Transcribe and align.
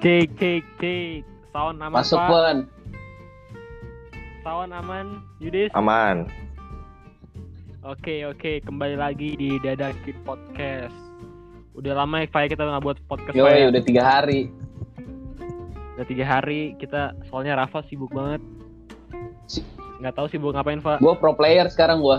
Cek 0.00 0.32
cek 0.40 0.64
cek. 0.80 1.20
Sound 1.52 1.76
aman 1.82 2.00
Masuk, 2.00 2.16
Pak. 2.16 2.30
Wan. 2.32 2.58
Sound 4.40 4.72
aman. 4.72 5.06
Yudis. 5.44 5.68
Aman. 5.76 6.24
Oke 7.80 8.24
oke 8.24 8.60
kembali 8.60 8.96
lagi 8.96 9.36
di 9.36 9.60
Dadakin 9.60 10.16
Podcast. 10.24 10.96
Udah 11.76 11.96
lama 11.96 12.20
ya 12.20 12.28
Pak, 12.28 12.52
kita 12.52 12.64
nggak 12.64 12.84
buat 12.84 12.98
podcast 13.08 13.36
Pak, 13.36 13.52
ya? 13.56 13.68
Udah 13.72 13.82
tiga 13.84 14.02
hari. 14.04 14.52
Udah 15.96 16.06
tiga 16.08 16.24
hari 16.24 16.76
kita 16.76 17.16
soalnya 17.28 17.56
Rafa 17.56 17.84
sibuk 17.88 18.12
banget. 18.12 18.40
Si- 19.48 19.64
Nggak 20.00 20.16
tahu 20.16 20.26
sibuk 20.32 20.56
ngapain 20.56 20.80
Pak. 20.80 21.04
Gue 21.04 21.12
pro 21.12 21.36
player 21.36 21.68
sekarang 21.68 22.00
gue. 22.00 22.18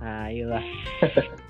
Nah 0.00 0.32
iyalah. 0.32 0.64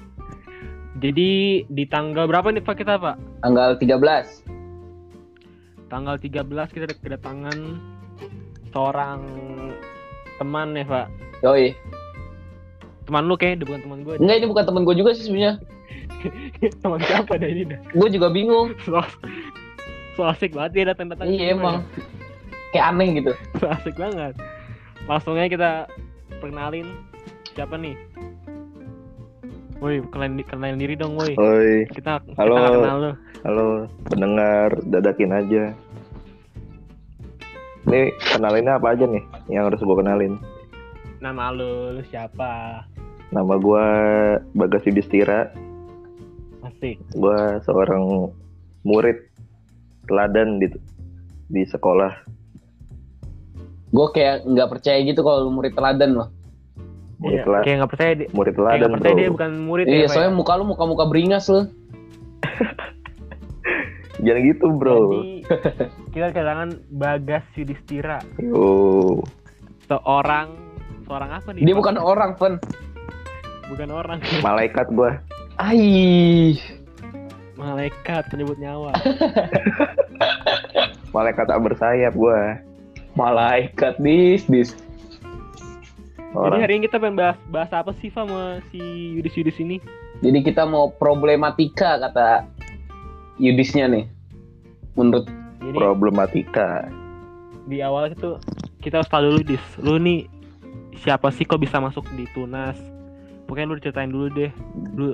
Jadi 0.98 1.62
di 1.70 1.84
tanggal 1.87 2.27
berapa 2.27 2.51
nih 2.51 2.62
Pak 2.62 2.83
kita 2.83 2.98
Pak? 2.98 3.16
Tanggal 3.47 3.79
13. 3.79 5.87
Tanggal 5.87 6.19
13 6.19 6.74
kita 6.74 6.91
kedatangan 6.98 7.79
seorang 8.74 9.23
teman 10.43 10.74
ya 10.74 10.83
Pak. 10.83 11.07
Yoi. 11.47 11.79
Teman 13.07 13.30
lu 13.30 13.38
kayak 13.38 13.62
bukan 13.62 13.80
teman 13.87 13.98
gue. 14.02 14.19
Enggak, 14.19 14.37
ini 14.43 14.47
bukan 14.51 14.65
temen 14.66 14.83
gue 14.83 14.95
juga 14.98 15.15
sih 15.15 15.30
sebenarnya. 15.30 15.62
teman 16.83 16.99
siapa 17.07 17.33
dah 17.38 17.49
ini 17.49 17.62
dah? 17.71 17.80
Gue 17.95 18.09
juga 18.10 18.29
bingung. 18.35 18.74
So, 18.85 18.99
so 20.19 20.27
asik 20.27 20.51
banget 20.51 20.71
dia 20.74 20.85
datang-datang. 20.91 21.30
Iya 21.30 21.55
emang. 21.55 21.87
Kayak 22.74 22.87
aneh 22.91 23.23
gitu. 23.23 23.33
So 23.62 23.71
asik 23.71 23.95
banget. 23.95 24.35
Langsung 25.07 25.38
aja 25.38 25.46
kita 25.46 25.71
perkenalin 26.43 26.91
siapa 27.55 27.79
nih? 27.79 27.95
Woi, 29.78 30.02
kenalin, 30.10 30.43
kenalin 30.43 30.79
diri 30.82 30.98
dong, 30.98 31.15
woi. 31.15 31.38
Oi, 31.38 31.87
Kita 31.95 32.18
Halo. 32.34 32.59
kita 32.59 32.71
kenal 32.74 32.96
lu. 32.98 33.12
halo 33.46 33.66
pendengar, 34.10 34.74
dadakin 34.90 35.30
aja. 35.30 35.65
Ini 37.87 38.10
kenalinnya 38.35 38.82
apa 38.82 38.98
aja 38.98 39.07
nih 39.07 39.23
yang 39.46 39.70
harus 39.70 39.79
gue 39.79 39.96
kenalin? 39.96 40.35
Nama 41.23 41.54
lu, 41.54 41.95
lu 41.95 42.02
siapa? 42.10 42.82
Nama 43.30 43.54
gua 43.60 43.85
Bagas 44.57 44.82
Yudhistira, 44.82 45.52
Asik. 46.66 46.98
gua 47.15 47.63
seorang 47.63 48.35
murid 48.82 49.20
teladan 50.10 50.59
di 50.59 50.66
di 51.48 51.63
sekolah. 51.68 52.13
Gue 53.95 54.07
kayak 54.10 54.42
nggak 54.45 54.68
percaya 54.74 54.98
gitu 55.07 55.23
kalau 55.23 55.48
lu 55.48 55.51
murid 55.54 55.73
teladan 55.73 56.18
loh. 56.18 56.29
Murid, 57.19 57.35
Iya, 57.35 57.43
tela- 57.45 57.63
kayak 57.63 57.77
nggak 57.77 57.91
percaya 57.91 58.13
dia. 58.15 58.29
murid 58.30 58.37
Kayak 58.49 58.57
teladan 58.57 58.79
nggak 58.79 58.93
percaya 58.95 59.11
bro. 59.11 59.19
dia 59.19 59.30
bukan 59.30 59.51
murid 59.61 59.85
ya, 59.85 59.91
Iya, 59.91 59.99
Pak, 60.01 60.13
soalnya 60.13 60.30
ya? 60.30 60.37
muka 60.37 60.52
lu 60.55 60.65
muka-muka 60.66 61.05
beringas 61.05 61.45
lu. 61.47 61.60
Jangan 64.19 64.41
gitu 64.44 64.66
bro. 64.72 64.99
Jadi 65.12 65.47
kita 66.12 66.27
kedatangan 66.31 66.69
Bagas 66.93 67.44
Yudhistira, 67.55 68.19
Yo, 68.37 69.22
seorang 69.84 70.49
seorang 71.05 71.31
apa 71.33 71.49
nih? 71.53 71.62
Dia 71.62 71.75
bukan 71.75 71.94
orang, 71.97 72.34
Pen. 72.34 72.59
bukan 73.69 73.88
orang, 73.88 74.19
malaikat 74.47 74.87
gua. 74.91 75.19
Ai. 75.56 76.55
malaikat 77.55 78.22
penyebut 78.28 78.55
nyawa. 78.56 78.94
Malaikat 81.10 81.47
tak 81.47 81.59
bersayap 81.59 82.15
gua. 82.15 82.55
Malaikat 83.12 83.99
dis 83.99 84.47
dis. 84.47 84.71
Jadi 86.39 86.47
Orang 86.55 86.61
hari 86.62 86.72
ini 86.78 86.83
kita 86.87 87.03
pengen 87.03 87.19
bahas 87.19 87.39
bahas 87.50 87.71
apa 87.75 87.91
sih 87.99 88.15
Fa, 88.15 88.22
sama 88.22 88.62
si 88.71 88.78
Yudis 89.19 89.34
Yudis 89.34 89.59
ini? 89.59 89.83
Jadi 90.22 90.39
kita 90.47 90.62
mau 90.62 90.94
problematika 90.94 91.99
kata 91.99 92.47
Yudisnya 93.43 93.91
nih. 93.91 94.06
Menurut 94.94 95.27
Jadi 95.59 95.75
problematika. 95.75 96.87
di 97.69 97.84
awal 97.84 98.09
itu 98.15 98.41
kita 98.81 99.03
harus 99.03 99.10
tahu 99.12 99.28
dulu 99.28 99.41
dis, 99.44 99.60
lu 99.82 100.00
nih 100.00 100.25
siapa 101.04 101.28
sih 101.28 101.44
kok 101.44 101.60
bisa 101.60 101.82
masuk 101.82 102.06
di 102.16 102.25
Tunas? 102.32 102.78
Pokoknya 103.44 103.69
lu 103.69 103.82
ceritain 103.82 104.09
dulu 104.09 104.32
deh, 104.32 104.48
lu 104.97 105.12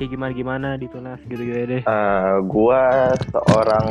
kayak 0.00 0.10
gimana 0.10 0.32
gimana 0.34 0.68
di 0.74 0.90
Tunas 0.90 1.20
gitu-gitu 1.28 1.78
deh. 1.78 1.82
Eh, 1.86 2.34
gua 2.50 3.14
seorang 3.30 3.86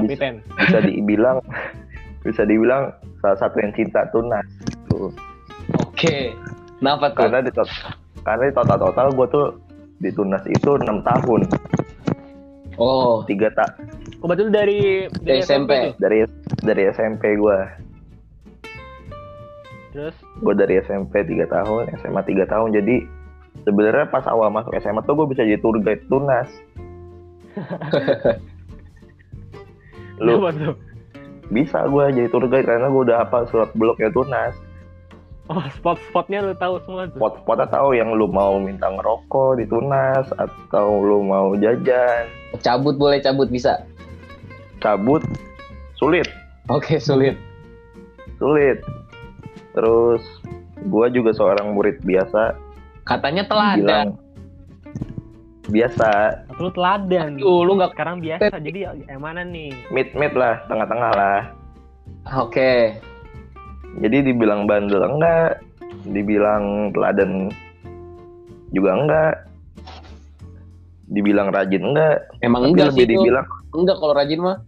bisa, 0.00 0.34
bisa 0.58 0.78
dibilang 0.82 1.38
bisa 2.26 2.42
dibilang 2.48 2.90
salah 3.20 3.38
satu 3.38 3.60
yang 3.60 3.72
cinta 3.76 4.08
tunas 4.12 4.44
gitu. 4.90 5.14
Oke. 5.86 6.34
Kenapa 6.80 7.12
tuh? 7.12 7.28
karena 7.28 7.38
di 7.44 7.52
karena 8.24 8.42
di 8.48 8.54
total 8.56 8.78
total 8.80 9.06
gue 9.12 9.26
tuh 9.28 9.46
di 10.00 10.10
tunas 10.10 10.40
itu 10.48 10.80
enam 10.80 11.04
tahun 11.04 11.44
Oh, 12.80 13.20
tiga 13.28 13.52
tak 13.52 13.76
Oh, 14.20 14.28
berarti 14.28 14.42
lu 14.48 14.52
dari, 14.52 14.80
dari 15.20 15.40
SMP. 15.44 15.92
tuh? 15.92 15.96
dari 16.00 16.18
dari 16.64 16.82
SMP 16.88 17.36
gue 17.36 17.58
Terus 19.92 20.16
gue 20.40 20.54
dari 20.56 20.80
SMP 20.80 21.20
tiga 21.28 21.44
tahun 21.52 21.92
SMA 22.00 22.22
tiga 22.24 22.48
tahun 22.48 22.72
jadi 22.72 23.04
sebenarnya 23.68 24.08
pas 24.08 24.24
awal 24.24 24.48
masuk 24.48 24.72
SMA 24.80 25.04
tuh 25.04 25.20
gue 25.20 25.26
bisa 25.28 25.44
jadi 25.44 25.60
tour 25.60 25.76
guide 25.76 26.04
tunas 26.08 26.48
lu 30.24 30.40
bisa 31.52 31.84
gue 31.84 32.04
jadi 32.16 32.28
tour 32.32 32.48
guide 32.48 32.64
karena 32.64 32.88
gue 32.88 33.02
udah 33.04 33.26
hafal 33.26 33.44
surat 33.52 33.68
bloknya 33.76 34.08
tunas 34.08 34.56
Oh, 35.50 35.58
spot-spotnya 35.72 36.38
lu 36.40 36.54
tahu 36.54 36.78
semua 36.80 37.04
tuh. 37.04 37.18
spot-spotnya 37.18 37.66
tahu 37.66 37.90
yang 37.92 38.14
lu 38.14 38.24
mau 38.24 38.54
minta 38.56 38.86
ngerokok 38.86 39.58
di 39.58 39.66
tunas 39.66 40.30
atau 40.32 40.94
lu 40.96 41.20
mau 41.20 41.52
jajan 41.54 42.30
cabut 42.58 42.94
boleh 42.94 43.18
cabut 43.18 43.46
bisa. 43.46 43.82
cabut 44.78 45.18
sulit 45.92 46.30
Oke, 46.66 46.96
sulit. 46.96 47.34
sulit 48.36 48.78
terus 49.72 50.22
gua 50.86 51.10
juga 51.10 51.30
seorang 51.30 51.74
murid 51.74 51.98
biasa 52.00 52.54
Katanya 53.02 53.42
teladan. 53.44 53.82
bilang 53.82 54.08
biasa 55.66 56.08
Lu 56.56 56.70
teladan. 56.70 57.36
Aduh, 57.36 57.62
lu 57.62 57.74
nggak 57.74 57.92
Sekarang 57.92 58.18
biasa, 58.20 58.54
jadi 58.60 58.78
yang 59.02 59.18
mana 59.18 59.42
nih? 59.42 59.74
mid 59.90 60.14
mid 60.14 60.30
lah 60.32 60.62
tengah-tengah 60.66 61.10
lah 61.10 61.40
Oke. 62.36 62.94
Jadi 63.98 64.22
dibilang 64.22 64.70
bandel 64.70 65.02
enggak 65.02 65.58
dibilang 66.06 66.94
teladan 66.94 67.50
juga 68.70 68.90
enggak 68.94 69.32
dibilang 71.10 71.50
rajin 71.50 71.82
enggak 71.82 72.22
Emang 72.38 72.62
tapi 72.62 72.70
enggak 72.70 72.86
lebih 72.94 73.02
sih. 73.02 73.10
Dibilang... 73.10 73.46
dibilang 73.46 73.74
Enggak 73.74 73.96
kalau 73.98 74.14
rajin 74.14 74.40
mah. 74.40 74.58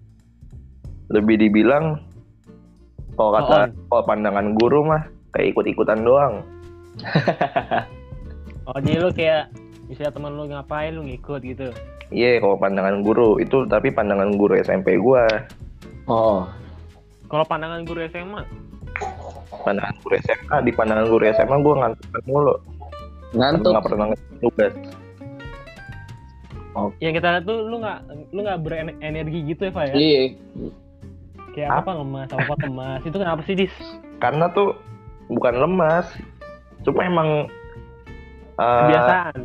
lebih 1.08 1.36
dibilang 1.38 1.84
kalau 3.14 3.30
kata 3.36 3.58
Oh, 3.60 3.66
kalau 3.92 4.04
pandangan 4.08 4.46
guru 4.56 4.80
mah 4.82 5.02
kayak 5.30 5.52
ikut-ikutan 5.52 6.02
doang 6.02 6.40
Oh, 8.62 8.78
jadi 8.78 8.96
lu 8.96 9.10
kayak 9.10 9.50
misalnya 9.86 10.12
teman 10.14 10.32
lu 10.32 10.46
ngapain 10.46 10.94
lu 10.94 11.02
ngikut 11.02 11.42
gitu. 11.42 11.68
iya 12.08 12.38
kalau 12.38 12.54
pandangan 12.54 13.02
guru 13.02 13.36
itu 13.36 13.66
tapi 13.66 13.90
pandangan 13.90 14.34
guru 14.34 14.54
SMP 14.56 14.96
gua 14.96 15.26
Oh. 16.02 16.50
Kalau 17.26 17.44
pandangan 17.44 17.86
guru 17.86 18.02
SMA, 18.04 18.42
pandangan 19.62 19.94
guru 20.02 20.14
SMA 20.20 20.56
di 20.62 20.72
pandangan 20.72 21.06
guru 21.06 21.24
SMA 21.30 21.56
gua 21.58 21.74
ngantuk 21.80 22.22
mulu 22.26 22.54
Ngantuk. 23.32 23.70
nggak 23.72 23.84
pernah 23.86 24.06
tugas 24.38 24.72
yang 26.98 27.12
kita 27.12 27.28
lihat 27.36 27.44
tuh 27.44 27.58
lu 27.62 27.76
nggak 27.80 27.98
lu 28.32 28.40
nggak 28.40 28.60
berenergi 28.60 29.40
gitu 29.44 29.68
ya, 29.68 29.72
Pak 29.72 29.84
ya? 29.88 29.94
Iya. 29.94 30.22
Kayak 31.52 31.84
apa 31.84 31.90
lemas, 32.00 32.28
apa 32.32 32.54
lemas. 32.64 33.00
Itu 33.04 33.16
kenapa 33.20 33.44
sih, 33.44 33.52
Dis? 33.52 33.74
karena 34.18 34.48
tuh 34.48 34.72
bukan 35.28 35.52
lemas 35.58 36.06
cuma 36.80 37.04
emang 37.04 37.28
eh, 38.56 38.80
Kebiasaan. 38.88 39.36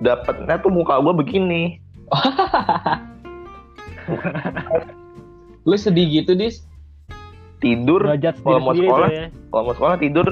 dapetnya 0.00 0.56
tuh 0.58 0.72
muka 0.72 0.98
gua 0.98 1.14
begini 1.14 1.78
Lu 5.64 5.76
sedih 5.76 6.22
gitu, 6.22 6.34
Dis? 6.34 6.66
tidur 7.62 8.04
kalau 8.44 8.60
mau 8.60 8.74
sekolah 8.76 9.08
ya. 9.08 9.26
Kalau 9.54 9.64
mau 9.64 9.72
sekolah 9.72 9.96
tidur 9.96 10.26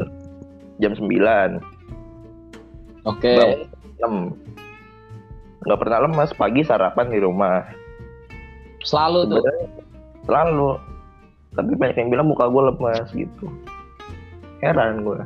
jam 0.76 0.92
9 0.92 1.62
Oke. 3.04 3.34
jam 3.96 4.34
nggak 5.62 5.78
pernah 5.78 5.98
lemas 6.02 6.34
pagi 6.34 6.60
sarapan 6.60 7.06
di 7.06 7.18
rumah 7.18 7.62
Selalu 8.82 9.30
tuh. 9.30 9.38
sebenarnya 9.38 9.66
selalu 10.22 10.70
tapi 11.52 11.70
banyak 11.76 11.96
yang 11.96 12.10
bilang 12.10 12.26
muka 12.26 12.44
gue 12.46 12.62
lemas 12.66 13.06
gitu 13.12 13.46
heran 14.58 15.02
gue 15.02 15.22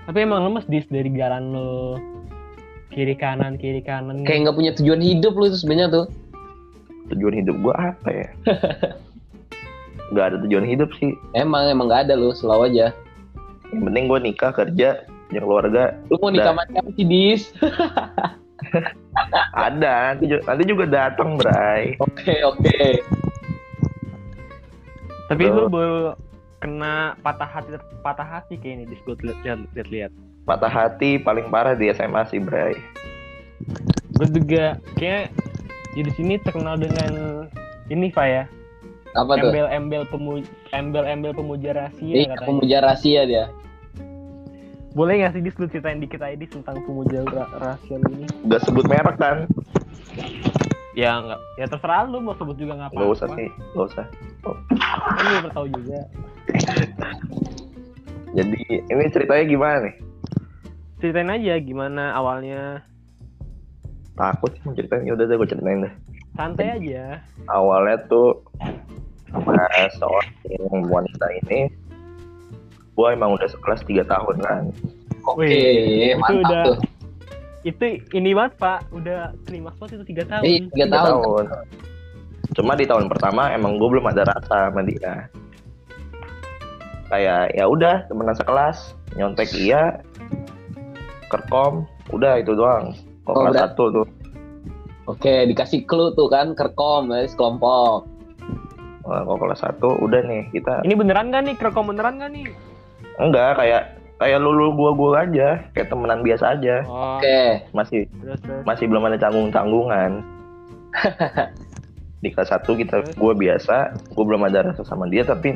Tapi 0.00 0.26
emang 0.26 0.42
lemes, 0.42 0.66
Dis, 0.66 0.90
dari 0.90 1.06
jalan 1.14 1.54
lu. 1.54 1.94
Kiri 2.90 3.14
kanan, 3.14 3.54
kiri 3.54 3.78
kanan. 3.78 4.26
Kayak 4.26 4.42
nggak 4.42 4.56
punya 4.58 4.72
tujuan 4.74 4.98
hidup 4.98 5.38
lu 5.38 5.46
itu 5.46 5.62
sebenarnya 5.62 5.88
tuh. 5.92 6.06
tujuan 7.10 7.34
hidup 7.36 7.54
gue 7.58 7.74
apa 7.74 8.08
ya 8.10 8.28
nggak 10.10 10.24
ada 10.26 10.36
tujuan 10.42 10.64
hidup 10.64 10.88
sih 10.96 11.14
Emang 11.32 11.66
emang 11.66 11.86
nggak 11.86 12.06
ada 12.06 12.14
lu, 12.14 12.30
selalu 12.30 12.68
aja. 12.68 12.86
yang 13.70 13.80
penting 13.84 14.04
gue 14.06 14.18
nikah 14.20 14.50
kerja 14.50 15.02
punya 15.26 15.40
keluarga 15.40 15.82
Lu 16.06 16.14
mau 16.18 16.28
nikah 16.28 16.52
siapa 16.66 16.88
sih, 16.92 17.04
Dis? 17.04 17.42
ada 19.56 20.12
nanti 20.12 20.26
ju- 20.26 20.42
nanti 20.42 20.62
juga 20.64 20.84
datang 20.84 21.34
Bray 21.34 21.94
Oke 21.98 22.34
oke. 22.42 22.78
Tapi 25.26 25.40
Terus? 25.40 25.56
lu 25.56 25.66
baru 25.66 25.96
kena 26.58 27.14
patah 27.18 27.48
hati 27.48 27.68
patah 28.02 28.26
hati 28.26 28.54
kayak 28.54 28.74
ini 28.76 28.82
di 28.84 28.94
gue 28.98 29.14
lihat 29.22 29.58
lihat 29.72 29.86
lihat. 29.88 30.10
patah 30.42 30.68
hati 30.68 31.16
paling 31.16 31.46
parah 31.48 31.72
di 31.72 31.88
SMA 31.88 32.20
sih 32.26 32.36
Bray 32.36 32.74
Gue 34.12 34.26
juga 34.28 34.76
kayak 34.94 35.32
ya 35.90 36.02
di 36.02 36.10
sini 36.12 36.36
terkenal 36.36 36.76
dengan 36.76 37.44
ini 37.86 38.08
Pak 38.08 38.26
ya. 38.26 38.42
Apa 39.12 39.32
tuh? 39.34 39.50
Embel-embel 39.50 40.02
pemu 40.06 40.32
embel-embel 40.70 41.32
pemuja 41.32 41.70
rahasia 41.72 42.12
Iya 42.12 42.26
katanya. 42.30 42.46
pemuja 42.46 42.76
rahasia 42.80 43.20
dia. 43.24 43.44
Boleh 44.90 45.14
nggak 45.16 45.32
sih 45.32 45.40
dis 45.40 45.54
lu 45.54 45.66
ceritain 45.66 45.98
dikit 45.98 46.18
aja 46.18 46.34
dis 46.34 46.48
tentang 46.48 46.82
pemuja 46.82 47.22
ra- 47.24 47.50
rahasia 47.52 47.96
ini? 48.00 48.26
gak 48.44 48.60
sebut 48.60 48.84
merek 48.84 49.16
kan 49.16 49.46
Ya 50.90 51.14
nggak, 51.16 51.38
ya 51.56 51.66
terserah 51.66 52.02
lu 52.04 52.18
mau 52.18 52.34
sebut 52.34 52.54
juga 52.54 52.74
nggak 52.74 52.88
apa-apa. 52.88 52.98
nggak 53.00 53.14
usah 53.14 53.28
sih 53.32 53.48
nggak 53.72 53.86
usah 53.88 54.06
Kan 54.90 55.24
lu 55.24 55.36
udah 55.38 55.52
tahu 55.52 55.66
juga. 55.70 55.98
jadi 58.32 58.58
ini 58.84 59.02
ceritanya 59.08 59.44
gimana 59.44 59.76
nih 59.80 59.94
Ceritain 60.98 61.30
aja 61.30 61.54
gimana 61.58 62.12
awalnya. 62.12 62.82
takut 64.12 64.52
sih 64.52 64.62
mau 64.62 64.74
ceritain 64.74 65.02
ya 65.02 65.14
udah 65.14 65.24
deh 65.24 65.34
gue 65.34 65.48
ceritain 65.48 65.80
deh 65.80 65.94
Santai 66.32 66.66
aja. 66.70 67.20
awalnya 67.46 67.98
tuh 68.06 68.38
sama 69.26 69.54
seorang 69.90 70.30
wanita 70.84 71.26
ini 71.40 71.70
gue 72.92 73.08
emang 73.08 73.32
udah 73.32 73.46
sekelas 73.46 73.80
3 73.82 74.02
tahun 74.04 74.36
kan 74.40 74.62
Oke 75.22 75.44
Wih, 75.44 75.52
itu 76.08 76.18
mantap 76.18 76.40
udah- 76.42 76.66
tuh. 76.66 76.78
Itu 77.60 77.84
ini 78.14 78.32
banget 78.32 78.56
Pak, 78.56 78.88
udah 78.90 79.20
klimaks 79.44 79.76
banget 79.76 80.00
itu 80.00 80.04
tiga 80.08 80.24
tahun. 80.26 80.42
Eh 80.42 80.58
tiga 80.70 80.86
Tiga 80.86 80.96
tahun. 80.96 81.44
cuma 82.50 82.72
di 82.72 82.82
tahun 82.82 83.06
pertama 83.06 83.42
emang 83.50 83.76
gue 83.76 83.88
belum 83.90 84.06
ada 84.06 84.26
rasa 84.26 84.66
sama 84.66 84.82
dia 84.82 85.28
kayak 87.06 87.52
ya 87.52 87.64
udah 87.64 88.06
temenan 88.06 88.34
sekelas 88.34 88.90
nyontek 89.12 89.50
iya 89.52 89.98
kerkom 91.26 91.84
udah 92.08 92.38
itu 92.38 92.52
doang 92.52 92.90
kok 93.20 93.30
Oh, 93.30 93.44
kelas 93.44 93.54
satu 93.68 93.84
tuh 93.92 94.06
Oke 95.10 95.44
dikasih 95.44 95.82
clue 95.84 96.14
tuh 96.14 96.26
kan 96.26 96.54
kerkom 96.54 97.10
dari 97.10 97.26
sekelompok. 97.26 98.06
Wah, 99.00 99.20
kok 99.20 99.38
kelas 99.38 99.60
satu 99.60 99.96
udah 99.98 100.22
nih 100.22 100.46
kita 100.50 100.84
Ini 100.84 100.94
beneran 100.94 101.28
gak 101.28 101.42
nih? 101.42 101.54
Kerekam 101.56 101.88
beneran 101.88 102.16
gak 102.16 102.30
nih? 102.30 102.46
enggak 103.16 103.52
kayak 103.54 103.82
kayak 104.16 104.38
lulu 104.38 104.72
gua 104.72 104.90
gua 104.92 105.10
aja 105.20 105.60
kayak 105.72 105.88
temenan 105.88 106.20
biasa 106.20 106.54
aja 106.54 106.84
Oh, 106.84 107.16
Oke. 107.16 107.64
masih 107.70 108.08
terus 108.14 108.38
terus. 108.38 108.62
masih 108.64 108.84
belum 108.86 109.04
ada 109.04 109.18
canggung 109.18 109.48
canggungan 109.50 110.24
di 112.22 112.28
kelas 112.28 112.48
satu 112.48 112.72
kita 112.74 113.02
Terus? 113.02 113.12
gua 113.14 113.32
biasa 113.34 113.76
gua 114.12 114.24
belum 114.24 114.42
ada 114.42 114.64
rasa 114.66 114.84
sama 114.84 115.04
dia 115.04 115.20
tapi 115.22 115.52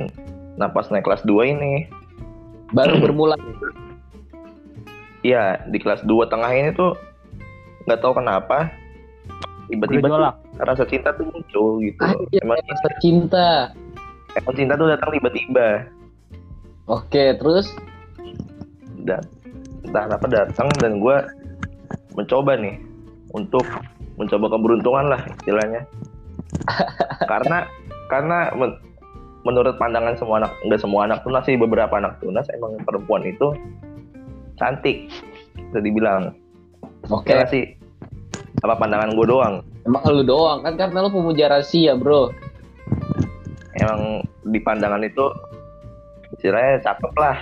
nah 0.56 0.66
pas 0.66 0.88
naik 0.88 1.04
kelas 1.04 1.22
2 1.22 1.40
ini 1.46 1.88
Baru 2.68 2.98
bermula. 2.98 3.36
iya 5.20 5.56
di 5.64 5.78
kelas 5.78 6.02
2 6.02 6.10
tengah 6.26 6.50
ini 6.50 6.70
tuh 6.70 6.96
nggak 7.84 7.96
tahu 7.98 8.12
kenapa 8.14 8.68
tiba-tiba 9.68 10.06
tuh 10.06 10.20
rasa 10.60 10.84
cinta 10.86 11.08
tuh 11.16 11.24
muncul 11.28 11.80
gitu 11.80 12.00
Anjir, 12.04 12.40
emang 12.44 12.58
rasa 12.68 12.88
cinta. 13.00 13.48
emang 14.36 14.54
cinta 14.54 14.72
tuh 14.76 14.88
datang 14.90 15.10
tiba-tiba 15.14 15.68
Oke 16.84 17.32
terus. 17.40 17.72
dan 19.04 19.20
entah 19.84 20.08
kenapa 20.08 20.26
datang 20.28 20.68
dan 20.80 21.00
gue 21.00 21.16
mencoba 22.16 22.56
nih 22.56 22.76
untuk 23.32 23.64
mencoba 24.16 24.46
keberuntungan 24.52 25.06
lah 25.12 25.20
istilahnya 25.40 25.84
karena 27.30 27.68
karena 28.08 28.48
men- 28.56 28.80
menurut 29.44 29.76
pandangan 29.76 30.16
semua 30.16 30.40
anak 30.40 30.52
nggak 30.64 30.80
semua 30.80 31.04
anak 31.04 31.20
tunas 31.20 31.44
sih 31.44 31.56
beberapa 31.56 31.92
anak 32.00 32.16
tunas 32.24 32.48
emang 32.56 32.80
perempuan 32.88 33.24
itu 33.28 33.52
cantik 34.56 35.12
bisa 35.58 35.78
dibilang 35.84 36.32
Oke. 37.12 37.28
ya 37.28 37.44
nggak 37.44 37.50
sih 37.52 37.64
apa 38.60 38.74
pandangan 38.76 39.10
gue 39.10 39.26
doang 39.26 39.54
Emang 39.82 40.00
lu 40.06 40.22
doang 40.22 40.58
kan 40.60 40.74
karena 40.74 40.98
lu 40.98 41.10
pemuja 41.10 41.44
rahasia 41.48 41.92
bro. 41.92 42.32
emang 43.74 44.22
di 44.44 44.58
pandangan 44.58 45.02
itu 45.02 45.26
istilahnya 46.32 46.78
cakep 46.80 47.12
lah 47.14 47.36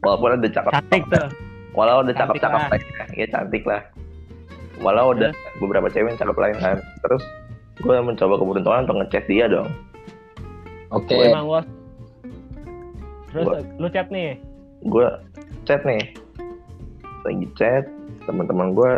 walaupun 0.00 0.34
ada 0.34 0.48
cakep 0.48 0.72
Cantik 0.72 1.02
tuh. 1.06 1.26
walau 1.72 2.00
ada 2.00 2.10
Cantik 2.10 2.42
cakep-cakep 2.42 2.58
lah. 2.58 2.68
lainnya 2.68 3.04
ya 3.14 3.26
cantik 3.28 3.62
lah 3.62 3.82
walau 4.76 5.10
ada 5.10 5.30
beberapa 5.56 5.86
cewek 5.86 6.10
yang 6.10 6.18
cakep 6.18 6.36
lain 6.36 6.56
kan 6.58 6.76
terus 7.00 7.22
gue 7.78 7.94
mencoba 7.94 8.34
keberuntungan 8.34 8.84
untuk 8.84 8.96
ngechat 8.98 9.24
dia 9.26 9.46
dong 9.46 9.68
Oke. 10.88 11.18
Emang 11.18 11.44
gua. 11.44 11.60
Terus 13.28 13.42
Gua- 13.44 13.66
lu 13.76 13.88
chat 13.88 14.06
nih. 14.06 14.38
gue 14.82 15.06
chat 15.64 15.82
nih 15.82 15.98
lagi 17.20 17.46
chat 17.54 17.84
teman-teman 18.22 18.70
gue 18.70 18.90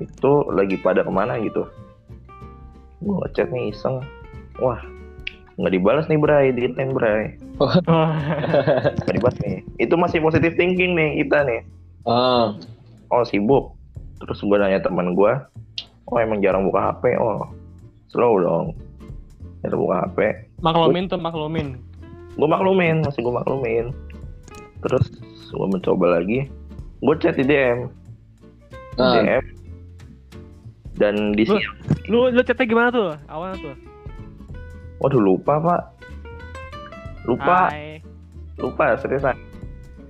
itu 0.00 0.32
lagi 0.50 0.76
pada 0.80 1.06
ke 1.06 1.12
mana 1.12 1.38
gitu? 1.42 1.68
Gue 3.04 3.14
ngechat 3.24 3.50
nih 3.52 3.70
iseng. 3.70 4.02
Wah 4.58 4.80
nggak 5.54 5.72
dibalas 5.74 6.06
nih 6.10 6.18
Bray. 6.18 6.50
Di 6.50 6.72
line 6.74 6.94
Bray. 6.94 7.38
Nggak 8.98 9.14
dibalas 9.14 9.38
nih. 9.38 9.62
Itu 9.78 9.94
masih 9.94 10.18
positive 10.18 10.58
thinking 10.58 10.98
nih 10.98 11.22
kita 11.22 11.46
nih. 11.46 11.62
Ah, 12.10 12.58
oh 13.14 13.22
sibuk. 13.22 13.74
Terus 14.18 14.42
gue 14.42 14.56
nanya 14.58 14.82
teman 14.82 15.14
gue 15.14 15.32
oh 16.10 16.18
emang 16.20 16.44
jarang 16.44 16.68
buka 16.68 16.92
HP 16.92 17.16
oh 17.16 17.46
slow 18.10 18.40
dong. 18.42 18.74
Jarang 19.62 19.80
buka 19.80 19.96
HP 20.08 20.18
maklumin 20.64 21.04
tuh 21.12 21.20
maklumin. 21.20 21.76
gue 22.34 22.48
maklumin 22.50 23.04
masih 23.06 23.22
gue 23.22 23.34
maklumin. 23.34 23.94
Terus 24.82 25.06
gue 25.54 25.68
mencoba 25.70 26.18
lagi. 26.18 26.50
Gue 26.98 27.14
chat 27.20 27.38
di 27.38 27.44
DM 27.46 27.92
ah. 28.98 29.20
DM 29.20 29.44
dan 30.94 31.32
di 31.32 31.44
Lu- 31.44 31.56
sini 31.56 31.64
Lu 32.06 32.28
lu 32.28 32.40
chatnya 32.40 32.64
gimana 32.64 32.88
tuh? 32.88 33.10
Awalnya 33.26 33.56
tuh. 33.60 33.76
waduh 34.98 35.20
lupa 35.20 35.54
pak. 35.58 35.82
Lupa. 37.24 37.68
Hai. 37.68 37.98
lupa 38.56 38.94
seriusan 38.96 39.34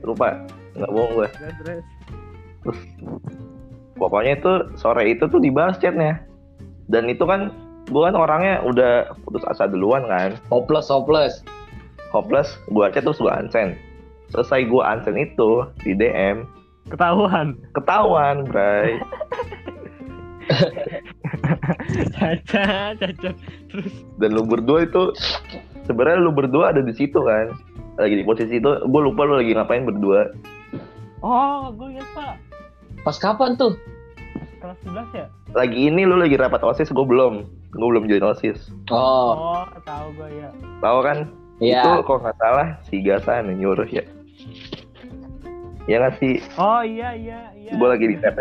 lupa. 0.02 0.36
Nggak 0.74 0.90
bohong 0.90 1.12
gue. 1.14 1.28
Terus 2.60 2.78
pokoknya 3.94 4.32
itu 4.36 4.52
sore 4.74 5.08
itu 5.08 5.24
tuh 5.24 5.38
dibahas 5.38 5.78
chatnya. 5.78 6.20
Dan 6.86 7.08
itu 7.08 7.24
kan 7.24 7.48
gue 7.84 8.02
kan 8.02 8.12
orangnya 8.12 8.60
udah 8.60 8.92
putus 9.22 9.44
asa 9.46 9.64
duluan 9.64 10.04
kan. 10.04 10.36
Hopeless, 10.48 10.88
hopeless. 10.88 11.40
hopeless 12.10 12.54
gue 12.68 12.86
chat 12.90 13.02
terus 13.02 13.18
gue 13.18 13.26
unsend 13.26 13.74
selesai 14.30 14.62
gue 14.64 14.78
unsend 14.78 15.18
itu 15.18 15.50
di 15.82 15.98
DM 15.98 16.46
Ketahuan. 16.86 17.58
ketahuan 17.74 18.46
Bray 18.46 19.02
Caca, 22.10 22.64
caca. 22.94 23.30
Terus 23.70 23.92
dan 24.20 24.30
lu 24.32 24.42
berdua 24.42 24.84
itu 24.84 25.12
sebenarnya 25.84 26.18
lu 26.18 26.30
berdua 26.30 26.70
ada 26.70 26.80
di 26.80 26.92
situ 26.92 27.18
kan 27.18 27.52
lagi 27.94 28.14
di 28.14 28.24
posisi 28.24 28.56
itu 28.56 28.70
gue 28.80 29.00
lupa 29.02 29.22
lu 29.22 29.38
lagi 29.38 29.52
ngapain 29.52 29.84
berdua 29.84 30.30
Oh, 31.20 31.72
gue 31.72 31.96
pak. 32.12 32.36
Pas 33.00 33.16
kapan 33.16 33.56
tuh? 33.56 33.72
Kelas 34.58 34.76
11 34.82 35.12
ya? 35.14 35.26
lagi 35.52 35.86
ini 35.86 36.02
lu 36.02 36.16
lagi 36.16 36.34
rapat 36.34 36.60
osis 36.60 36.88
gue 36.88 37.04
belum 37.04 37.46
gue 37.70 37.86
belum 37.86 38.04
join 38.06 38.26
osis 38.26 38.72
Oh, 38.88 39.60
Oh, 39.60 39.64
tahu 39.82 40.10
gue 40.14 40.28
ya. 40.34 40.50
tahu 40.80 40.98
kan 41.00 41.18
iya. 41.60 41.78
itu 41.78 42.02
kok 42.02 42.18
nggak 42.18 42.36
salah 42.36 42.68
si 42.82 42.98
Gasan 42.98 43.46
yang 43.48 43.58
nyuruh 43.62 43.86
ya 43.86 44.02
ya 45.84 46.00
nggak 46.00 46.16
sih 46.18 46.42
Oh 46.56 46.82
iya 46.82 47.14
iya 47.14 47.52
iya. 47.54 47.70
gue 47.70 47.86
lagi 47.86 48.04
di 48.08 48.16
TP 48.16 48.38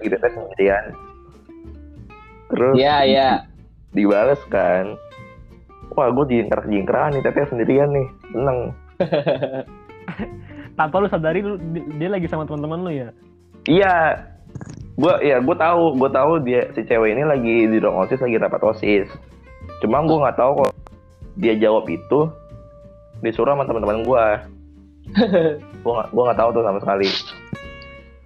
lagi 0.00 0.08
di 0.08 0.08
TP 0.08 0.24
sendirian 0.24 0.84
terus 2.54 2.74
Iya, 2.74 2.96
iya. 3.02 3.28
dibales 3.90 4.38
kan. 4.46 4.94
Wah 5.90 6.08
gue 6.08 6.24
jingkrak 6.28 6.64
jingkrakan 6.64 7.12
nih 7.12 7.22
TP 7.22 7.36
sendirian 7.46 7.90
nih. 7.90 8.06
Seneng. 8.30 8.58
Tanpa 10.78 10.98
lu 10.98 11.06
sadari 11.06 11.38
lu 11.38 11.54
di- 11.70 11.86
dia 11.96 12.08
lagi 12.08 12.26
sama 12.26 12.42
teman-teman 12.44 12.80
lu 12.80 12.90
ya. 12.92 13.08
iya. 13.64 13.94
Gue 14.94 15.10
ya 15.20 15.38
gue 15.38 15.56
tahu 15.56 15.94
gue 15.96 16.06
tahu 16.08 16.32
dia 16.40 16.70
si 16.70 16.82
cewek 16.82 17.12
ini 17.12 17.22
lagi 17.22 17.66
di 17.66 17.78
ruang 17.78 18.06
osis 18.06 18.18
lagi 18.18 18.38
rapat 18.38 18.62
osis. 18.64 19.10
Cuma 19.78 20.02
gue 20.02 20.14
nggak 20.16 20.34
tahu 20.34 20.50
kok 20.60 20.70
dia 21.34 21.58
jawab 21.58 21.86
itu 21.86 22.30
disuruh 23.18 23.54
sama 23.54 23.66
teman-teman 23.66 24.02
gue 24.02 24.24
gue 25.82 25.92
nggak 25.92 26.08
gue 26.10 26.22
nggak 26.22 26.38
tahu 26.38 26.50
tuh 26.52 26.62
sama 26.62 26.78
sekali. 26.78 27.08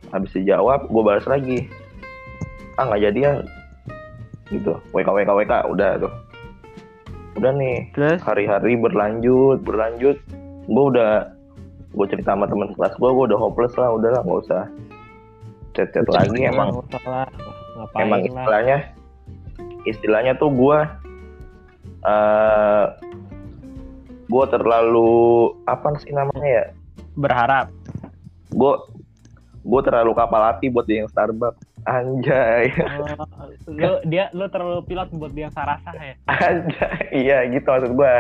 Habis 0.09 0.33
dijawab 0.35 0.81
gue 0.87 1.03
balas 1.03 1.25
lagi. 1.25 1.69
Ah 2.77 2.85
nggak 2.85 3.03
jadi 3.03 3.19
ya 3.19 3.33
gitu. 4.53 4.79
Wk 4.93 5.09
wk 5.09 5.31
wk 5.31 5.53
udah 5.73 5.91
tuh. 6.01 6.13
Udah 7.39 7.53
nih 7.55 7.89
Terus? 7.95 8.19
hari-hari 8.25 8.75
berlanjut 8.75 9.63
berlanjut. 9.63 10.19
Gue 10.69 10.85
udah 10.93 11.33
gue 11.89 12.07
cerita 12.13 12.37
sama 12.37 12.45
teman 12.45 12.71
kelas 12.77 12.95
gue 13.01 13.11
gue 13.11 13.25
udah 13.33 13.39
hopeless 13.41 13.75
lah 13.81 13.97
udah 13.97 14.13
lah 14.13 14.21
nggak 14.21 14.41
usah 14.45 14.63
chat 15.73 15.89
chat 15.89 16.05
lagi 16.13 16.45
emang 16.45 16.85
lah. 17.09 17.25
emang 17.97 18.21
lah. 18.21 18.45
istilahnya 18.45 18.79
istilahnya 19.89 20.33
tuh 20.37 20.53
gue 20.53 20.79
eh 22.05 22.87
gue 24.29 24.45
terlalu 24.53 25.57
apa 25.65 25.97
sih 26.05 26.13
namanya 26.13 26.49
ya? 26.49 26.65
Berharap. 27.17 27.73
Gue 28.53 28.77
gue 29.65 29.81
terlalu 29.85 30.13
kapal 30.13 30.53
api 30.53 30.69
buat 30.69 30.85
yang 30.85 31.09
Starbucks 31.09 31.65
anjay. 31.89 32.65
Oh, 33.69 33.73
lo 33.73 34.01
dia 34.05 34.29
lo 34.33 34.49
terlalu 34.49 34.85
pilot 34.85 35.09
buat 35.13 35.33
dia 35.33 35.47
yang 35.47 35.55
sarasah 35.55 35.95
ya? 35.95 36.15
Anjay. 36.29 36.99
Iya 37.11 37.39
gitu 37.49 37.65
maksud 37.65 37.93
gue 37.95 38.15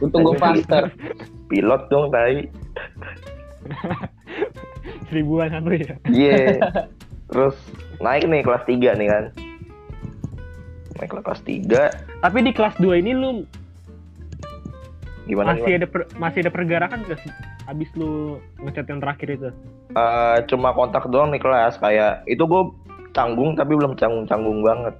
Untung 0.00 0.22
gue 0.22 0.36
faster. 0.36 0.90
pilot 1.46 1.82
dong 1.88 2.08
tai. 2.08 2.46
Seribuan 5.08 5.50
satu 5.50 5.70
ya? 5.70 5.94
Iya. 6.06 6.36
Terus 7.30 7.56
naik 7.98 8.26
nih 8.26 8.42
kelas 8.42 8.64
3 8.64 8.98
nih 8.98 9.08
kan. 9.08 9.24
Naik 10.96 11.10
ke 11.10 11.20
kelas 11.20 11.42
3 11.42 12.20
tapi 12.20 12.38
di 12.44 12.52
kelas 12.52 12.76
2 12.76 13.00
ini 13.00 13.12
lu 13.12 13.30
gimana 15.24 15.54
masih 15.54 15.64
gimana? 15.64 15.78
ada 15.78 15.86
per- 15.88 16.08
masih 16.18 16.38
ada 16.42 16.52
pergerakan 16.52 16.98
gak 17.06 17.18
sih 17.22 17.32
abis 17.70 17.90
lu 17.94 18.36
ngechat 18.60 18.86
yang 18.90 19.00
terakhir 19.00 19.28
itu 19.30 19.50
Eh, 19.90 20.38
cuma 20.46 20.70
kontak 20.70 21.06
doang 21.10 21.34
nih 21.34 21.42
kelas 21.42 21.78
kayak 21.82 22.22
itu 22.30 22.42
gue 22.46 22.62
canggung 23.10 23.58
tapi 23.58 23.74
belum 23.74 23.98
canggung 23.98 24.26
canggung 24.26 24.62
banget 24.62 24.94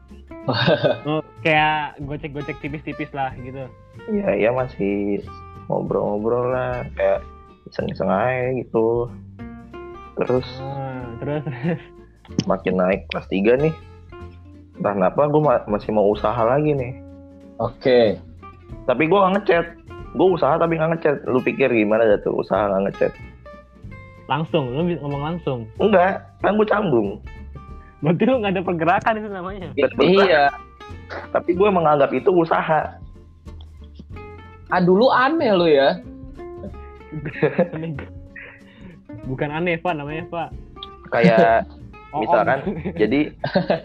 oh, 1.06 1.22
kayak 1.46 1.94
gocek-gocek 2.02 2.58
tipis-tipis 2.58 3.10
lah 3.14 3.30
gitu 3.38 3.70
Iya, 4.08 4.30
iya 4.34 4.50
masih 4.50 5.20
ngobrol-ngobrol 5.68 6.50
lah, 6.50 6.82
kayak 6.98 7.20
iseng-iseng 7.70 8.10
aja 8.10 8.50
gitu. 8.58 9.06
Terus 10.18 10.48
Ah, 10.58 11.04
terus 11.22 11.42
terus 11.46 11.82
makin 12.48 12.74
naik 12.80 13.06
kelas 13.12 13.28
3 13.30 13.60
nih. 13.60 13.74
Entah 14.80 14.92
kenapa 14.96 15.28
gue 15.28 15.42
masih 15.68 15.90
mau 15.92 16.08
usaha 16.10 16.40
lagi 16.42 16.74
nih. 16.74 16.92
Oke. 17.60 18.18
Tapi 18.88 19.02
gue 19.06 19.18
gak 19.18 19.34
ngechat. 19.38 19.66
Gue 20.10 20.28
usaha 20.30 20.54
tapi 20.54 20.74
gak 20.74 20.90
ngechat. 20.92 21.16
Lu 21.24 21.38
pikir 21.38 21.68
gimana 21.68 22.02
dah 22.04 22.18
tuh 22.18 22.34
usaha 22.36 22.66
gak 22.66 22.82
ngechat? 22.88 23.12
langsung 24.26 24.70
lu 24.70 24.86
bisa 24.86 25.02
ngomong 25.02 25.22
langsung 25.26 25.66
Enggak, 25.82 26.22
kan 26.38 26.54
gue 26.54 26.62
canggung. 26.62 27.18
berarti 27.98 28.22
lu 28.24 28.38
nggak 28.38 28.54
ada 28.54 28.62
pergerakan 28.62 29.14
itu 29.18 29.26
namanya 29.26 29.66
Iya. 29.98 30.44
Tapi 31.34 31.50
gue 31.50 31.66
menganggap 31.66 32.14
itu 32.14 32.30
usaha. 32.30 32.94
Ah 34.70 34.78
dulu 34.78 35.10
aneh 35.10 35.50
lu 35.50 35.66
ya. 35.66 35.98
Bukan 39.26 39.50
aneh 39.50 39.76
pak 39.76 39.98
namanya 39.98 40.24
pak 40.30 40.48
Kayak 41.10 41.66
Oh, 42.10 42.26
misalkan 42.26 42.58
om. 42.66 42.74
jadi 42.98 43.30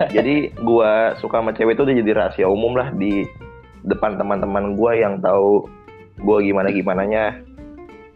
jadi 0.10 0.50
gua 0.58 1.14
suka 1.18 1.46
sama 1.46 1.54
cewek 1.54 1.78
itu 1.78 1.86
udah 1.86 1.96
jadi 2.02 2.12
rahasia 2.18 2.50
umum 2.50 2.74
lah 2.74 2.90
di 2.90 3.22
depan 3.82 4.18
teman-teman 4.18 4.74
gua 4.74 4.98
yang 4.98 5.22
tahu 5.22 5.70
gua 6.22 6.38
gimana 6.40 6.72
gimananya. 6.72 7.40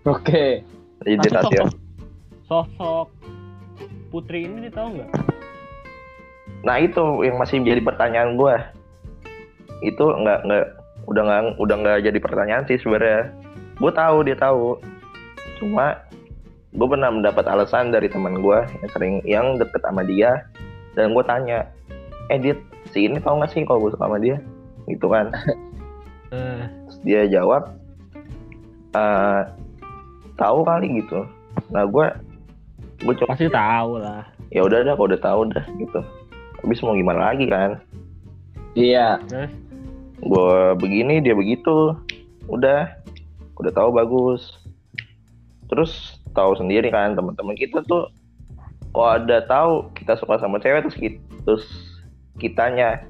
Oke. 0.08 0.64
jadi 1.04 1.16
Tapi 1.16 1.32
rahasia 1.32 1.64
sosok, 1.64 1.68
sosok 2.48 3.08
putri 4.10 4.50
ini 4.50 4.68
dia 4.68 4.74
tahu 4.74 5.00
nggak? 5.00 5.10
Nah 6.66 6.76
itu 6.82 7.04
yang 7.24 7.38
masih 7.40 7.64
jadi 7.64 7.80
pertanyaan 7.84 8.36
gua. 8.36 8.74
Itu 9.80 10.12
nggak 10.12 10.40
nggak 10.44 10.66
udah 11.08 11.22
nggak 11.26 11.42
udah 11.58 11.76
nggak 11.80 11.98
jadi 12.06 12.20
pertanyaan 12.20 12.64
sih 12.68 12.78
sebenarnya. 12.82 13.32
Gue 13.80 13.92
tahu 13.96 14.28
dia 14.28 14.36
tahu. 14.36 14.78
Cuma 15.58 16.04
gue 16.70 16.88
pernah 16.88 17.10
mendapat 17.10 17.50
alasan 17.50 17.90
dari 17.90 18.06
teman 18.12 18.46
gue 18.46 18.60
yang 18.62 18.90
sering 18.94 19.16
yang 19.26 19.46
deket 19.58 19.82
sama 19.82 20.06
dia 20.06 20.46
dan 20.94 21.18
gue 21.18 21.26
tanya 21.26 21.66
eh 22.30 22.38
dia 22.38 22.54
si 22.94 23.10
ini 23.10 23.18
tahu 23.18 23.42
nggak 23.42 23.50
sih 23.50 23.66
kalau 23.66 23.88
gue 23.88 23.92
suka 23.96 24.06
sama 24.06 24.20
dia? 24.22 24.38
Gitu 24.86 25.08
kan. 25.10 25.34
Eh, 26.30 26.62
Terus 26.86 26.98
dia 27.08 27.22
jawab 27.26 27.74
eh 28.96 29.42
tahu 30.40 30.64
kali 30.64 31.04
gitu. 31.04 31.28
Nah 31.70 31.84
gue 31.86 32.08
gue 33.04 33.14
coba 33.20 33.36
pasti 33.36 33.52
tahu 33.52 34.00
lah. 34.00 34.24
Ya 34.50 34.66
udah 34.66 34.82
dah 34.82 34.94
kalau 34.96 35.08
udah 35.12 35.22
tahu 35.22 35.42
dah 35.52 35.66
gitu. 35.78 36.02
Habis 36.64 36.82
mau 36.82 36.96
gimana 36.96 37.32
lagi 37.32 37.46
kan? 37.46 37.80
Iya. 38.74 39.20
gue 40.20 40.54
begini 40.80 41.24
dia 41.24 41.36
begitu. 41.36 41.96
Udah. 42.48 42.88
Udah 43.60 43.72
tahu 43.76 43.90
bagus. 43.92 44.58
Terus 45.70 46.18
tahu 46.34 46.56
sendiri 46.58 46.90
kan 46.90 47.14
teman-teman 47.14 47.54
kita 47.54 47.84
tuh 47.86 48.10
kalau 48.90 49.22
ada 49.22 49.46
tahu 49.46 49.86
kita 49.94 50.18
suka 50.18 50.42
sama 50.42 50.58
cewek 50.58 50.82
terus 50.82 50.98
kita, 50.98 51.20
terus 51.46 51.66
kitanya 52.42 53.06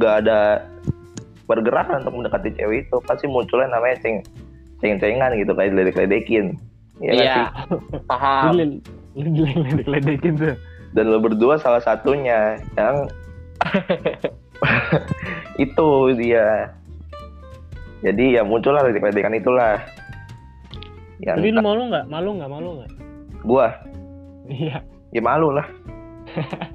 gak 0.00 0.24
ada 0.24 0.64
pergerakan 1.44 2.00
untuk 2.00 2.24
mendekati 2.24 2.56
cewek 2.56 2.88
itu. 2.88 2.96
Pasti 3.04 3.28
munculnya 3.28 3.76
namanya 3.76 4.00
ceng 4.00 4.24
ceng-cengan 4.82 5.30
gitu 5.38 5.54
kayak 5.54 5.72
ledek-ledekin 5.72 6.58
ya 6.98 7.12
Iya. 7.14 7.36
Paham. 8.10 8.58
lu 8.58 8.64
lu 9.16 9.42
ledek-ledekin 9.46 10.34
tuh. 10.36 10.54
Dan 10.92 11.08
lo 11.08 11.18
berdua 11.18 11.56
salah 11.56 11.80
satunya 11.80 12.60
yang 12.76 13.08
itu 15.64 15.88
dia. 16.18 16.74
Jadi 18.02 18.36
ya 18.36 18.42
muncullah 18.42 18.82
ledek-ledekan 18.84 19.32
itulah. 19.32 19.78
Yang 21.22 21.36
tapi 21.38 21.48
lu 21.48 21.60
malu 21.62 21.82
nggak? 21.88 22.04
Malu 22.10 22.30
nggak? 22.34 22.50
Malu 22.50 22.70
nggak? 22.76 22.90
Gua? 23.46 23.66
Iya. 24.46 24.78
Ya 25.10 25.22
malu 25.22 25.54
lah. 25.54 25.66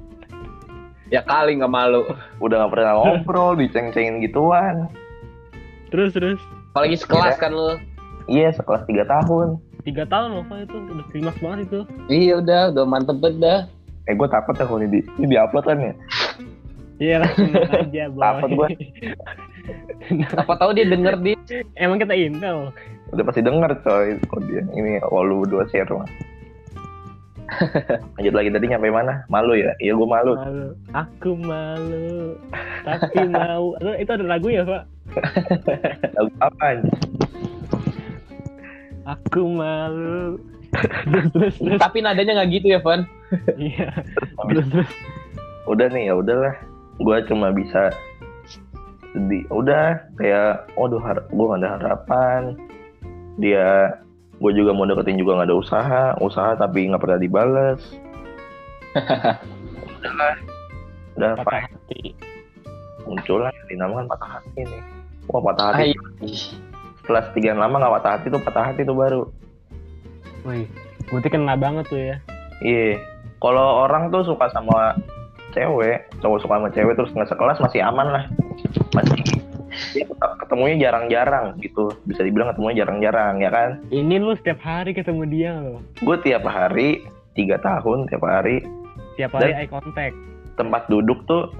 Ya 1.08 1.24
kali 1.24 1.56
nggak 1.56 1.72
malu. 1.72 2.04
udah 2.36 2.60
nggak 2.60 2.72
pernah 2.76 2.92
ngobrol 3.00 3.56
diceng-cengin 3.56 4.20
gituan. 4.20 4.92
Terus 5.88 6.12
terus. 6.12 6.36
Apalagi 6.76 7.00
sekelas 7.00 7.40
kan 7.40 7.56
lu. 7.56 7.80
Iya 8.28 8.52
sekelas 8.52 8.84
tiga 8.84 9.08
tahun. 9.08 9.58
Tiga 9.82 10.04
tahun 10.04 10.36
loh 10.36 10.44
Pak, 10.46 10.68
itu. 10.68 10.76
Udah 10.76 11.06
klimaks 11.10 11.40
banget 11.40 11.58
itu. 11.66 11.80
Iya 12.12 12.32
udah, 12.44 12.60
udah 12.76 12.84
mantep 12.84 13.16
banget 13.18 13.40
dah. 13.40 13.60
eh 14.08 14.16
gue 14.16 14.28
takut 14.32 14.56
ya 14.56 14.64
kalau 14.64 14.80
ini 14.80 14.88
di 14.88 15.00
ini 15.20 15.26
diupload 15.36 15.64
kan 15.68 15.78
ya? 15.84 15.92
Iya 16.98 17.16
lah 17.22 17.30
tenang 17.36 17.70
aja 17.70 18.04
boy. 18.10 18.22
Takut 18.24 18.50
gua. 18.56 18.68
Apa 20.42 20.52
tahu 20.58 20.70
dia 20.72 20.86
denger 20.88 21.14
di. 21.20 21.32
Emang 21.76 22.00
kita 22.00 22.16
intel. 22.16 22.72
Udah 23.12 23.24
pasti 23.28 23.44
denger 23.44 23.70
coy 23.84 24.16
kok 24.16 24.40
dia 24.48 24.64
ini 24.72 24.98
kalau 25.04 25.22
lu 25.28 25.34
berdua 25.44 25.68
share 25.68 25.92
mah. 25.92 26.08
Lanjut 28.18 28.34
lagi 28.34 28.48
tadi 28.52 28.64
nyampe 28.68 28.88
mana? 28.92 29.24
Malu 29.28 29.56
ya? 29.56 29.72
Iya 29.78 29.92
gue 29.92 30.08
malu. 30.08 30.32
Malu. 30.36 30.68
Aku 30.92 31.30
malu 31.36 32.36
tapi 32.82 33.16
mau. 33.28 33.76
Itu 34.02 34.10
ada 34.16 34.24
lagu 34.24 34.48
ya 34.50 34.64
pak? 34.64 34.82
Lagu 36.16 36.32
apa 36.40 36.64
anjing? 36.64 36.96
Aku 39.08 39.40
malu. 39.48 40.36
Terus 41.08 41.26
terus 41.32 41.54
terus. 41.64 41.80
Tapi 41.80 42.04
nadanya 42.04 42.44
nggak 42.44 42.50
gitu 42.60 42.66
ya, 42.76 42.80
Van. 42.84 43.08
iya. 43.56 43.88
Terus 44.52 44.66
terus. 44.68 44.90
Udah 45.64 45.88
nih 45.88 46.12
ya 46.12 46.14
udahlah. 46.20 46.54
Gue 47.00 47.16
cuma 47.24 47.48
bisa 47.48 47.88
sedih 49.16 49.48
udah 49.48 50.04
kayak 50.20 50.68
waduh 50.76 51.00
har 51.00 51.24
gue 51.24 51.46
gak 51.48 51.60
ada 51.64 51.70
harapan. 51.80 52.40
Dia 53.40 53.96
gue 54.38 54.52
juga 54.52 54.76
mau 54.76 54.84
deketin 54.84 55.16
juga 55.16 55.40
gak 55.40 55.48
ada 55.48 55.56
usaha 55.56 56.04
usaha 56.20 56.52
tapi 56.60 56.92
nggak 56.92 57.00
pernah 57.00 57.16
dibales. 57.16 57.80
Udahlah. 59.88 60.36
Udah 61.16 61.30
patah 61.40 61.48
fine 61.48 61.68
hati. 61.72 62.02
Muncul 63.08 63.40
lah 63.40 63.54
dinamakan 63.72 64.04
patah 64.04 64.30
hati 64.36 64.60
nih. 64.68 64.82
Wah 65.32 65.40
patah 65.40 65.66
hati. 65.72 65.80
Ay, 65.80 65.92
setelah 67.08 67.24
sekian 67.32 67.56
lama 67.56 67.80
nggak 67.80 67.94
patah 67.96 68.12
hati 68.20 68.26
tuh 68.28 68.40
patah 68.44 68.64
hati 68.68 68.84
tuh 68.84 68.92
baru. 68.92 69.22
Wih 70.44 70.68
berarti 71.08 71.28
kena 71.32 71.56
banget 71.56 71.88
tuh 71.88 71.96
ya. 71.96 72.16
Iya. 72.60 73.00
Kalau 73.40 73.88
orang 73.88 74.12
tuh 74.12 74.28
suka 74.28 74.52
sama 74.52 74.92
cewek 75.56 76.04
cowok 76.20 76.38
suka 76.44 76.60
sama 76.60 76.68
cewek 76.68 76.92
terus 76.92 77.08
nggak 77.16 77.32
sekelas 77.32 77.64
masih 77.64 77.80
aman 77.80 78.12
lah. 78.12 78.24
Masih 78.92 79.24
dia 79.96 80.04
ket- 80.04 80.36
ketemunya 80.44 80.76
jarang-jarang 80.84 81.56
gitu. 81.64 81.88
Bisa 82.04 82.20
dibilang 82.20 82.52
ketemunya 82.52 82.84
jarang-jarang 82.84 83.40
ya 83.40 83.48
kan? 83.48 83.80
Ini 83.88 84.20
lu 84.20 84.36
setiap 84.36 84.60
hari 84.60 84.92
ketemu 84.92 85.22
dia 85.24 85.52
loh. 85.56 85.80
Gue 86.04 86.20
tiap 86.20 86.44
hari 86.44 87.08
tiga 87.32 87.56
tahun 87.56 88.04
tiap 88.12 88.20
hari. 88.20 88.60
Tiap 89.16 89.32
hari 89.32 89.56
Dan- 89.56 89.58
eye 89.64 89.70
contact. 89.72 90.16
tempat 90.60 90.84
duduk 90.90 91.24
tuh 91.24 91.54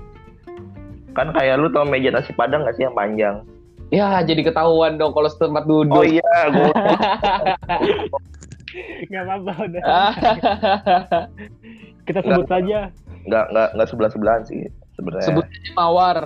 kan 1.14 1.30
kayak 1.30 1.56
lu 1.56 1.70
tau 1.70 1.86
meja 1.86 2.10
nasi 2.10 2.34
padang 2.34 2.66
gak 2.66 2.74
sih 2.74 2.82
yang 2.82 2.98
panjang 2.98 3.46
ya 3.88 4.20
jadi 4.20 4.40
ketahuan 4.42 4.96
dong 4.96 5.12
kalau 5.12 5.26
setempat 5.26 5.64
duduk. 5.64 5.92
oh 5.92 6.04
iya 6.04 6.22
gue 6.46 6.68
nggak 9.08 9.22
apa-apa 9.24 9.52
udah 9.64 9.82
Ah. 9.82 10.12
kita 12.06 12.20
sebut 12.20 12.46
saja 12.46 12.92
nggak 13.24 13.44
nggak 13.48 13.68
nggak 13.74 13.88
sebelah 13.88 14.10
sebelahan 14.10 14.42
sih 14.44 14.60
sebenarnya 14.94 15.26
Sebut 15.26 15.44
aja 15.44 15.70
mawar. 15.74 16.18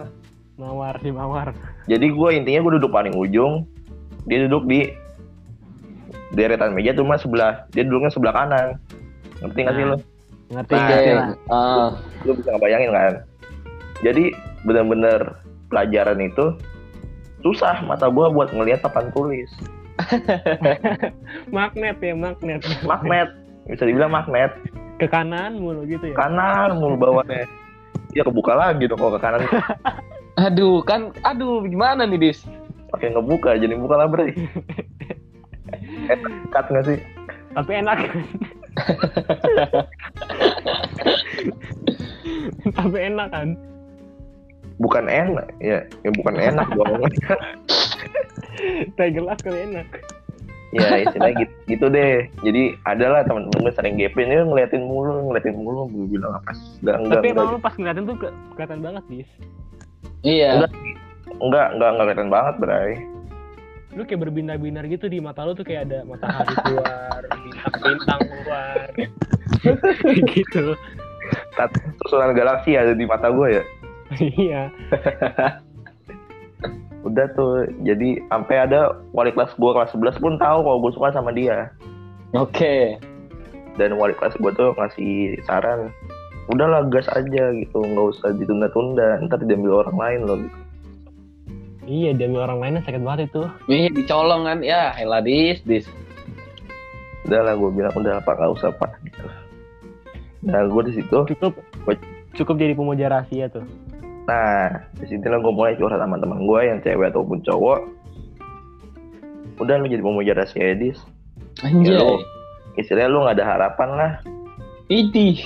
mawar 0.54 0.94
di 0.96 1.10
mawar 1.10 1.48
jadi 1.86 2.06
gue 2.06 2.28
intinya 2.32 2.60
gue 2.60 2.72
duduk 2.78 2.90
paling 2.90 3.14
ujung 3.14 3.66
dia 4.24 4.46
duduk 4.46 4.66
di 4.66 4.90
deretan 6.32 6.72
meja 6.72 6.92
cuma 6.92 7.16
sebelah 7.16 7.66
dia 7.70 7.82
duduknya 7.82 8.10
sebelah 8.10 8.34
kanan 8.34 8.68
ngerti 9.40 9.58
nggak 9.60 9.74
sih 9.74 9.82
Nah. 9.82 9.90
lo 9.90 9.96
ngerti 10.52 10.72
Oke. 10.72 10.84
ngerti 10.84 11.10
lah 11.12 11.28
Ah. 11.48 11.88
lu 12.22 12.32
bisa 12.36 12.48
ngebayangin 12.52 12.90
kan 12.90 13.12
jadi 14.02 14.24
bener-bener 14.62 15.20
pelajaran 15.66 16.18
itu 16.20 16.44
susah 17.42 17.82
mata 17.84 18.06
gua 18.08 18.30
buat 18.30 18.54
ngelihat 18.54 18.82
papan 18.86 19.10
tulis. 19.12 19.50
Magnet 21.54 22.00
ya 22.00 22.14
magnet. 22.16 22.62
Magnet. 22.82 23.28
Bisa 23.68 23.84
dibilang 23.86 24.10
magnet. 24.10 24.50
Ke 24.98 25.06
kanan 25.06 25.60
mulu 25.60 25.86
gitu 25.86 26.10
ya? 26.10 26.16
Kanan 26.16 26.78
mulu 26.78 26.96
bawahnya. 26.96 27.46
Ya 28.12 28.28
kebuka 28.28 28.52
lagi 28.52 28.84
dong 28.84 29.00
kalau 29.00 29.16
ke 29.16 29.24
kanan. 29.24 29.40
Aduh, 30.48 30.84
kan 30.84 31.16
aduh 31.24 31.64
gimana 31.64 32.04
nih, 32.04 32.28
Dis? 32.28 32.44
pakai 32.92 33.08
ngebuka 33.16 33.56
jadi 33.56 33.72
buka 33.72 33.96
lah 33.96 34.08
bre. 34.08 34.36
Cut 36.52 36.66
nggak 36.68 36.84
sih? 36.92 36.98
Tapi 37.56 37.72
enak. 37.80 37.98
Tapi 42.76 42.98
enak 43.00 43.28
kan 43.32 43.48
bukan 44.76 45.04
enak 45.06 45.48
ya 45.58 45.84
ya 46.02 46.10
bukan 46.12 46.34
enak 46.34 46.68
dong 46.72 47.02
teh 48.94 49.08
gelas 49.10 49.38
kali 49.40 49.58
enak. 49.66 49.88
Ya 50.72 51.04
istilahnya 51.04 51.36
gitu, 51.44 51.52
gitu 51.68 51.86
deh. 51.88 52.28
Jadi 52.40 52.62
adalah 52.84 53.20
teman-teman 53.22 53.60
gue 53.60 53.74
sering 53.76 53.94
GP 53.96 54.16
ini 54.18 54.40
ngeliatin 54.40 54.80
mulu 54.80 55.28
ngeliatin 55.28 55.52
mulu 55.52 55.84
gue 55.86 56.06
bilang 56.08 56.32
apa 56.34 56.56
enggak 56.80 56.96
enggak 56.96 57.20
tapi 57.20 57.28
emang 57.28 57.48
lu 57.50 57.58
pas 57.60 57.74
ngeliatin 57.76 58.04
tuh 58.06 58.16
ke- 58.16 58.36
kelihatan 58.56 58.80
banget 58.80 59.04
bis 59.06 59.28
Iya. 60.22 60.48
enggak 60.56 60.72
enggak 61.38 61.66
enggak 61.76 61.88
enggak 61.90 62.06
kelihatan 62.06 62.30
banget 62.30 62.54
bray. 62.56 62.90
Lu 63.92 64.02
kayak 64.08 64.20
berbinar-binar 64.24 64.84
gitu 64.88 65.04
di 65.06 65.20
mata 65.20 65.44
lu 65.44 65.52
tuh 65.52 65.66
kayak 65.68 65.84
ada 65.84 65.98
matahari 66.08 66.54
keluar 66.64 67.20
bintang-bintang 67.28 68.20
keluar. 68.24 68.86
Gitu. 70.32 70.64
Tat- 71.54 71.84
susunan 72.00 72.32
galaksi 72.32 72.74
ada 72.74 72.92
di 72.92 73.04
mata 73.04 73.28
gue 73.28 73.60
ya 73.60 73.64
iya 74.20 74.68
udah 77.02 77.26
tuh 77.34 77.66
jadi 77.82 78.22
sampai 78.30 78.56
ada 78.62 78.94
wali 79.10 79.34
kelas 79.34 79.52
gue 79.58 79.70
kelas 79.74 79.90
11 79.94 80.22
pun 80.22 80.34
tahu 80.38 80.58
kalau 80.62 80.78
gue 80.78 80.92
suka 80.94 81.10
sama 81.10 81.34
dia 81.34 81.70
Oke. 82.32 82.96
dan 83.76 83.98
wali 83.98 84.14
kelas 84.16 84.38
gue 84.38 84.52
tuh 84.54 84.70
ngasih 84.78 85.36
saran 85.44 85.90
udahlah 86.50 86.86
gas 86.90 87.06
aja 87.10 87.54
gitu 87.54 87.78
nggak 87.82 88.06
usah 88.18 88.34
ditunda-tunda 88.34 89.22
ntar 89.26 89.42
diambil 89.46 89.86
orang 89.86 89.96
lain 89.98 90.20
loh 90.26 90.36
gitu. 90.42 90.58
iya 91.86 92.10
demi 92.14 92.38
orang 92.38 92.58
lainnya 92.58 92.82
sakit 92.86 93.02
banget 93.02 93.30
itu 93.30 93.42
Ih, 93.70 93.90
dicolong 93.90 94.46
kan. 94.46 94.58
Ya, 94.62 94.94
elah, 94.98 95.22
Dis, 95.22 95.62
Dis. 95.66 95.86
udahlah 97.26 97.54
gue 97.54 97.70
bilang 97.70 97.94
udah 97.94 98.18
apa 98.18 98.30
nggak 98.34 98.50
usah 98.58 98.70
pak 98.74 98.90
gitu. 99.06 99.26
nah 100.42 100.66
gue 100.66 100.82
di 100.90 100.92
situ 100.98 101.18
cukup 101.34 101.54
cukup 102.34 102.54
jadi 102.58 102.74
pemuja 102.74 103.06
rahasia 103.06 103.46
tuh 103.46 103.62
nah 104.22 104.70
di 104.94 105.06
situ 105.06 105.24
lah 105.24 105.38
gue 105.38 105.50
mulai 105.50 105.74
curhat 105.74 105.98
sama 105.98 106.14
teman 106.16 106.38
gue 106.40 106.60
yang 106.62 106.78
cewek 106.78 107.10
ataupun 107.10 107.42
cowok 107.42 107.80
udah 109.58 109.74
lu 109.76 109.86
jadi 109.86 110.00
pemuja 110.00 110.32
rahasia 110.32 110.62
Edis 110.70 110.98
Anjay. 111.60 111.92
Ya, 111.92 112.00
lu. 112.00 112.16
istilahnya 112.74 113.08
lu 113.08 113.18
nggak 113.20 113.36
ada 113.36 113.46
harapan 113.46 113.88
lah 113.92 114.12
Idih. 114.86 115.40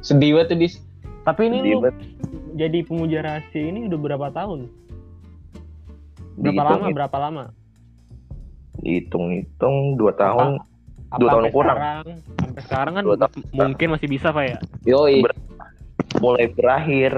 Sedih 0.00 0.34
banget 0.34 0.48
tuh, 0.48 0.58
Dis. 0.58 0.74
tapi 1.22 1.46
ini 1.46 1.58
Sedih 1.58 1.74
lu 1.74 1.80
jadi 2.52 2.78
pemuja 2.82 3.18
rahasia 3.20 3.62
ini 3.62 3.86
udah 3.86 3.98
berapa 3.98 4.28
tahun 4.30 4.60
berapa 6.34 6.52
Dihitung- 6.52 6.82
lama 6.82 6.86
berapa 6.92 7.16
lama 7.18 7.44
dihitung-hitung 8.78 9.76
dua 9.94 10.12
tahun 10.12 10.60
Apa 11.08 11.18
Dua 11.18 11.28
tahun 11.30 11.42
sampai 11.42 11.52
kurang. 11.52 11.76
sekarang 11.76 12.04
sampai 12.34 12.62
sekarang 12.62 12.92
kan 12.94 13.04
Dua 13.04 13.16
tahun. 13.18 13.32
mungkin 13.52 13.88
masih 13.90 14.08
bisa 14.10 14.28
pak 14.30 14.44
ya 14.46 14.58
Yoi. 14.86 15.20
Ber- 15.20 15.40
mulai 16.18 16.46
berakhir 16.50 17.12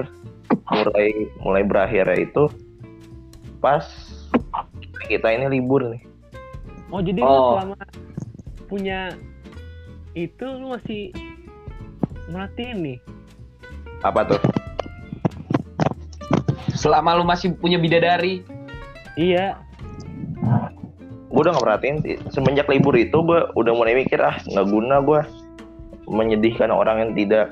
mulai 0.65 1.09
mulai 1.37 1.63
berakhir 1.63 2.09
itu 2.15 2.49
pas 3.61 3.85
kita 5.05 5.29
ini 5.29 5.49
libur 5.51 5.85
nih 5.85 6.01
oh 6.89 7.01
jadi 7.01 7.19
lu 7.21 7.27
Oh. 7.27 7.57
selama 7.57 7.77
punya 8.65 8.99
itu 10.13 10.45
lu 10.45 10.73
masih 10.73 11.13
merhatiin 12.29 12.77
nih 12.81 12.97
apa 14.01 14.25
tuh 14.25 14.41
Selama 16.75 17.17
lu 17.17 17.25
masih 17.25 17.55
punya 17.57 17.81
bidadari. 17.81 18.45
iya 19.17 19.57
gue 21.25 21.41
udah 21.43 21.51
nggak 21.51 21.65
perhatiin 21.67 21.97
sih. 21.99 22.15
semenjak 22.31 22.69
libur 22.69 22.95
itu 22.95 23.15
gue 23.19 23.39
udah 23.55 23.73
mulai 23.75 23.95
mikir 23.97 24.19
ah 24.19 24.37
nggak 24.45 24.67
guna 24.69 25.01
gue 25.01 25.19
menyedihkan 26.05 26.69
orang 26.69 26.97
yang 27.01 27.11
tidak 27.17 27.47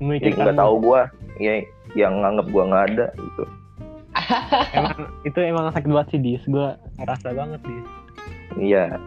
nggak 0.00 0.56
tahu 0.56 0.74
gue 0.80 1.00
ya 1.38 1.62
yang 1.96 2.20
nganggap 2.20 2.46
gue 2.50 2.62
nggak 2.68 2.86
ada 2.94 3.06
gitu. 3.16 3.44
Emang 4.76 4.98
itu 5.22 5.38
emang 5.40 5.70
sakit 5.72 5.88
banget 5.88 6.08
sih 6.12 6.20
dis. 6.20 6.42
Gue 6.50 6.74
ngerasa 7.00 7.32
banget 7.32 7.60
dis. 7.64 7.86
Iya. 8.58 8.98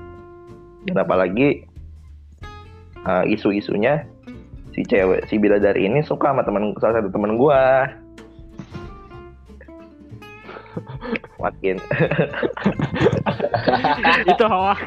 Dan 0.87 0.97
apalagi 0.97 1.67
uh, 3.05 3.23
isu-isunya 3.27 4.07
si 4.71 4.87
cewek 4.87 5.27
si 5.27 5.35
bidadari 5.35 5.83
ini 5.85 5.99
suka 6.01 6.31
sama 6.31 6.47
teman 6.47 6.71
salah 6.79 7.03
satu 7.03 7.11
teman 7.11 7.35
gue 7.35 7.61
makin. 11.41 11.77
Itu 14.31 14.45
hoax. 14.47 14.79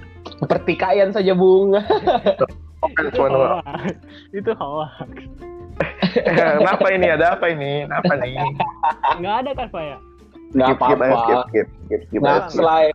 Pertikaian 0.40 1.10
saja, 1.10 1.32
Bung. 1.32 1.74
Itu 2.80 3.06
cuma 3.12 3.28
hoax. 3.28 3.92
itu 4.32 4.50
hoax. 4.56 5.12
Kenapa 6.56 6.86
ini? 6.90 7.06
Ada 7.08 7.36
apa 7.36 7.46
ini? 7.48 7.84
Kenapa 7.84 8.12
nih 8.16 8.40
nggak 9.20 9.34
ada 9.44 9.50
kan 9.52 9.66
pak 9.68 9.82
ya? 9.84 9.96
Nggak 10.50 10.66
skip 10.66 10.80
skip 10.80 10.88
skip 10.88 11.00
apa-apa. 11.04 11.40
skip 11.44 11.66
skip 11.84 12.00
skip 12.08 12.20
Nah, 12.20 12.36
skip. 12.40 12.56
selain 12.56 12.94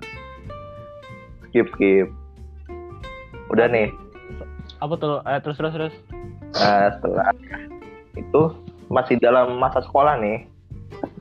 skip 1.45 1.67
skip. 1.71 2.07
Udah 3.47 3.69
nih. 3.69 3.93
Apa 4.81 4.93
tuh? 4.97 5.21
Eh, 5.21 5.39
terus 5.39 5.55
terus 5.55 5.73
terus. 5.73 5.93
Nah, 6.55 6.89
setelah 6.91 7.29
itu 8.15 8.41
masih 8.89 9.15
dalam 9.17 9.53
masa 9.55 9.81
sekolah 9.81 10.17
nih. 10.17 10.49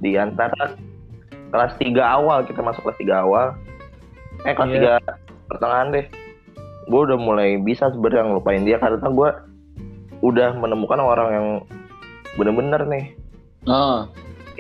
Di 0.00 0.16
antara 0.16 0.72
kelas 1.48 1.76
3 1.76 2.00
awal 2.00 2.44
kita 2.44 2.64
masuk 2.64 2.80
kelas 2.82 2.98
3 2.98 3.12
awal. 3.20 3.46
Eh 4.42 4.52
kelas 4.52 4.72
Iya. 4.72 4.96
3 5.04 5.23
pertengahan 5.48 5.92
deh. 5.94 6.07
Gue 6.88 7.00
udah 7.09 7.16
mulai 7.16 7.57
bisa 7.61 7.88
sebenarnya 7.88 8.28
ngelupain 8.28 8.64
dia 8.64 8.76
karena 8.76 9.09
gue 9.09 9.30
udah 10.20 10.57
menemukan 10.57 11.00
orang 11.00 11.28
yang 11.33 11.46
bener-bener 12.37 12.83
nih. 12.88 13.07
Oh, 13.64 14.04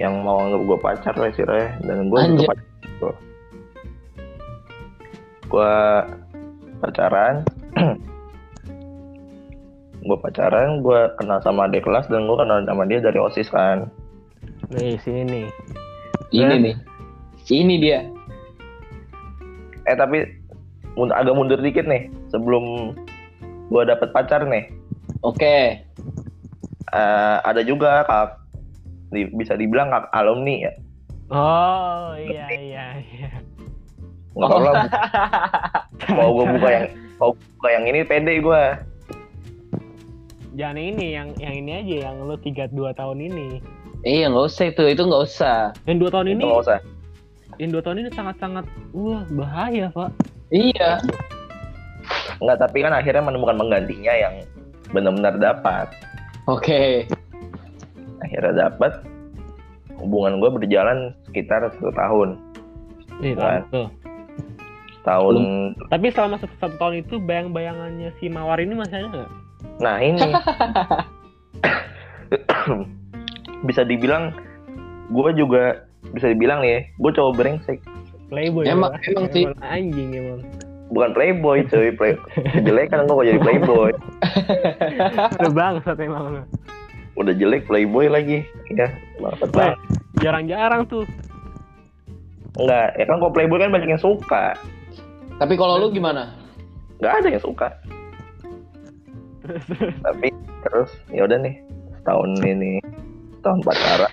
yang 0.00 0.24
mau 0.26 0.42
anggap 0.42 0.62
gue 0.66 0.78
pacar 0.82 1.14
lah 1.14 1.28
istilahnya 1.30 1.68
dan 1.86 2.10
gue 2.10 2.18
juga 2.34 2.50
pacar 2.50 2.58
gitu. 2.82 3.10
gue 5.50 5.72
pacaran. 6.82 7.34
Gue 10.04 10.20
pacaran 10.20 10.84
gue 10.84 11.00
kenal 11.16 11.40
sama 11.40 11.64
adik 11.64 11.88
kelas 11.88 12.04
dan 12.12 12.28
gue 12.28 12.36
kenal 12.36 12.60
sama 12.68 12.84
dia 12.84 13.00
dari 13.00 13.16
osis 13.16 13.48
kan. 13.48 13.88
Nih 14.68 15.00
sini 15.00 15.24
nih. 15.24 15.46
Ini 16.28 16.54
nih. 16.60 16.76
Ini 17.48 17.74
dia. 17.80 18.00
eh 19.88 19.96
tapi 19.96 20.43
agak 21.14 21.34
mundur 21.34 21.58
dikit 21.58 21.86
nih 21.86 22.10
sebelum 22.30 22.94
gue 23.70 23.82
dapet 23.84 24.10
pacar 24.14 24.46
nih. 24.46 24.70
Oke. 25.24 25.82
eh, 26.94 27.36
ada 27.42 27.58
juga 27.66 28.06
kak 28.06 28.38
di- 29.10 29.32
bisa 29.34 29.58
dibilang 29.58 29.90
kak 29.90 30.06
alumni 30.14 30.70
ya. 30.70 30.72
Oh 31.34 32.14
iya 32.14 32.46
iya 32.54 32.86
iya. 33.02 33.30
Nggak 34.34 34.48
tahu 34.50 34.62
lah 34.62 34.74
mau 36.18 36.30
gue 36.34 36.46
buka 36.54 36.68
yang 36.70 36.86
mau 37.18 37.30
buka 37.34 37.68
yang 37.70 37.84
ini 37.90 38.00
pede 38.06 38.38
gue 38.38 38.62
jangan 40.54 40.78
ini 40.78 41.06
yang 41.18 41.28
yang 41.42 41.54
ini 41.54 41.70
aja 41.82 41.94
yang 42.10 42.16
lu 42.22 42.38
tiga 42.38 42.70
dua 42.70 42.94
tahun 42.94 43.26
ini. 43.26 43.58
Iya, 44.04 44.30
nggak 44.30 44.46
usah 44.46 44.64
itu. 44.70 44.84
Itu 44.86 45.02
nggak 45.08 45.22
usah. 45.24 45.58
yang 45.88 45.98
dua 45.98 46.10
tahun 46.12 46.26
itu 46.30 46.34
ini? 46.38 46.44
nggak 46.46 46.62
usah. 46.68 46.78
Yang 47.58 47.70
dua 47.74 47.82
tahun 47.82 47.96
ini 48.04 48.10
sangat 48.14 48.36
sangat 48.38 48.64
wah 48.94 49.22
bahaya 49.34 49.86
pak 49.90 50.10
Iya. 50.54 51.02
nggak 52.38 52.58
tapi 52.60 52.84
kan 52.84 52.92
akhirnya 52.94 53.24
menemukan 53.24 53.56
penggantinya 53.58 54.14
yang 54.14 54.34
benar-benar 54.94 55.34
dapat. 55.40 55.90
Oke. 56.46 57.08
akhirnya 58.22 58.70
dapat. 58.70 59.02
Hubungan 59.98 60.38
gue 60.38 60.50
berjalan 60.62 61.14
sekitar 61.30 61.66
satu 61.74 61.90
tahun. 61.94 62.38
Nih 63.18 63.34
Kan. 63.34 63.62
tuh 63.70 63.88
tahun 65.04 65.36
tapi 65.92 66.08
selama 66.08 66.40
satu, 66.40 66.54
satu 66.58 66.74
tahun 66.80 67.04
itu 67.04 67.20
bayang-bayangannya 67.20 68.08
si 68.18 68.32
mawar 68.32 68.56
ini 68.56 68.72
masih 68.72 69.04
ada 69.04 69.08
nggak? 69.12 69.30
Nah 69.84 69.96
ini. 70.00 70.24
Bisa 73.68 73.84
dibilang 73.84 74.32
gue 75.12 75.30
juga 75.36 75.84
bisa 76.12 76.32
dibilang 76.32 76.64
nih 76.64 76.88
gue 76.96 77.10
cowok 77.12 77.32
brengsek 77.36 77.78
Playboy. 78.26 78.64
Emang- 78.64 78.92
Pak. 78.92 79.04
emang 79.06 79.26
sih. 79.30 79.44
anjing 79.60 80.10
emang. 80.12 80.40
bukan 80.86 81.10
playboy 81.10 81.58
cuy 81.64 81.90
play 81.90 82.14
jelek 82.60 82.88
kan 82.88 83.02
gue 83.02 83.24
jadi 83.26 83.40
playboy 83.40 83.90
Udah 85.40 85.50
bangsat 85.50 85.96
emang 85.98 86.24
lu. 86.30 86.42
udah 87.14 87.32
jelek 87.32 87.64
playboy 87.64 88.06
lagi 88.06 88.44
ya 88.70 88.86
bangsat 89.16 89.50
banget 89.50 89.78
jarang-jarang 90.18 90.84
tuh. 90.84 91.02
enggak 92.54 92.94
ya 92.94 93.04
kan 93.04 93.16
kalau 93.16 93.32
playboy 93.32 93.58
kan 93.58 93.70
banyak 93.70 93.88
yang 93.88 93.98
suka 93.98 94.54
Tapi 95.34 95.54
kalau 95.54 95.78
lu 95.78 95.90
gimana? 95.90 96.30
nggak 96.96 97.14
ada 97.16 97.28
yang 97.28 97.42
suka 97.42 97.68
tapi 100.00 100.28
terus 100.62 100.90
ya 101.08 101.24
udah 101.24 101.38
nih 101.38 101.56
tahun 102.02 102.30
ini 102.40 102.72
tahun 103.40 103.60
pacaran 103.60 104.12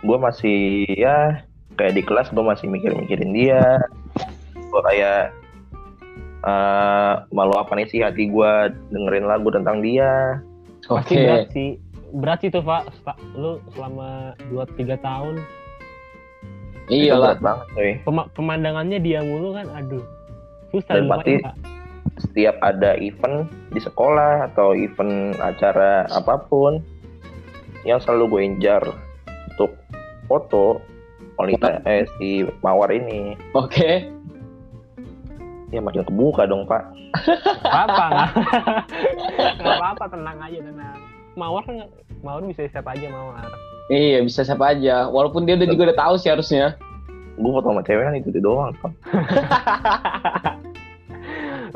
gue 0.00 0.18
masih 0.18 0.58
ya 0.90 1.44
kayak 1.74 1.94
di 1.94 2.02
kelas 2.02 2.30
gue 2.30 2.40
masih 2.40 2.66
mikir-mikirin 2.66 3.30
dia 3.30 3.62
gue 4.54 4.80
kayak 4.84 5.30
eh, 6.42 7.14
malu 7.30 7.54
apa 7.54 7.72
nih 7.72 7.86
sih 7.86 8.00
hati 8.00 8.26
gue 8.26 8.52
dengerin 8.88 9.24
lagu 9.24 9.48
tentang 9.48 9.80
dia 9.80 10.38
Pasti 10.84 11.16
Oke. 11.16 11.24
berat 11.24 11.46
sih. 11.50 11.70
Berat 12.12 12.38
sih 12.38 12.50
tuh, 12.52 12.60
Pak. 12.60 12.92
Lu 13.32 13.56
selama 13.72 14.36
2-3 14.52 15.00
tahun 15.00 15.40
Iya 16.86 17.16
lah. 17.16 17.40
banget 17.40 17.66
cuy 17.72 17.92
pema- 18.04 18.28
pemandangannya 18.30 19.00
dia 19.00 19.24
mulu 19.24 19.56
kan 19.56 19.64
aduh. 19.72 20.04
Susah 20.68 21.00
Dan 21.00 21.08
pasti- 21.08 21.40
setiap 22.14 22.60
ada 22.60 22.94
event 22.94 23.48
di 23.72 23.80
sekolah 23.80 24.46
atau 24.46 24.76
event 24.76 25.32
acara 25.40 26.04
apa 26.06 26.36
pun 26.44 26.84
yang 27.82 27.96
selalu 27.96 28.24
gue 28.28 28.42
injar 28.46 28.82
untuk 29.48 29.72
foto 30.28 30.84
wanita 31.34 31.82
eh 31.84 32.04
si 32.16 32.44
mawar 32.60 32.88
ini 32.88 33.36
Oke. 33.52 34.08
ya 35.68 35.78
makin 35.78 36.02
kebuka 36.02 36.44
dong 36.44 36.64
pak 36.64 36.82
apa 37.64 38.04
nggak 38.06 38.28
nggak 39.58 39.74
apa-apa 39.74 40.04
tenang 40.08 40.38
aja 40.38 40.58
tenang 40.62 40.98
mawar 41.34 41.62
kan 41.62 41.86
mawar 42.20 42.40
bisa 42.44 42.66
siapa 42.68 42.94
aja 42.94 43.08
mawar 43.08 43.48
Iya 43.84 44.24
bisa 44.24 44.40
siapa 44.40 44.72
aja. 44.72 45.12
Walaupun 45.12 45.44
dia 45.44 45.60
udah 45.60 45.68
juga 45.68 45.92
udah 45.92 45.98
tahu 46.00 46.14
sih 46.16 46.32
harusnya. 46.32 46.72
gue 47.36 47.50
foto 47.52 47.68
sama 47.68 47.84
cewek 47.84 48.00
kan 48.00 48.16
itu 48.16 48.32
itu 48.32 48.40
doang 48.40 48.72
Pak. 48.80 48.92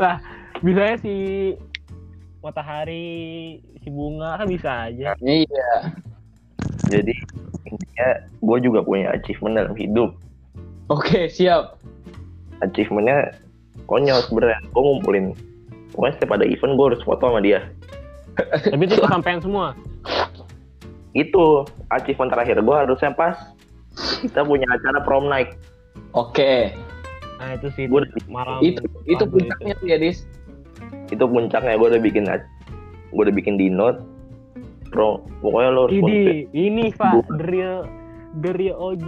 lah 0.01 0.17
bisanya 0.65 0.97
si 0.99 1.15
matahari 2.41 3.59
si 3.83 3.89
bunga 3.91 4.39
kan 4.39 4.47
bisa 4.47 4.71
aja 4.89 5.13
Iya. 5.19 5.71
jadi 6.89 7.15
intinya 7.69 8.09
gue 8.41 8.59
juga 8.65 8.81
punya 8.83 9.13
achievement 9.13 9.55
dalam 9.57 9.75
hidup. 9.77 10.11
Oke 10.89 11.29
siap. 11.29 11.77
achievementnya 12.59 13.37
konyol 13.87 14.19
sebenarnya. 14.27 14.59
Gue 14.75 14.83
ngumpulin. 14.83 15.27
Pokoknya 15.95 16.13
setiap 16.19 16.33
ada 16.35 16.47
event 16.49 16.75
gue 16.75 16.87
harus 16.91 17.03
foto 17.07 17.23
sama 17.31 17.39
dia. 17.39 17.63
Tapi 18.73 18.83
itu 18.83 18.99
kesampaian 18.99 19.39
semua? 19.39 19.79
Itu 21.15 21.67
achievement 21.95 22.31
terakhir 22.35 22.59
gue 22.59 22.77
harusnya 22.77 23.15
pas 23.15 23.37
kita 24.23 24.43
punya 24.43 24.67
acara 24.75 25.03
prom 25.07 25.27
night. 25.31 25.55
Oke. 26.15 26.75
nah 27.39 27.55
itu 27.55 27.71
sih 27.79 27.87
Gua- 27.87 28.03
malam. 28.27 28.59
Itu 28.59 28.83
itu 29.07 29.23
puncaknya 29.23 29.75
tuh 29.79 29.87
ya 29.87 29.99
Dis. 29.99 30.27
itu 31.09 31.25
puncaknya 31.25 31.75
gue 31.79 31.89
udah 31.95 32.03
bikin 32.03 32.27
gue 32.27 33.23
udah 33.23 33.35
bikin 33.35 33.57
di 33.57 33.71
note 33.73 34.03
bro 34.89 35.23
pokoknya 35.45 35.71
lo 35.73 35.81
harus 35.87 35.97
foto. 36.01 36.11
ini 36.11 36.35
ini 36.57 36.85
pak 36.97 37.25
the 37.37 37.45
real 37.49 37.79
the 38.41 38.51
real 38.57 38.77
OG 38.77 39.07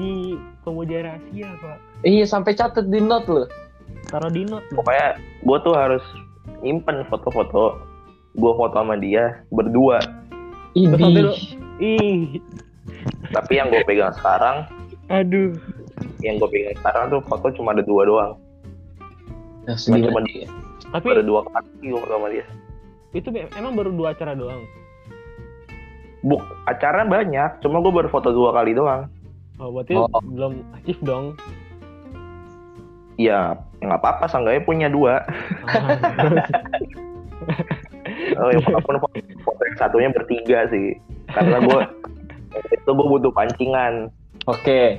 pemuja 0.64 1.05
rahasia 1.05 1.49
pak. 1.61 1.77
Iya 2.05 2.25
sampai 2.25 2.53
catet 2.57 2.88
di 2.88 3.01
note 3.01 3.29
loh. 3.29 3.49
taruh 4.09 4.33
di 4.33 4.49
note. 4.49 4.64
Pokoknya 4.73 5.21
gue 5.45 5.59
tuh 5.61 5.75
harus 5.77 6.05
nyimpen 6.64 7.05
foto-foto 7.09 7.77
gue 8.38 8.53
foto 8.55 8.75
sama 8.77 8.97
dia 8.97 9.45
berdua. 9.53 9.99
Ini. 10.79 10.95
ih. 11.83 12.38
tapi 13.35 13.59
yang 13.59 13.75
gue 13.75 13.83
pegang 13.83 14.14
sekarang 14.14 14.66
aduh. 15.11 15.51
yang 16.23 16.38
gue 16.38 16.49
pegang 16.49 16.77
sekarang 16.79 17.05
tuh 17.11 17.21
foto 17.27 17.47
cuma 17.57 17.75
ada 17.75 17.83
dua 17.83 18.03
doang. 18.07 18.33
Nah, 19.66 19.77
cuma 19.77 19.99
segini. 19.99 20.07
cuma 20.09 20.21
di- 20.25 20.47
tapi 20.90 21.07
ada 21.14 21.23
dua 21.23 21.40
kali 21.51 21.90
gue 21.90 21.99
foto 21.99 22.14
sama 22.14 22.29
dia. 22.31 22.47
itu 23.11 23.29
emang 23.59 23.75
baru 23.75 23.90
dua 23.90 24.14
acara 24.14 24.38
doang 24.38 24.62
buk 26.20 26.44
acara 26.68 27.04
banyak 27.04 27.50
cuma 27.64 27.80
gue 27.80 27.92
baru 27.92 28.09
foto 28.12 28.28
dua 28.30 28.52
kali 28.52 28.76
doang 28.76 29.09
oh 29.56 29.72
berarti 29.72 29.96
Oh. 29.96 30.09
belum 30.24 30.61
aktif 30.76 30.96
dong 31.00 31.37
ya 33.16 33.56
ya 33.80 33.85
nggak 33.88 34.00
apa-apa 34.00 34.24
seenggaknya 34.28 34.62
punya 34.64 34.88
dua 34.92 35.24
oh, 38.40 38.48
ya, 38.52 38.59
walaupun 38.68 38.96
foto, 39.00 39.16
foto 39.44 39.61
yang 39.64 39.76
satunya 39.76 40.09
bertiga 40.12 40.68
sih 40.68 40.96
karena 41.33 41.56
gue 41.64 41.80
itu 42.74 42.90
gue 42.90 43.06
butuh 43.06 43.33
pancingan 43.33 44.09
Oke. 44.48 44.98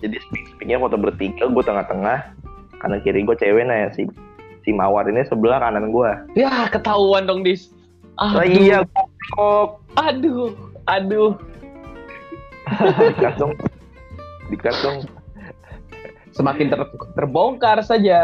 jadi 0.00 0.16
speak 0.28 0.44
speaknya 0.56 0.80
foto 0.80 0.96
bertiga 0.96 1.48
gue 1.48 1.64
tengah-tengah 1.64 2.32
kanan 2.78 3.00
kiri 3.02 3.24
gue 3.24 3.36
cewek 3.36 3.64
nah 3.66 3.86
ya, 3.86 3.88
si 3.92 4.06
si 4.64 4.70
mawar 4.72 5.08
ini 5.08 5.24
sebelah 5.24 5.60
kanan 5.60 5.92
gue 5.92 6.10
Ya 6.36 6.68
ketahuan 6.68 7.24
dong 7.24 7.44
Dis. 7.44 7.72
oh, 8.20 8.40
Aduh. 8.40 8.44
iya 8.44 8.78
kok 9.30 9.68
Aduh. 9.94 10.52
Aduh. 10.84 11.32
dikat 13.08 13.34
dong 13.36 13.52
dikat 14.48 14.76
dong 14.80 14.98
Semakin 16.28 16.70
ter- 16.70 16.86
terbongkar 17.14 17.82
saja. 17.82 18.20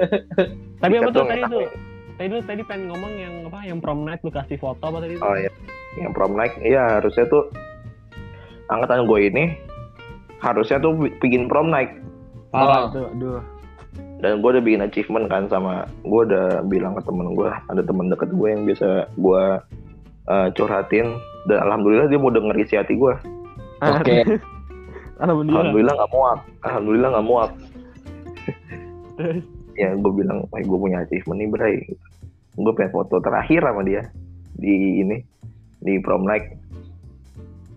tapi 0.82 0.94
apa 0.96 1.10
tuh 1.10 1.26
tadi 1.26 1.42
tuh 1.44 1.60
nih. 1.60 1.68
tadi 2.14 2.28
lu 2.30 2.40
tadi 2.40 2.62
pengen 2.62 2.88
ngomong 2.88 3.12
yang 3.12 3.34
apa 3.44 3.58
yang 3.62 3.78
prom 3.78 4.00
night 4.02 4.22
lu 4.22 4.30
kasih 4.30 4.56
foto 4.56 4.80
apa 4.80 5.02
tadi 5.02 5.18
oh 5.18 5.34
iya 5.34 5.50
yang 5.96 6.14
prom 6.14 6.32
night 6.32 6.54
iya 6.58 6.98
harusnya 6.98 7.26
tuh 7.26 7.50
angkatan 8.68 9.04
gue 9.04 9.18
ini 9.24 9.44
harusnya 10.38 10.78
tuh 10.78 10.94
bi- 10.94 11.14
bikin 11.18 11.50
prom 11.50 11.68
night 11.68 11.90
parah 12.48 12.86
Oh. 12.86 12.90
itu 12.90 13.02
aduh 13.12 13.40
dan 14.18 14.38
gue 14.38 14.50
udah 14.50 14.62
bikin 14.62 14.82
achievement 14.82 15.26
kan 15.26 15.46
sama 15.46 15.82
gue 16.00 16.20
udah 16.24 16.62
bilang 16.64 16.94
ke 16.94 17.02
temen 17.02 17.34
gue 17.34 17.50
ada 17.50 17.82
temen 17.82 18.06
deket 18.08 18.30
gue 18.30 18.48
yang 18.48 18.62
bisa 18.64 18.88
gue 19.12 19.42
uh, 20.28 20.48
curhatin. 20.52 21.16
Dan 21.48 21.64
alhamdulillah 21.64 22.06
dia 22.06 22.20
mau 22.20 22.28
denger 22.28 22.60
isi 22.60 22.76
hati 22.76 22.92
gue 22.92 23.14
Oke. 23.80 24.20
alhamdulillah. 25.16 25.60
Alhamdulillah 25.64 25.94
nggak 25.96 26.10
muak. 26.12 26.38
Alhamdulillah 26.62 27.08
nggak 27.10 27.26
muak. 27.26 27.50
Terus? 29.16 29.42
ya 29.78 29.94
gue 29.94 30.12
bilang 30.12 30.42
wah 30.50 30.58
gue 30.58 30.78
punya 30.78 31.02
achievement 31.02 31.38
nih 31.38 31.48
bray. 31.48 31.76
Gue 32.54 32.72
pengen 32.74 32.90
foto 32.90 33.22
terakhir 33.22 33.62
sama 33.62 33.86
dia 33.86 34.02
di 34.58 35.00
ini 35.00 35.22
di 35.80 36.02
prom 36.02 36.26
night. 36.26 36.58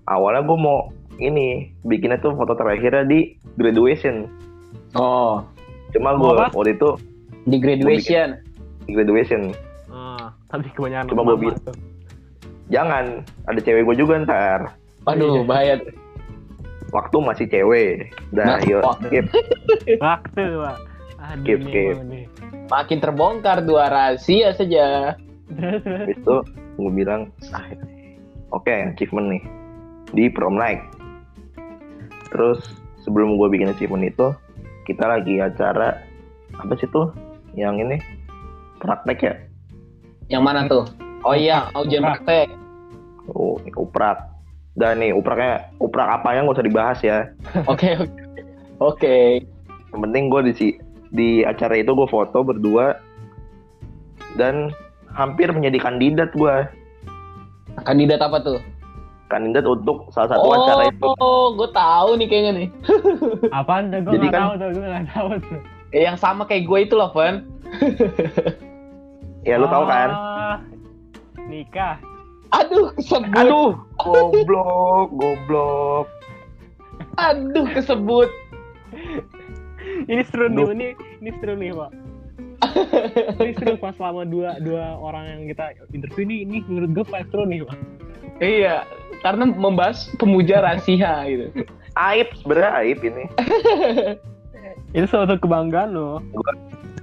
Awalnya 0.09 0.41
gue 0.43 0.57
mau 0.57 0.89
ini 1.21 1.69
bikinnya 1.85 2.17
tuh 2.17 2.33
foto 2.33 2.57
terakhirnya 2.57 3.05
di 3.05 3.37
graduation. 3.55 4.25
Oh. 4.91 5.45
cuma 5.91 6.15
gue 6.15 6.31
waktu 6.55 6.71
itu 6.71 6.89
Di 7.47 7.57
graduation. 7.59 8.35
di 8.83 8.91
graduation. 8.91 9.41
Ah 9.87 10.31
tapi 10.47 10.67
kebanyakan 10.71 11.07
Cuma 11.07 11.23
mama 11.23 11.35
gua 11.35 11.51
bi- 11.53 11.59
tuh. 11.63 11.75
Jangan 12.71 13.21
ada 13.45 13.59
cewek 13.59 13.83
gue 13.83 13.95
juga 13.97 14.23
ntar 14.23 14.73
Aduh, 15.03 15.43
bahaya. 15.43 15.81
waktu 16.89 17.15
masih 17.19 17.45
cewek 17.45 18.09
dah 18.31 18.55
Nah, 18.55 18.59
yuk 18.63 18.81
skip 19.01 19.25
waktu 19.99 20.43
pak 20.57 20.77
aduh 21.21 21.43
Skip, 21.45 21.59
skip. 21.63 21.95
nih. 22.03 22.25
Makin 22.67 22.97
terbongkar 22.97 23.61
dua 23.61 23.85
rahasia 23.87 24.55
saja. 24.55 25.13
Habis 25.51 26.15
itu 26.17 26.35
gue 26.77 26.91
bilang 26.91 27.29
ah, 27.51 27.65
oke 28.49 28.71
achievement 28.89 29.27
nih 29.29 29.43
di 30.09 30.23
prom 30.27 30.55
night 30.55 30.79
terus 32.27 32.63
sebelum 32.97 33.35
gue 33.35 33.47
bikin 33.49 33.69
achievement 33.69 34.07
itu 34.07 34.31
kita 34.83 35.03
lagi 35.05 35.37
acara 35.37 35.99
apa 36.53 36.73
sih 36.75 36.87
tuh 36.87 37.11
yang 37.53 37.75
ini 37.77 37.99
praktek 38.77 39.19
ya 39.19 39.33
Yang 40.29 40.43
mana 40.43 40.61
tuh? 40.65 40.87
Oh 41.21 41.35
iya, 41.35 41.67
ujian 41.75 42.01
praktek. 42.01 42.47
Oh 43.31 43.55
ini 43.59 43.71
uprak 43.73 44.17
dan 44.73 44.97
nih 44.97 45.11
upraknya 45.11 45.51
uprak 45.77 46.07
apanya 46.09 46.43
nggak 46.43 46.55
usah 46.55 46.65
dibahas 46.65 46.99
ya 47.01 47.17
Oke, 47.71 47.95
oke. 47.97 48.21
Oke. 48.79 49.17
yang 49.89 50.01
penting 50.01 50.23
gue 50.27 50.41
di 50.43 50.53
si- 50.53 50.79
di 51.09 51.29
acara 51.41 51.75
itu 51.75 51.91
gue 51.91 52.07
foto 52.07 52.39
berdua 52.39 52.95
dan 54.33 54.71
hampir 55.09 55.49
menjadi 55.49 55.77
kandidat 55.81 56.31
gue 56.33 56.55
Kandidat 57.77 58.19
apa 58.21 58.39
tuh? 58.39 58.59
kandidat 59.27 59.63
untuk 59.63 60.07
salah 60.09 60.27
satu 60.29 60.43
oh, 60.43 60.55
acara 60.57 60.83
itu 60.87 61.07
oh, 61.15 61.55
gue 61.55 61.69
tahu 61.69 62.09
nih 62.15 62.27
kayaknya 62.27 62.51
nih. 62.53 62.67
apaan 63.55 63.87
gue 63.89 64.03
Jadi 64.09 64.25
nggak 64.25 64.33
kan- 64.33 64.43
tahu 64.45 64.53
tuh 64.53 64.67
gue 64.69 64.83
nggak 64.85 65.07
tahu 65.09 65.27
tuh 65.39 65.59
Eh, 65.91 66.01
yang 66.01 66.15
sama 66.15 66.43
kayak 66.43 66.63
gue 66.63 66.79
itu 66.81 66.95
loh, 66.95 67.11
Van. 67.11 67.43
ya 69.41 69.55
lu 69.55 69.65
tahu 69.65 69.83
kan 69.85 70.09
Ah, 70.09 70.55
nikah 71.41 71.95
Aduh, 72.51 72.91
kesebut. 72.99 73.35
aduh 73.37 73.71
goblok 73.95 75.07
goblok 75.15 76.07
Aduh, 77.19 77.67
kesebut. 77.75 78.29
ini 80.07 80.23
seru 80.27 80.47
nih, 80.47 80.63
ini 80.71 80.87
ini 81.19 81.29
seru 81.39 81.53
nih 81.55 81.71
pak. 81.75 81.91
ini 83.41 83.51
seru 83.57 83.73
pas 83.79 83.93
selama 83.95 84.23
dua 84.23 84.59
dua 84.63 84.95
orang 84.99 85.27
yang 85.27 85.41
kita 85.51 85.75
interview 85.91 86.23
ini, 86.27 86.35
ini 86.47 86.57
menurut 86.67 86.91
gue 86.95 87.05
paling 87.07 87.27
seru 87.31 87.43
nih 87.47 87.59
pak. 87.67 87.77
Iya, 88.41 88.75
karena 89.21 89.43
membahas 89.47 90.09
pemuja 90.17 90.63
rahasia 90.65 91.27
gitu. 91.29 91.45
Aib 91.93 92.31
sebenarnya 92.39 92.71
aib 92.81 92.99
ini. 93.03 93.23
Itu 94.95 95.05
suatu 95.07 95.37
kebanggaan 95.37 95.93
loh. 95.93 96.23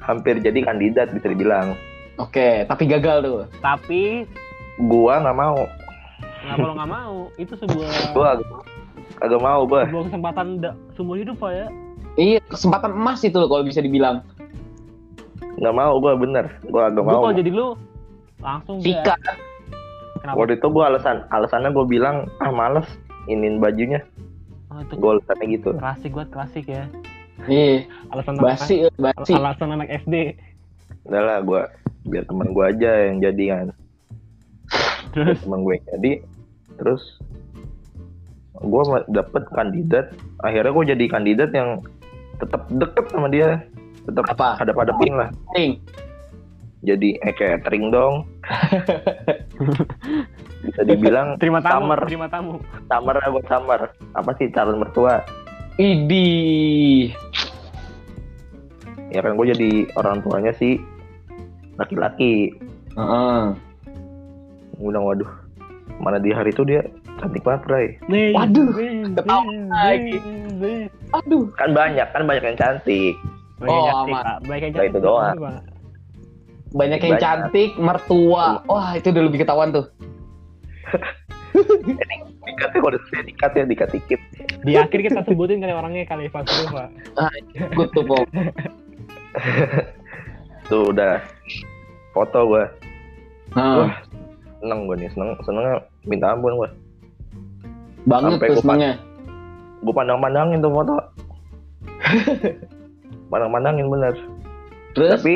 Hampir 0.02 0.40
jadi 0.40 0.60
kandidat 0.64 1.12
bisa 1.12 1.28
dibilang. 1.30 1.76
Oke, 2.18 2.64
tapi 2.66 2.88
gagal 2.88 3.22
tuh. 3.22 3.40
Tapi 3.62 4.26
Gua 4.80 5.18
nggak 5.18 5.36
mau. 5.36 5.66
kenapa 6.38 6.62
lo 6.62 6.72
nggak 6.74 6.90
mau? 6.92 7.16
Itu 7.34 7.52
sebuah 7.54 7.88
Gua 8.10 8.26
agak, 9.18 9.40
mau 9.40 9.60
gua. 9.64 9.82
sebuah 9.84 10.04
kesempatan 10.06 10.46
da- 10.58 10.78
seumur 10.94 11.18
hidup 11.18 11.36
pak 11.36 11.50
ya. 11.50 11.66
Iya, 12.14 12.38
kesempatan 12.44 12.94
emas 12.94 13.20
itu 13.20 13.34
loh 13.34 13.46
kalau 13.46 13.62
bisa 13.62 13.78
dibilang. 13.78 14.22
Nggak 15.56 15.74
mau 15.74 15.98
gua 15.98 16.14
bener. 16.14 16.46
Gua 16.64 16.86
agak 16.86 17.02
mau. 17.02 17.22
kalau 17.22 17.34
jadi 17.34 17.50
lu 17.50 17.66
langsung 18.38 18.78
gas. 18.78 18.86
Sikat. 18.86 19.20
Kenapa? 20.18 20.36
Waktu 20.36 20.52
itu 20.56 20.66
gua 20.68 20.84
alasan 20.88 21.26
alasannya 21.28 21.70
gua 21.70 21.84
bilang 21.84 22.16
ah 22.38 22.50
males 22.50 22.86
inin 23.26 23.58
bajunya. 23.58 24.02
Oh, 24.68 24.78
itu 24.78 24.94
Gua 24.94 25.10
alasannya 25.16 25.46
gitu. 25.52 25.70
klasik 25.74 26.10
buat 26.12 26.28
klasik 26.28 26.66
ya. 26.66 26.86
Iya, 27.46 27.86
Alasan 28.10 28.34
basi, 28.36 28.82
anak, 28.84 29.14
basi. 29.14 29.30
alasan 29.32 29.70
anak 29.70 29.88
SD. 29.96 30.34
Udah 31.04 31.22
lah 31.22 31.38
gua 31.40 31.70
biar 32.04 32.22
teman 32.24 32.50
gua 32.50 32.70
aja 32.70 32.90
yang 33.04 33.18
jadi 33.20 33.44
kan. 33.48 33.66
Terus 35.18 35.38
Teman 35.44 35.60
gue 35.62 35.76
jadi. 35.90 36.12
Terus 36.78 37.02
gua 38.58 38.82
ma- 38.86 39.08
dapet 39.10 39.42
kandidat. 39.50 40.14
Akhirnya 40.42 40.70
gua 40.70 40.84
jadi 40.86 41.04
kandidat 41.06 41.50
yang 41.50 41.82
tetap 42.38 42.66
deket 42.70 43.04
sama 43.10 43.26
dia. 43.26 43.62
Tetap 44.06 44.24
Apa? 44.30 44.58
hadap-hadapin 44.58 45.14
lah. 45.14 45.30
Ring. 45.54 45.78
Jadi 46.82 47.18
eh 47.18 47.34
catering 47.34 47.90
dong. 47.90 48.22
Bisa 50.58 50.82
dibilang 50.82 51.38
terima 51.38 51.58
tamu, 51.58 51.90
Summer. 51.90 51.98
terima 52.06 52.26
tamu. 52.26 52.54
summer 52.86 53.14
buat 53.18 53.46
summer. 53.46 53.80
Apa 54.14 54.30
sih 54.38 54.50
calon 54.50 54.82
mertua? 54.82 55.22
Idi. 55.78 57.10
Ya 59.10 59.22
kan 59.22 59.34
gue 59.34 59.46
jadi 59.54 59.70
orang 59.94 60.22
tuanya 60.22 60.54
sih 60.54 60.78
laki-laki. 61.78 62.54
Heeh. 62.94 63.42
Gue 63.54 63.67
bilang 64.80 65.04
waduh, 65.04 65.30
mana 65.98 66.18
di 66.18 66.30
hari 66.30 66.50
itu 66.50 66.62
dia 66.62 66.86
cantik 67.18 67.42
banget, 67.42 67.62
Bray. 67.66 67.86
Waduh, 68.30 68.68
nih, 68.78 69.10
lagi. 69.66 70.16
Aduh. 71.12 71.50
Kan 71.58 71.74
banyak, 71.74 72.06
kan 72.14 72.22
banyak 72.24 72.44
yang 72.44 72.58
cantik. 72.58 73.14
Baik 73.58 73.68
Oh, 73.68 73.74
yang 73.74 73.86
cantik, 73.90 74.14
aman. 74.14 74.22
Pak. 74.22 74.38
Baik 74.46 74.62
yang 74.62 74.72
Nah, 74.72 74.78
itu 74.78 74.90
cantik, 74.94 75.02
doang. 75.02 75.36
Pak. 75.36 75.60
Banyak 76.68 77.00
yang 77.00 77.14
Banyak. 77.16 77.24
cantik, 77.24 77.70
mertua. 77.80 78.46
Wah, 78.68 78.90
itu 78.94 79.08
udah 79.08 79.22
lebih 79.24 79.38
ketahuan 79.42 79.68
tuh. 79.72 79.86
Dikatnya 82.48 82.78
kalau 82.80 82.98
saya 83.10 83.22
dikat 83.24 83.50
ya, 83.52 83.64
dikat 83.66 83.90
dikit. 83.90 84.20
Di 84.62 84.72
akhir 84.74 85.00
kita 85.00 85.20
sebutin 85.26 85.58
kali 85.58 85.72
orangnya 85.74 86.04
kali 86.06 86.28
Pak 86.28 86.46
Pak. 86.46 86.88
Good 87.74 87.90
tuh, 87.92 88.04
Pop. 88.06 88.26
Tuh 90.68 90.92
udah 90.92 91.24
foto 92.12 92.40
gue. 92.44 92.64
Nah, 93.56 93.88
Wah, 93.88 93.92
seneng 94.58 94.90
gue 94.90 94.96
nih, 94.98 95.10
seneng, 95.14 95.30
senengnya 95.46 95.74
minta 96.06 96.34
ampun 96.34 96.54
gue. 96.58 96.70
banget 98.08 98.40
sampai 98.40 98.48
tuh 98.48 98.54
gua 98.54 98.62
senengnya. 98.64 98.92
Gue 99.84 99.94
pandang-pandangin 99.94 100.58
tuh 100.64 100.72
foto. 100.72 100.96
pandang-pandangin 103.30 103.86
bener. 103.86 104.14
Terus, 104.96 105.20
Tapi 105.20 105.34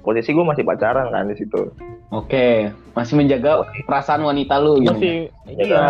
posisi 0.00 0.30
gue 0.32 0.44
masih 0.46 0.64
pacaran 0.64 1.10
kan 1.10 1.28
di 1.28 1.36
situ. 1.36 1.68
oke, 2.14 2.70
masih 2.94 3.14
menjaga 3.18 3.66
perasaan 3.84 4.22
wanita 4.22 4.62
lu 4.62 4.78
gitu. 4.78 4.94
Masih 4.94 5.14
Ya 5.50 5.64
iya. 5.66 5.84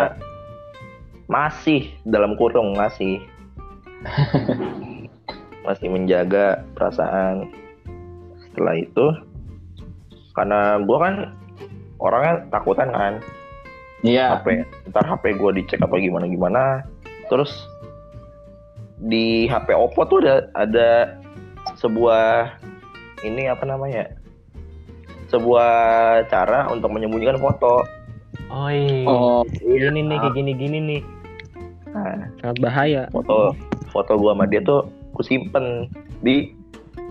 Masih 1.27 1.93
dalam 2.07 2.39
kurung 2.39 2.77
masih. 2.79 3.21
masih 5.67 5.91
menjaga 5.91 6.63
perasaan. 6.79 7.51
Setelah 8.39 8.75
itu 8.79 9.07
karena 10.37 10.79
gua 10.85 10.99
kan 11.01 11.15
orangnya 12.07 12.47
takutan 12.49 12.89
kan 12.89 13.15
Iya. 14.01 14.39
HP 14.39 14.63
ntar 14.87 15.03
HP 15.03 15.35
gua 15.35 15.51
dicek 15.51 15.81
apa 15.81 15.97
gimana 15.97 16.25
gimana 16.25 16.63
terus 17.27 17.51
di 18.99 19.45
HP 19.45 19.73
Oppo 19.73 20.07
tuh 20.07 20.23
ada 20.23 20.47
ada 20.55 21.17
sebuah 21.75 22.55
ini 23.23 23.49
apa 23.49 23.65
namanya 23.65 24.07
sebuah 25.27 25.71
cara 26.29 26.71
untuk 26.71 26.93
menyembunyikan 26.93 27.37
foto 27.37 27.83
Oh 28.47 28.71
iya. 28.71 29.03
Oh, 29.09 29.43
Ini 29.59 29.91
nih 29.97 30.17
kayak 30.21 30.35
gini-gini 30.35 30.79
nih. 30.79 31.01
nah, 31.89 32.31
Sangat 32.39 32.57
bahaya. 32.63 33.03
foto 33.11 33.57
foto 33.91 34.13
gua 34.15 34.37
sama 34.37 34.45
dia 34.45 34.61
tuh 34.61 34.87
ku 35.17 35.25
simpen 35.25 35.89
di 36.21 36.53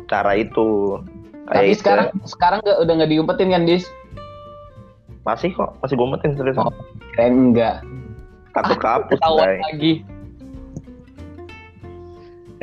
cara 0.05 0.37
itu 0.37 1.01
tapi 1.45 1.73
Kayak 1.73 1.77
sekarang 1.81 2.07
sekarang 2.23 2.59
nggak 2.61 2.77
udah 2.79 2.93
nggak 2.95 3.11
diumpetin 3.11 3.49
kan, 3.51 3.65
Dis? 3.65 3.85
Masih 5.25 5.49
kok 5.51 5.73
masih 5.81 5.95
gue 5.97 6.07
metin 6.07 6.31
serius 6.37 6.55
Oh. 6.55 6.69
Keren 7.13 7.51
enggak. 7.51 7.81
takut 8.53 8.77
kehapus 8.79 9.19
Ketahuan 9.19 9.43
Bray. 9.43 9.59
lagi. 9.67 9.93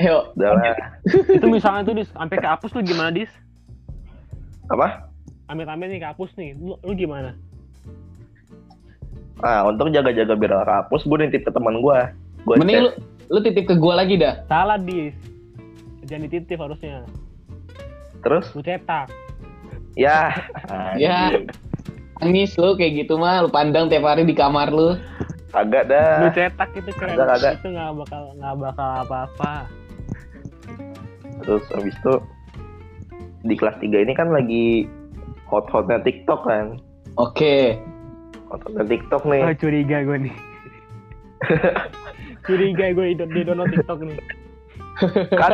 Ayo, 0.00 0.32
udah 0.32 0.56
lah 0.56 0.64
itu 1.36 1.46
misalnya 1.46 1.84
tuh 1.84 1.94
dis 1.94 2.08
sampai 2.16 2.40
kehapus 2.40 2.72
lu 2.72 2.80
gimana 2.80 3.12
dis? 3.12 3.28
apa 4.72 5.04
Amit-amit 5.52 5.92
nih 5.92 6.00
kehapus 6.00 6.32
nih. 6.34 6.56
Lu, 6.56 6.80
lu 6.80 6.92
gimana? 6.94 7.36
nah 9.36 9.66
untuk 9.66 9.90
jaga-jaga 9.90 10.32
biar 10.32 10.54
gak 10.54 10.64
kehapus 10.64 11.02
gue 11.02 11.18
nitip 11.18 11.42
ke 11.42 11.50
teman 11.50 11.82
gue 11.82 11.98
gue 12.46 12.54
mending 12.56 12.78
lu 12.78 12.90
lu 13.26 13.38
titip 13.40 13.64
ke 13.64 13.74
gua 13.74 13.96
lagi 13.98 14.14
dah. 14.16 14.44
Salah 14.46 14.78
dis. 14.78 15.16
Jangan 16.04 16.28
dititip 16.28 16.60
harusnya. 16.60 17.02
terus 18.22 18.48
Lu 18.54 18.62
cetak. 18.62 19.10
ya 19.92 20.30
Ya. 20.94 21.32
Nangis 22.22 22.54
lu 22.54 22.72
kayak 22.72 23.02
gitu 23.02 23.18
mah, 23.18 23.42
lu 23.42 23.50
pandang 23.50 23.90
tiap 23.90 24.06
hari 24.06 24.22
di 24.22 24.32
kamar 24.32 24.70
lu. 24.70 24.94
agak 25.52 25.84
Lu 25.84 25.90
dah 25.90 26.32
cetak 26.32 26.70
itu 26.72 26.90
keren. 26.94 27.12
Kagak, 27.12 27.28
kagak. 27.36 27.52
Itu 27.58 27.68
nggak 27.68 27.90
bakal 27.98 28.22
nggak 28.38 28.54
bakal 28.56 28.88
apa-apa. 29.02 29.54
terus 31.42 31.64
habis 31.74 31.90
itu 31.92 32.14
di 33.42 33.58
kelas 33.58 33.74
3 33.76 33.90
ini 33.98 34.14
kan 34.14 34.30
lagi 34.30 34.86
hot-hotnya 35.44 35.98
TikTok 35.98 36.46
kan 36.46 36.78
Oke. 37.18 37.74
hot-hotnya 38.46 38.86
TikTok 38.86 39.26
Oh, 39.26 39.28
nih 39.28 39.42
curiga 39.58 40.06
gue 40.06 40.18
nih. 40.22 40.34
curiga 42.42 42.94
gue 42.94 43.04
di, 43.10 43.24
di 43.26 43.40
download 43.42 43.74
TikTok 43.74 43.98
nih. 44.06 44.18
kan 45.34 45.50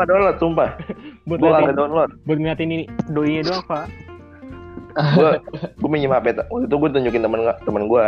download 0.00 0.36
sumpah 0.36 0.74
Buat 1.30 1.38
gue 1.38 1.50
kagak 1.54 1.76
download 1.78 2.10
buat 2.26 2.36
ngeliatin 2.36 2.68
ini 2.68 2.84
doinya 3.08 3.46
doang, 3.46 3.62
Pak. 3.64 3.86
Gue 4.98 5.30
gue 5.78 5.88
minjem 5.90 6.10
HP 6.10 6.34
waktu 6.50 6.66
itu 6.66 6.74
gue 6.74 6.90
tunjukin 6.90 7.22
temen 7.22 7.40
temen 7.62 7.84
gue 7.86 8.04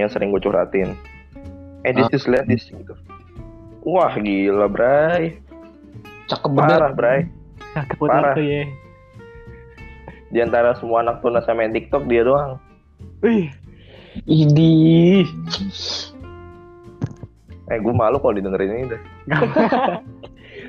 yang 0.00 0.08
sering 0.08 0.32
gue 0.32 0.40
curhatin 0.40 0.96
eh 1.84 1.92
this 1.92 2.08
is 2.12 2.24
lihat 2.24 2.48
this 2.48 2.64
gitu 2.66 2.94
wah 3.84 4.12
gila 4.16 4.66
bray 4.66 5.36
Cakep 6.26 6.50
bener. 6.50 6.78
parah 6.80 6.92
bray 6.92 7.20
Cakep 7.76 7.98
Parah. 8.00 8.34
ya. 8.40 8.64
di 10.32 10.38
antara 10.42 10.74
semua 10.80 11.04
anak 11.04 11.22
tunas 11.22 11.46
yang 11.46 11.60
main 11.60 11.72
TikTok 11.72 12.08
dia 12.08 12.24
doang 12.26 12.58
Wih, 13.20 13.48
Idi. 14.24 15.24
eh 17.66 17.78
gue 17.78 17.94
malu 17.94 18.16
kalau 18.18 18.34
didengerin 18.36 18.72
ini 18.72 18.84
deh 18.92 19.02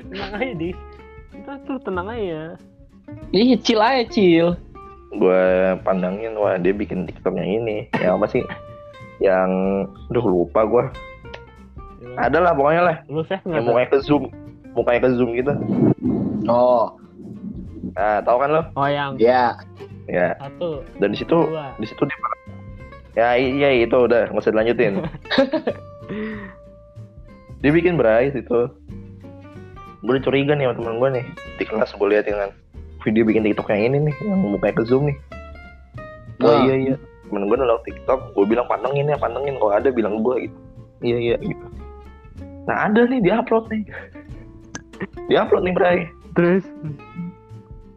tenang 0.08 0.32
aja, 0.34 0.52
Dis. 0.56 0.78
Kita 1.32 1.52
tuh 1.68 1.78
tenang 1.84 2.08
aja. 2.08 2.56
Ih, 3.32 3.56
chill 3.60 3.80
aja, 3.80 4.02
chill. 4.08 4.56
Gue 5.08 5.42
pandangin 5.82 6.36
wah 6.36 6.60
dia 6.60 6.72
bikin 6.76 7.08
TikToknya 7.08 7.44
ini. 7.44 7.76
Yang 7.96 8.12
apa 8.20 8.26
sih? 8.28 8.42
Yang 9.18 9.50
duh 10.12 10.24
lupa 10.24 10.62
gue 10.68 10.84
ada 12.18 12.38
lah 12.42 12.52
pokoknya 12.54 12.82
lah. 12.82 12.96
Lu 13.06 13.22
save 13.22 13.42
nggak? 13.46 13.56
yang 13.62 13.66
mukanya 13.66 13.88
ke 13.94 13.98
zoom 14.02 14.24
mukanya 14.74 15.00
ke 15.06 15.10
zoom 15.14 15.30
gitu. 15.38 15.52
Oh, 16.50 16.94
nah 17.94 18.22
tahu 18.22 18.36
kan 18.42 18.50
lo 18.50 18.62
Oh, 18.74 18.88
yang 18.90 19.14
ya. 19.18 19.54
ya. 20.10 20.34
Satu, 20.38 20.82
dan 20.98 21.12
di 21.14 21.18
situ 21.18 21.34
dua. 21.34 21.74
di 21.78 21.86
situ 21.86 22.02
dia 22.06 22.18
ya 23.18 23.28
iya 23.38 23.68
itu 23.86 23.94
udah. 23.94 24.30
Nggak 24.30 24.42
usah 24.42 24.52
dilanjutin. 24.54 24.94
Dia 27.58 27.74
bikin 27.74 27.98
berais 27.98 28.30
itu 28.38 28.70
gue 29.98 30.10
udah 30.14 30.22
curiga 30.22 30.54
nih 30.54 30.70
sama 30.70 30.78
temen 30.78 30.94
gue 31.02 31.08
nih. 31.18 31.26
Di 31.58 31.64
kelas 31.66 31.90
gue 31.98 32.06
liatin 32.06 32.38
kan 32.38 32.50
video 33.08 33.24
bikin 33.24 33.42
tiktok 33.42 33.72
yang 33.72 33.88
ini 33.88 34.12
nih 34.12 34.14
yang 34.20 34.38
mukanya 34.44 34.76
ke 34.76 34.84
zoom 34.84 35.08
nih 35.08 35.16
oh 36.38 36.52
Ah. 36.52 36.60
iya 36.68 36.74
iya 36.76 36.96
temen 37.24 37.48
gue 37.48 37.56
nolak 37.56 37.80
tiktok 37.82 38.20
gue 38.32 38.44
bilang 38.44 38.68
pantengin 38.68 39.08
ya 39.08 39.16
pantengin 39.16 39.56
kalau 39.56 39.72
ada 39.72 39.88
bilang 39.88 40.20
gue 40.20 40.44
gitu 40.44 40.58
iya 41.00 41.16
iya 41.16 41.36
gitu 41.40 41.66
nah 42.64 42.84
ada 42.84 43.08
nih 43.08 43.18
di 43.18 43.30
upload 43.32 43.64
nih 43.68 43.84
Dia 45.28 45.44
upload 45.44 45.62
nih 45.62 45.74
Bray. 45.76 45.98
Terus 46.34 46.64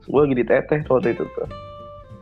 Gue 0.05 0.27
lagi 0.27 0.35
di 0.35 0.45
teteh 0.45 0.83
waktu 0.85 1.15
itu 1.15 1.23
tuh. 1.33 1.47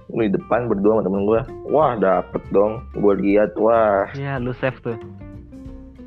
Gue 0.08 0.30
di 0.30 0.38
depan 0.38 0.70
berdua 0.70 0.96
sama 0.96 1.04
temen 1.04 1.26
gue. 1.26 1.42
Wah 1.68 1.98
dapet 1.98 2.40
dong. 2.54 2.86
Gue 2.96 3.18
lihat 3.18 3.58
wah 3.58 4.06
ya 4.14 4.38
lu 4.38 4.54
save 4.56 4.78
tuh. 4.80 4.96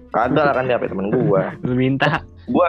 kagak 0.08 0.44
lah 0.44 0.54
kan 0.54 0.70
dia 0.70 0.78
temen 0.78 1.10
gue. 1.10 1.42
Lu 1.66 1.74
minta. 1.74 2.22
Gue 2.46 2.68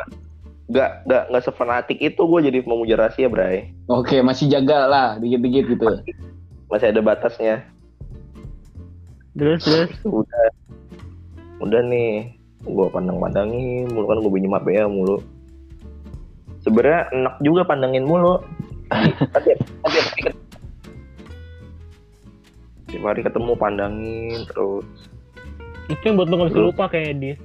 gak 0.71 1.03
gak 1.09 1.23
gak 1.27 1.43
sefanatik 1.43 1.99
itu 1.99 2.21
gue 2.23 2.39
jadi 2.47 2.59
memuja 2.63 2.95
rahasia 2.95 3.27
Bray. 3.27 3.75
Oke, 3.91 4.23
masih 4.23 4.47
jaga 4.47 4.87
lah 4.87 5.07
dikit-dikit 5.19 5.65
gitu. 5.75 5.87
Masih 6.71 6.95
ada 6.95 7.01
batasnya. 7.03 7.67
Terus 9.35 9.65
terus. 9.65 9.91
Udah 10.07 10.45
udah 11.59 11.81
nih 11.83 12.35
gue 12.63 12.87
pandang-pandangin 12.91 13.91
mulu 13.91 14.05
kan 14.07 14.19
gue 14.23 14.31
pinjem 14.31 14.55
HP 14.55 14.67
ya 14.71 14.85
mulu. 14.87 15.17
Sebenarnya 16.63 17.11
enak 17.11 17.35
juga 17.43 17.61
pandangin 17.67 18.07
mulu. 18.07 18.39
Tapi 18.87 19.11
tapi 19.83 19.97
tapi 19.99 19.99
tiap 22.93 23.09
hari 23.09 23.25
ketemu 23.25 23.57
pandangin 23.57 24.45
terus 24.53 24.85
Itu 25.89 26.01
yang 26.05 26.15
buat 26.21 26.29
lu 26.29 26.37
gak 26.37 26.49
bisa 26.53 26.61
lupa 26.61 26.85
kayak 26.93 27.17
dia. 27.17 27.35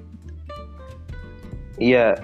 iya 1.81 2.21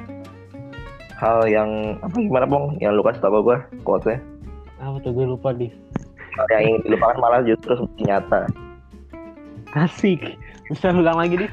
hal 1.25 1.49
yang 1.49 1.71
apa 2.05 2.13
gimana 2.21 2.45
bong 2.45 2.77
yang 2.79 2.93
lu 2.93 3.01
kasih 3.01 3.25
tau 3.25 3.41
gue 3.41 3.57
quotesnya 3.83 4.21
Apa 4.77 5.01
tuh 5.01 5.17
gue 5.17 5.25
lupa 5.25 5.57
di. 5.57 5.73
hal 6.37 6.47
yang 6.53 6.63
ingin 6.69 6.81
dilupakan 6.85 7.17
malah 7.17 7.41
justru 7.41 7.73
semakin 7.73 8.05
nyata 8.05 8.41
Asik. 9.75 10.37
Bisa 10.71 10.93
ulang 10.93 11.17
lagi 11.17 11.41
di. 11.41 11.49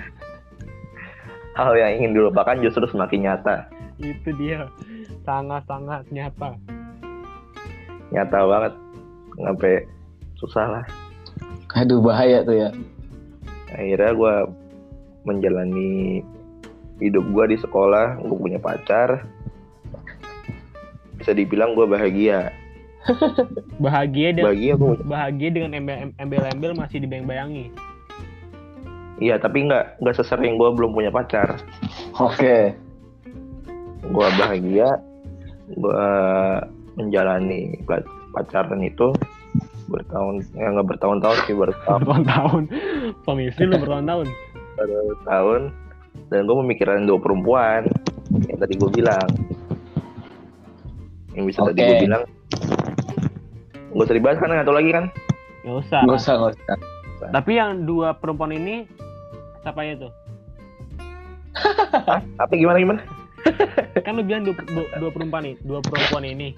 hal 1.55 1.71
yang 1.73 1.91
ingin 1.97 2.11
dilupakan 2.13 2.59
justru 2.59 2.83
semakin 2.85 3.25
nyata 3.25 3.55
Itu 3.97 4.29
dia. 4.35 4.67
Sangat-sangat 5.23 6.09
nyata. 6.09 6.57
nyata 8.11 8.39
banget 8.43 8.73
sampai 9.39 9.73
susah 10.35 10.65
lah 10.67 10.85
Aduh, 11.71 12.03
bahaya 12.03 12.43
tuh 12.43 12.59
ya. 12.59 12.69
akhirnya 13.71 14.11
gue 14.11 14.35
menjalani 15.23 16.19
hidup 16.99 17.23
gue 17.23 17.45
di 17.47 17.57
sekolah 17.57 18.19
gue 18.19 18.35
punya 18.35 18.59
pacar 18.59 19.23
bisa 21.21 21.31
dibilang 21.31 21.73
gue 21.73 21.85
bahagia 21.85 22.49
Bahagia 23.77 24.29
dan 24.29 24.45
bahagia 24.45 24.73
gue 24.77 24.93
bahagia 25.03 25.49
dengan 25.49 25.71
embel- 25.73 26.13
embel-embel 26.17 26.77
masih 26.77 27.01
dibayang-bayangi. 27.01 27.73
iya 29.17 29.37
tapi 29.37 29.65
nggak 29.65 30.01
nggak 30.01 30.15
sesering 30.15 30.57
gue 30.57 30.69
belum 30.71 30.93
punya 30.93 31.09
pacar 31.09 31.57
Oke. 32.17 32.73
gue 34.01 34.27
bahagia 34.37 34.89
gue 35.71 36.05
menjalani 36.93 37.77
pacaran 38.33 38.81
itu 38.81 39.13
bertahun 39.87 40.45
ya 40.53 40.71
nggak 40.71 40.87
bertahun-tahun 40.93 41.37
sih 41.45 41.53
bertahun 41.53 41.99
Bertahun-tahun. 42.05 42.63
Suami 43.21 43.43
istri 43.49 43.65
lu 43.65 43.77
bertahun-tahun. 43.77 44.27
tahun 45.25 45.61
dan 46.31 46.39
gue 46.45 46.57
memikirkan 46.63 47.05
dua 47.05 47.17
perempuan 47.17 47.85
yang 48.47 48.57
tadi 48.57 48.73
gue 48.73 48.89
bilang 48.89 49.27
yang 51.31 51.45
bisa 51.45 51.59
tadi 51.63 51.77
Oke. 51.77 51.85
gue 51.85 51.97
bilang 52.01 52.23
gak 53.91 54.03
usah 54.03 54.15
dibahas 54.15 54.37
kan 54.37 54.49
atau 54.53 54.71
lagi 54.71 54.91
kan 54.91 55.05
Gak 55.61 55.77
usah. 55.77 55.99
Nggak 56.01 56.17
usah, 56.17 56.33
nggak 56.35 56.51
usah. 56.57 56.77
Tapi 57.29 57.51
yang 57.53 57.85
dua 57.85 58.13
perempuan 58.13 58.49
ini 58.49 58.89
siapa 59.61 59.81
ya 59.81 59.93
tuh? 59.95 60.09
apa 62.35 62.49
gimana 62.51 62.77
gimana 62.77 63.01
Kan 64.05 64.15
lu 64.15 64.23
bilang 64.23 64.41
dua, 64.41 64.57
dua, 64.65 64.85
dua 64.97 65.11
perempuan 65.11 65.43
ini, 65.43 65.53
dua 65.61 65.79
perempuan 65.81 66.23
ini. 66.23 66.57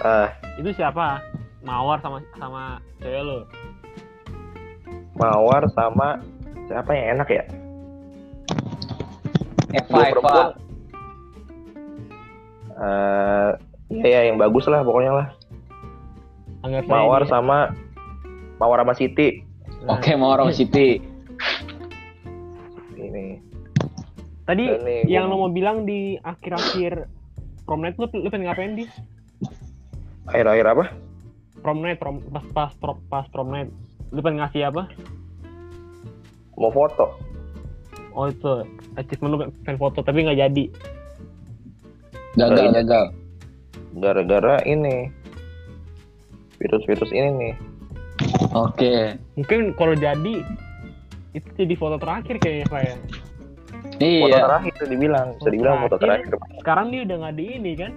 ah 0.00 0.30
Itu 0.54 0.70
siapa? 0.72 1.18
Mawar 1.62 1.98
sama 1.98 2.18
sama 2.36 2.62
cewek 2.98 3.22
lu. 3.22 3.38
mawar 5.12 5.62
sama 5.68 6.22
siapa 6.64 6.90
yang 6.90 7.06
enak 7.16 7.28
ya 7.28 7.44
Eva, 9.72 9.88
dua 9.88 9.98
Eva. 9.98 10.10
perempuan 10.10 10.46
eh 12.82 13.50
ya, 13.92 14.04
ya 14.04 14.20
yang 14.26 14.36
bagus 14.36 14.66
lah 14.66 14.82
pokoknya 14.82 15.12
lah 15.14 15.26
Anggap 16.62 16.84
mawar 16.84 17.22
ini- 17.22 17.30
sama 17.30 17.58
mawar 18.56 18.78
sama 18.80 18.94
Siti 18.94 19.28
Nah, 19.82 19.98
Oke, 19.98 20.14
mau 20.14 20.30
orang 20.30 20.54
City. 20.54 21.02
ini 22.94 23.42
Tadi 24.42 24.62
nih, 24.78 25.06
yang 25.06 25.26
gua- 25.26 25.30
lo 25.32 25.40
mau 25.40 25.50
bilang 25.50 25.82
di 25.82 26.14
akhir-akhir 26.16 27.10
prom 27.62 27.80
night 27.80 27.94
lu, 27.96 28.06
lu 28.12 28.26
pengen 28.26 28.46
ngapain 28.46 28.74
di? 28.74 28.86
akhir-akhir 30.24 30.66
apa 30.68 30.84
Prom 31.58 31.78
night, 31.78 31.94
prom, 31.96 32.18
pas 32.24 32.42
pas 32.48 32.70
prom, 32.74 32.98
pas 33.06 33.22
prom 33.24 33.46
night. 33.48 33.70
Lu 34.10 34.18
pengen 34.18 34.38
ngasih 34.40 34.66
apa? 34.66 34.86
mau 36.52 36.70
foto 36.70 37.10
Oh 38.12 38.28
itu 38.28 38.62
achievement 38.94 39.30
lu 39.32 39.38
pengen 39.60 39.78
foto 39.78 39.98
tapi 39.98 40.22
nggak 40.22 40.38
jadi. 40.40 40.64
Gagal, 42.32 42.64
Ini- 42.64 42.74
gagal. 42.74 43.04
gara-gara 43.92 44.56
ini 44.64 45.12
virus-virus 46.56 47.10
ini 47.10 47.30
nih 47.30 47.54
Oke. 48.52 49.16
Mungkin 49.34 49.74
kalau 49.74 49.92
jadi 49.92 50.40
itu 51.32 51.48
jadi 51.52 51.74
foto 51.74 51.96
terakhir 51.96 52.38
kayaknya 52.38 52.66
saya. 52.68 52.94
foto 53.92 54.00
Iya. 54.00 54.38
terakhir 54.42 54.72
itu 54.72 54.84
dibilang 54.88 55.26
bisa 55.34 55.48
dibilang 55.50 55.76
foto 55.82 55.96
terakhir 55.98 56.32
Sekarang 56.56 56.86
dia 56.88 57.00
udah 57.02 57.16
nggak 57.18 57.34
di 57.34 57.44
ini 57.50 57.72
kan? 57.74 57.92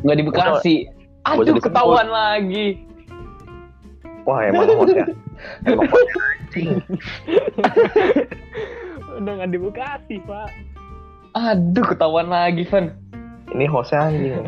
Nggak 0.00 0.16
di 0.16 0.24
Bekasi. 0.24 0.76
Gua 1.24 1.34
Aduh, 1.38 1.54
ketahuan 1.58 2.08
lagi. 2.08 2.66
wah 4.24 4.40
emang 4.44 4.68
hostnya 4.74 5.06
emang 5.64 5.86
hostnya 5.86 6.20
anjing. 6.20 6.68
udah 9.18 9.32
nggak 9.34 9.50
di 9.50 9.58
Bekasi 9.58 10.14
pak. 10.22 10.50
Aduh, 11.30 11.84
ketahuan 11.86 12.26
lagi, 12.26 12.66
Van. 12.66 12.90
Ini 13.52 13.64
hostnya 13.64 14.04
anjing 14.04 14.44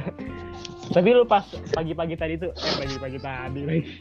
Tapi 0.91 1.15
lu 1.15 1.23
pas 1.23 1.47
pagi-pagi 1.71 2.19
tadi 2.19 2.35
tuh, 2.35 2.51
eh 2.51 2.75
pagi-pagi 2.75 3.19
tadi 3.23 3.61
lagi. 3.63 3.95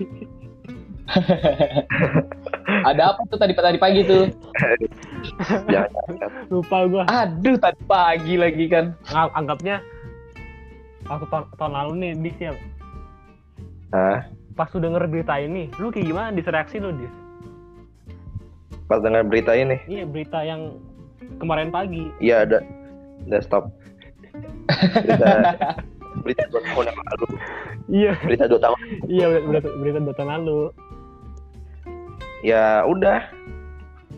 Ada 2.90 3.14
apa 3.14 3.22
tuh 3.30 3.38
tadi 3.38 3.54
tadi 3.54 3.78
pagi 3.78 4.02
tuh? 4.06 4.26
jangan 5.70 5.94
jangan. 6.10 6.30
Lupa 6.50 6.78
gua. 6.86 7.04
Aduh, 7.06 7.62
tadi 7.62 7.78
pagi 7.86 8.36
lagi 8.36 8.66
kan. 8.66 8.98
Ang- 9.14 9.34
anggapnya 9.36 9.86
waktu 11.06 11.30
tahun, 11.30 11.46
tahun 11.58 11.74
lalu 11.74 11.92
nih 11.96 12.12
di 12.18 12.32
siap. 12.38 12.58
Hah? 13.90 14.26
Pas 14.54 14.74
lu 14.74 14.82
denger 14.82 15.06
berita 15.06 15.38
ini, 15.38 15.70
lu 15.78 15.90
kayak 15.90 16.06
gimana 16.06 16.34
disreaksi 16.34 16.82
lu 16.82 16.90
dis? 16.96 17.14
pas 18.86 18.98
dengar 18.98 19.22
berita 19.22 19.54
ini 19.54 19.78
Iya 19.86 20.02
berita 20.02 20.42
yang 20.42 20.82
kemarin 21.38 21.70
pagi. 21.70 22.10
iya 22.18 22.42
ada 22.42 22.66
udah 23.22 23.38
stop 23.38 23.70
berita 24.70 25.30
berita 26.20 26.44
dua 26.48 26.62
tahun 26.64 26.84
yang 26.86 26.98
lalu 27.00 27.26
Iya, 27.90 28.12
berita 28.22 28.46
dua 28.46 28.60
tahun 28.60 28.78
iya 29.06 29.26
berita 29.42 29.70
berita 29.74 30.00
dua 30.00 30.14
tahun 30.14 30.30
lalu. 30.36 30.60
ya 32.42 32.64
udah 32.84 33.20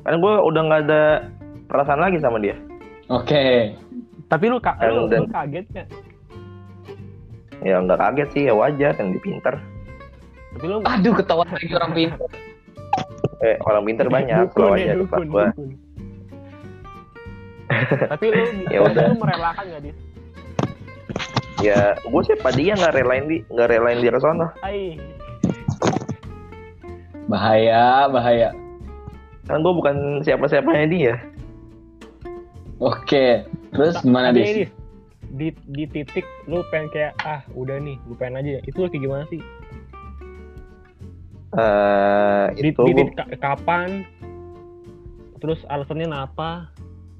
kan 0.01 0.13
gue 0.15 0.33
udah 0.41 0.61
nggak 0.61 0.81
ada 0.85 1.03
perasaan 1.65 1.99
lagi 1.99 2.17
sama 2.17 2.37
dia 2.37 2.57
Oke. 3.07 3.75
Tapi 4.25 4.45
lu, 4.47 4.55
ka- 4.57 4.79
lu, 4.81 5.03
Dan- 5.05 5.23
lu 5.23 5.29
kaget 5.29 5.65
nggak? 5.69 5.87
ya 7.61 7.75
nggak 7.77 7.99
kaget 7.99 8.27
sih 8.31 8.43
ya 8.45 8.53
wajar 8.53 8.91
kan 8.91 9.09
dia 9.09 9.19
pinter 9.19 9.55
Tapi 10.51 10.65
lu 10.65 10.77
Aduh, 10.81 11.13
ketahuan 11.13 11.47
lagi 11.47 11.71
orang 11.71 11.91
pintar. 11.93 12.29
eh 13.41 13.55
orang 13.61 13.83
pinter 13.83 14.05
banyak 14.05 14.37
dukun 14.47 14.67
ya, 14.71 14.75
aja 14.75 14.93
dukun, 14.95 15.07
tempat 15.17 15.27
gua 15.27 15.45
dukun. 15.49 15.69
Tapi 18.11 18.25
lu, 18.27 18.43
Ya 18.67 18.79
udah. 18.81 19.03
lu 19.05 19.15
merelakan 19.17 19.63
nggak 19.65 19.81
dis? 19.81 19.97
Ya 21.59 21.93
gue 21.97 22.21
sih 22.23 22.35
pada 22.35 22.55
dia 22.55 22.73
nggak 22.73 22.95
relain 22.95 23.25
di 23.25 23.37
nggak 23.45 23.69
relain 23.69 23.99
dia 23.99 24.09
ke 24.09 24.19
sana 24.19 24.47
Ai, 24.61 24.95
Bahaya, 27.27 28.07
bahaya. 28.07 28.49
kan 29.41 29.59
gue 29.59 29.71
bukan 29.71 29.95
siapa-siapanya 30.19 30.85
dia. 30.85 31.15
Oke. 32.77 33.43
Terus 33.69 33.95
gimana, 33.99 34.31
Dis? 34.31 34.67
di 35.31 35.47
di 35.65 35.83
titik 35.87 36.27
lu 36.43 36.59
pengen 36.67 36.91
kayak 36.91 37.15
ah 37.21 37.39
udah 37.51 37.79
nih 37.79 37.95
gue 38.01 38.15
pengen 38.15 38.35
aja. 38.37 38.59
Itu 38.61 38.83
lu 38.83 38.87
kayak 38.87 38.99
gimana 39.01 39.23
sih? 39.27 39.39
Eh 41.51 42.45
di, 42.53 42.69
itu 42.69 42.79
di 42.81 42.91
gua- 42.91 42.99
titik 43.01 43.15
ka- 43.15 43.31
kapan? 43.39 44.03
Terus 45.39 45.63
alasannya 45.67 46.07
apa? 46.09 46.67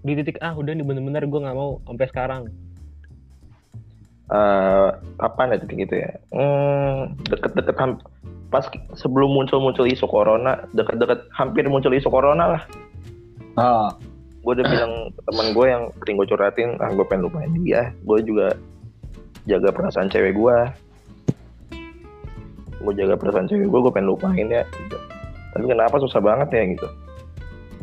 Di 0.01 0.11
titik 0.13 0.39
ah 0.39 0.51
udah 0.51 0.71
nih 0.71 0.84
bener-bener 0.84 1.23
gue 1.23 1.39
nggak 1.39 1.55
mau 1.55 1.79
sampai 1.84 2.07
sekarang 2.07 2.41
eh 4.32 4.88
kapan 5.19 5.51
ya 5.53 5.57
titik 5.59 5.79
itu 5.91 5.95
ya? 5.99 6.11
Hmm, 6.32 7.19
deket-deket 7.27 7.99
pas 8.51 8.67
sebelum 8.99 9.32
muncul-muncul 9.32 9.88
isu 9.88 10.07
corona 10.11 10.67
deket-deket 10.75 11.27
hampir 11.36 11.67
muncul 11.67 11.91
isu 11.91 12.07
corona 12.07 12.59
lah. 12.59 12.63
Oh, 13.59 13.91
gue 14.43 14.53
udah 14.59 14.67
bilang 14.67 14.93
ke 15.11 15.21
teman 15.27 15.47
gue 15.51 15.65
yang 15.67 15.84
sering 16.03 16.15
gue 16.15 16.27
curhatin 16.27 16.69
ah 16.79 16.91
gue 16.91 17.03
pengen 17.07 17.27
lupain 17.27 17.51
dia. 17.63 17.91
Gue 18.07 18.23
juga 18.23 18.55
jaga 19.47 19.73
perasaan 19.73 20.07
cewek 20.07 20.36
gue 20.36 20.57
gue 22.82 22.93
jaga 22.97 23.13
perasaan 23.13 23.45
cewek 23.45 23.69
gue 23.69 23.79
gue 23.86 23.93
pengen 23.93 24.09
lupain 24.09 24.47
ya 24.49 24.65
gitu. 24.65 24.97
tapi 25.51 25.65
kenapa? 25.67 25.99
Susah 25.99 26.23
banget 26.23 26.49
ya 26.55 26.63
gitu. 26.71 26.88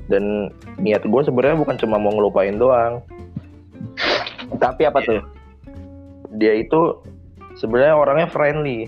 Dan 0.08 0.48
niat 0.80 1.04
gue 1.04 1.22
sebenarnya 1.22 1.60
bukan 1.60 1.76
cuma 1.76 2.00
mau 2.00 2.10
ngelupain 2.16 2.56
doang. 2.56 3.04
Tapi 4.56 4.88
apa 4.88 5.04
tuh? 5.04 5.20
Dia 6.38 6.54
itu 6.56 7.02
sebenarnya 7.54 7.94
orangnya 7.94 8.28
friendly 8.28 8.86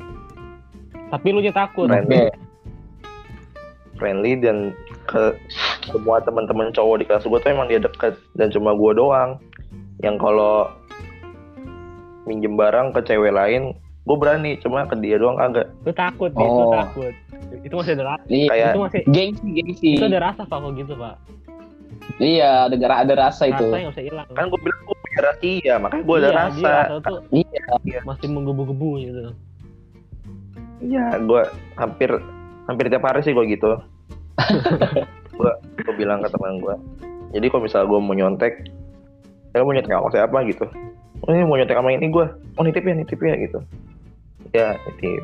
Tapi 1.09 1.27
lu 1.29 1.43
nya 1.43 1.51
takut. 1.51 1.87
Friendly. 1.87 2.15
Oke. 2.25 2.39
friendly 3.97 4.33
dan 4.35 4.73
ke 5.05 5.37
semua 5.85 6.19
teman-teman 6.19 6.71
cowok 6.71 6.97
di 6.97 7.05
kelas 7.05 7.21
gue 7.23 7.37
tuh 7.37 7.51
emang 7.51 7.67
dia 7.67 7.77
deket 7.77 8.17
dan 8.33 8.49
cuma 8.49 8.73
gue 8.73 8.93
doang 8.95 9.37
yang 9.99 10.17
kalau 10.17 10.73
minjem 12.25 12.55
barang 12.55 12.93
ke 12.93 13.05
cewek 13.05 13.29
lain 13.31 13.77
gue 14.01 14.17
berani 14.17 14.57
cuma 14.57 14.87
ke 14.87 14.97
dia 14.97 15.21
doang 15.21 15.37
kagak 15.37 15.69
Lu 15.83 15.93
takut, 15.93 16.33
Oh. 16.33 16.73
takut. 16.73 17.13
Itu 17.61 17.75
masih 17.75 17.93
ada 17.95 18.05
rasa. 18.09 18.25
Iya. 18.27 18.49
Kayak- 18.49 18.71
Itu 18.71 18.81
masih 18.81 19.01
Gengsi, 19.07 19.49
gengsi. 19.53 19.91
itu 19.93 20.05
ada 20.07 20.21
rasa 20.23 20.43
Pak 20.43 20.57
kalau 20.57 20.73
gitu, 20.73 20.95
Pak. 20.95 21.15
Iya, 22.17 22.67
ada 22.67 22.75
gara- 22.75 23.01
ada 23.01 23.15
rasa 23.15 23.47
itu. 23.47 23.61
Rasanya 23.63 23.83
nggak 23.83 23.95
bisa 23.95 24.05
hilang. 24.05 24.27
kan 24.31 24.45
gue 24.47 24.61
bilang 24.61 24.81
gue 24.83 24.97
punya 24.99 25.21
rahasia 25.23 25.75
makanya 25.77 26.03
gue 26.03 26.17
ada 26.17 26.23
Iya, 26.23 26.35
rasa 26.35 26.59
dia 26.59 26.73
rasa 26.73 26.95
tuh 27.01 27.19
Iya. 27.31 28.01
masih 28.03 28.27
menggebu-gebu 28.29 28.91
gitu. 29.01 29.21
iya 30.81 31.13
gue 31.15 31.43
hampir 31.77 32.09
hampir 32.65 32.85
tiap 32.89 33.05
hari 33.05 33.21
sih 33.21 33.31
gue 33.31 33.45
gitu 33.47 33.77
gue 35.37 35.53
gue 35.77 35.95
bilang 35.95 36.25
ke 36.25 36.29
teman 36.31 36.57
gue 36.57 36.73
jadi 37.31 37.47
kalau 37.47 37.63
misalnya 37.63 37.87
gue 37.87 38.01
mau 38.01 38.15
nyontek 38.15 38.55
ya 39.51 39.61
mau 39.61 39.71
nyontek 39.71 39.93
sama 39.93 40.09
siapa 40.09 40.39
gitu 40.47 40.65
oh 41.21 41.31
ini 41.31 41.45
mau 41.45 41.55
nyontek 41.55 41.77
sama 41.77 41.93
ini 41.93 42.09
gue 42.09 42.27
oh 42.57 42.63
nitip 42.65 42.81
ya 42.81 42.95
nitip 42.95 43.21
ya 43.21 43.35
gitu 43.39 43.59
ya 44.51 44.69
nitip 44.81 45.23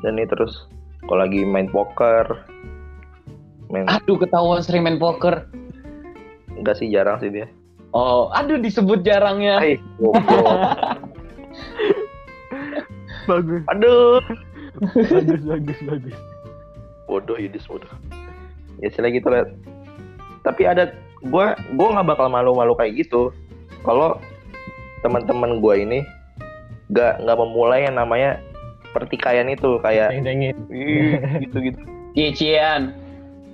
dan 0.00 0.12
ini 0.12 0.26
terus 0.26 0.66
kalau 1.04 1.22
lagi 1.22 1.46
main 1.46 1.66
poker 1.66 2.42
main 3.68 3.86
Aduh, 3.86 4.16
ketahuan 4.16 4.58
sering 4.58 4.80
main 4.80 4.96
poker. 4.96 5.44
Enggak 6.58 6.76
sih 6.82 6.90
jarang 6.90 7.22
sih 7.22 7.30
dia. 7.30 7.46
Oh, 7.96 8.28
aduh 8.36 8.60
disebut 8.60 9.00
jarangnya. 9.00 9.56
Hai. 9.62 9.80
Bagus, 13.28 13.60
aduh. 13.68 14.24
Bagus, 14.80 15.42
bagus, 15.44 15.78
bagus. 15.84 16.16
bodoh 17.04 17.36
Yudis 17.40 17.64
bodoh. 17.68 17.88
Ya 18.80 18.88
sila 18.92 19.08
gitu 19.12 19.28
lah 19.32 19.48
tapi 20.46 20.64
ada 20.64 20.96
gue 21.20 21.46
gue 21.76 21.88
nggak 21.92 22.08
bakal 22.08 22.32
malu-malu 22.32 22.72
kayak 22.78 23.04
gitu. 23.04 23.34
Kalau 23.84 24.16
teman-teman 25.04 25.60
gue 25.60 25.74
ini 25.76 26.00
nggak 26.88 27.20
nggak 27.24 27.38
memulai 27.38 27.84
yang 27.84 28.00
namanya 28.00 28.40
pertikaian 28.96 29.48
itu 29.50 29.76
kayak 29.84 30.14
gitu-gitu. 31.44 31.80
Cie-ciean. 32.16 32.96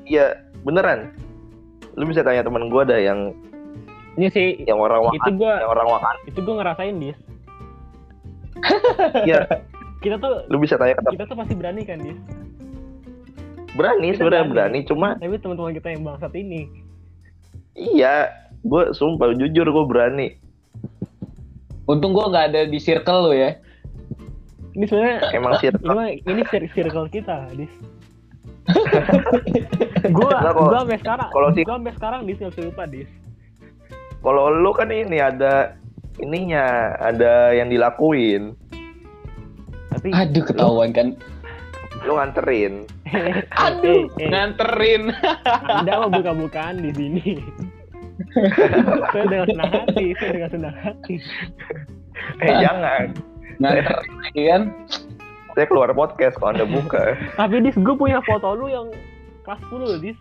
iya 0.08 0.40
beneran 0.64 1.12
lu 1.94 2.04
bisa 2.04 2.20
tanya 2.20 2.42
teman 2.42 2.66
gue 2.66 2.82
ada 2.82 2.98
yang 2.98 3.30
Ini 4.14 4.26
sih 4.28 4.48
yang 4.62 4.78
orang 4.78 5.02
itu 5.08 5.18
wakan 5.18 5.34
gua 5.34 5.52
yang 5.58 5.70
orang 5.70 5.86
wakan 5.88 6.16
itu 6.24 6.38
gua 6.38 6.54
ngerasain 6.56 6.94
dis. 6.96 7.18
iya 9.24 9.42
Kita 10.04 10.20
tuh 10.20 10.44
lu 10.46 10.60
bisa 10.60 10.76
tanya 10.76 10.94
ke 10.94 11.02
temen 11.02 11.14
kita 11.14 11.24
tuh 11.24 11.34
pasti 11.34 11.54
berani 11.54 11.82
kan 11.82 11.98
dis. 11.98 12.18
berani 13.72 14.08
Kita 14.08 14.18
sebenarnya 14.20 14.44
berani. 14.44 14.78
berani 14.78 14.78
cuma 14.84 15.08
Tapi 15.16 15.36
teman-teman 15.36 15.72
kita 15.72 15.88
yang 15.90 16.02
bangsat 16.04 16.32
ini 16.32 16.62
iya 17.74 18.30
gue 18.60 18.82
sumpah 18.92 19.34
jujur 19.34 19.66
gue 19.66 19.84
berani 19.84 20.28
Untung 21.84 22.12
gua 22.12 22.28
nggak 22.28 22.46
ada 22.48 22.62
di 22.64 22.78
circle 22.78 23.20
lo 23.24 23.32
ya. 23.32 23.58
ini 24.72 24.84
sebenarnya 24.84 25.18
emang 25.32 25.52
sih 25.56 25.68
ini 25.68 26.22
ini 26.24 26.42
cir- 26.44 26.70
circle 26.70 27.06
kita 27.08 27.50
dis. 27.52 27.70
gua 30.10 30.30
Nah, 30.34 30.52
gua 30.52 30.78
sampai 30.82 30.98
sekarang 30.98 31.28
kalau 31.30 31.48
si- 31.52 31.64
gua 31.64 31.76
sampai 31.76 31.94
sekarang 31.94 32.20
dis 32.24 32.38
nggak 32.38 32.64
lupa 32.64 32.84
dis. 32.86 33.10
kalau 34.20 34.48
lu 34.50 34.70
kan 34.70 34.88
ini 34.88 35.18
ada 35.18 35.76
ininya 36.16 36.64
ada 36.96 37.52
yang 37.52 37.68
dilakuin 37.68 38.56
Tapi 39.90 40.08
Aduh, 40.10 40.42
ketahuan 40.42 40.90
kan. 40.90 41.14
lu 42.02 42.12
nganterin 42.14 42.84
Aduh, 43.64 44.10
eh, 44.16 44.24
eh, 44.24 44.28
nganterin. 44.28 45.12
Anda 45.64 46.02
mau 46.02 46.10
buka-bukaan 46.10 46.82
di 46.82 46.90
sini. 46.90 47.38
saya 49.06 49.24
dengan 49.24 49.46
senang 49.46 49.70
hati, 49.72 50.06
saya 50.18 50.30
dengan 50.32 50.50
senang 50.50 50.76
hati. 50.76 51.14
eh 52.40 52.52
jangan 52.58 53.02
nganterin 53.56 54.14
kan. 54.42 54.62
Saya 55.54 55.66
keluar 55.66 55.90
podcast 55.90 56.34
kalau 56.36 56.52
anda 56.52 56.66
buka 56.66 57.14
Tapi 57.38 57.62
dis, 57.62 57.74
gue 57.74 57.94
punya 57.94 58.18
foto 58.22 58.52
lu 58.52 58.66
yang 58.66 58.86
kelas 59.42 59.60
10 59.70 59.78
loh, 59.78 59.98
dis. 59.98 60.18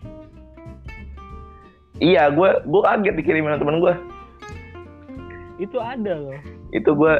iya 1.98 2.26
gue 2.26 2.48
gue 2.62 2.80
kaget 2.82 3.14
dikirimin 3.14 3.54
sama 3.54 3.60
temen 3.60 3.78
gue 3.78 3.94
Itu 5.56 5.78
ada 5.78 6.14
loh. 6.18 6.38
itu 6.70 6.90
gue 6.90 7.14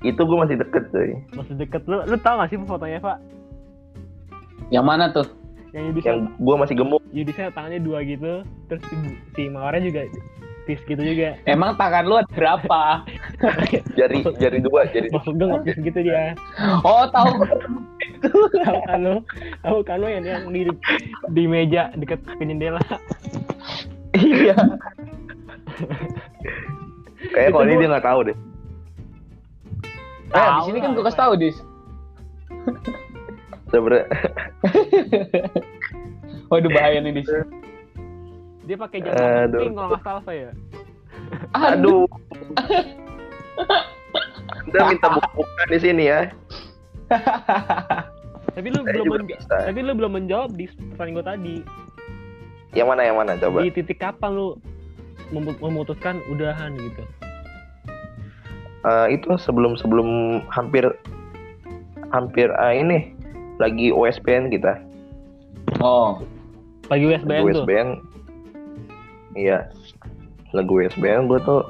itu 0.00 0.16
gue 0.16 0.36
masih 0.38 0.56
deket 0.56 0.84
cuy 0.88 1.10
Masih 1.34 1.54
deket 1.58 1.82
lu. 1.84 2.00
Lu 2.06 2.16
tau 2.16 2.38
gak 2.38 2.48
sih 2.48 2.56
fotonya, 2.62 3.02
Pak? 3.02 3.18
Yang 4.70 4.84
mana 4.86 5.04
tuh? 5.10 5.26
Yang 5.74 5.84
Yudis 5.92 6.04
yang 6.06 6.18
gue 6.38 6.54
masih 6.56 6.74
gemuk 6.78 7.02
Yudisnya 7.12 7.52
tangannya 7.52 7.80
dua 7.82 8.00
gitu. 8.06 8.40
Terus 8.70 8.82
si, 8.88 8.94
si 9.36 9.42
Mawarnya 9.50 9.84
juga 9.84 10.00
tis 10.64 10.80
gitu 10.84 11.00
juga. 11.00 11.36
Emang 11.44 11.76
tangan 11.76 12.04
lu 12.04 12.14
ada 12.16 12.28
berapa? 12.32 12.80
jari 13.94 14.18
jari 14.42 14.58
dua 14.58 14.90
jari 14.90 15.08
Maksud 15.14 15.38
gue 15.38 15.46
ngepis 15.46 15.76
gitu 15.78 15.98
dia. 16.02 16.34
Oh, 16.82 17.06
tahu. 17.14 17.30
Tahu 18.18 18.78
kan 18.90 18.98
lu? 18.98 19.16
Tahu 19.62 19.78
kan 19.86 19.96
lu 20.02 20.10
yang, 20.10 20.26
yang 20.26 20.42
di, 20.50 20.66
di 21.30 21.44
meja 21.46 21.94
deket 21.94 22.18
jendela. 22.42 22.82
Iya. 24.18 24.56
kayak 27.30 27.50
kalau 27.54 27.66
ini 27.68 27.78
dia 27.78 27.88
nggak 27.92 28.06
tahu 28.08 28.20
deh 28.26 28.36
Eh, 30.28 30.48
di 30.48 30.60
sini 30.68 30.78
kan 30.82 30.92
gua 30.92 31.04
kasih 31.08 31.20
tahu, 31.24 31.32
Dis. 31.40 31.56
sebenernya 33.68 34.04
Waduh, 36.52 36.70
bahaya 36.72 36.98
nih, 37.00 37.20
Dis. 37.20 37.28
Dia 38.68 38.76
pakai 38.76 39.00
jam 39.00 39.12
kalau 39.72 39.88
nggak 39.94 40.04
salah 40.04 40.22
saya. 40.24 40.52
aduh 41.56 42.04
udah 44.68 44.82
minta 44.86 45.08
buka 45.08 45.62
di 45.66 45.78
sini 45.78 46.04
ya. 46.06 46.20
Tapi 48.54 48.68
lu 48.68 48.82
Saya 48.82 48.90
belum 48.98 49.06
menja- 49.22 49.40
tapi 49.46 49.80
lu 49.80 49.92
belum 49.94 50.12
menjawab 50.12 50.50
di 50.52 50.66
pertanyaan 50.90 51.14
gue 51.14 51.24
tadi. 51.24 51.56
yang 52.74 52.90
mana 52.90 53.00
yang 53.00 53.16
mana? 53.16 53.38
Coba. 53.38 53.62
Di 53.62 53.70
titik 53.70 53.96
kapan 53.96 54.34
lu 54.34 54.58
memu- 55.30 55.56
memutuskan 55.62 56.18
udahan 56.26 56.74
gitu? 56.74 57.02
Eh, 58.82 59.06
itu 59.14 59.30
sebelum 59.38 59.78
sebelum 59.78 60.42
hampir 60.48 60.90
hampir 62.10 62.50
ah, 62.52 62.74
ini 62.74 63.14
lagi 63.56 63.88
OSBN 63.88 64.50
kita. 64.50 64.74
Oh, 65.78 66.18
Lagi 66.88 67.04
USBN 67.06 67.40
tuh. 67.40 67.62
USBN 67.62 67.88
iya. 69.34 69.70
Lagu 70.50 70.82
USBN 70.82 71.30
gue 71.30 71.38
tuh 71.40 71.62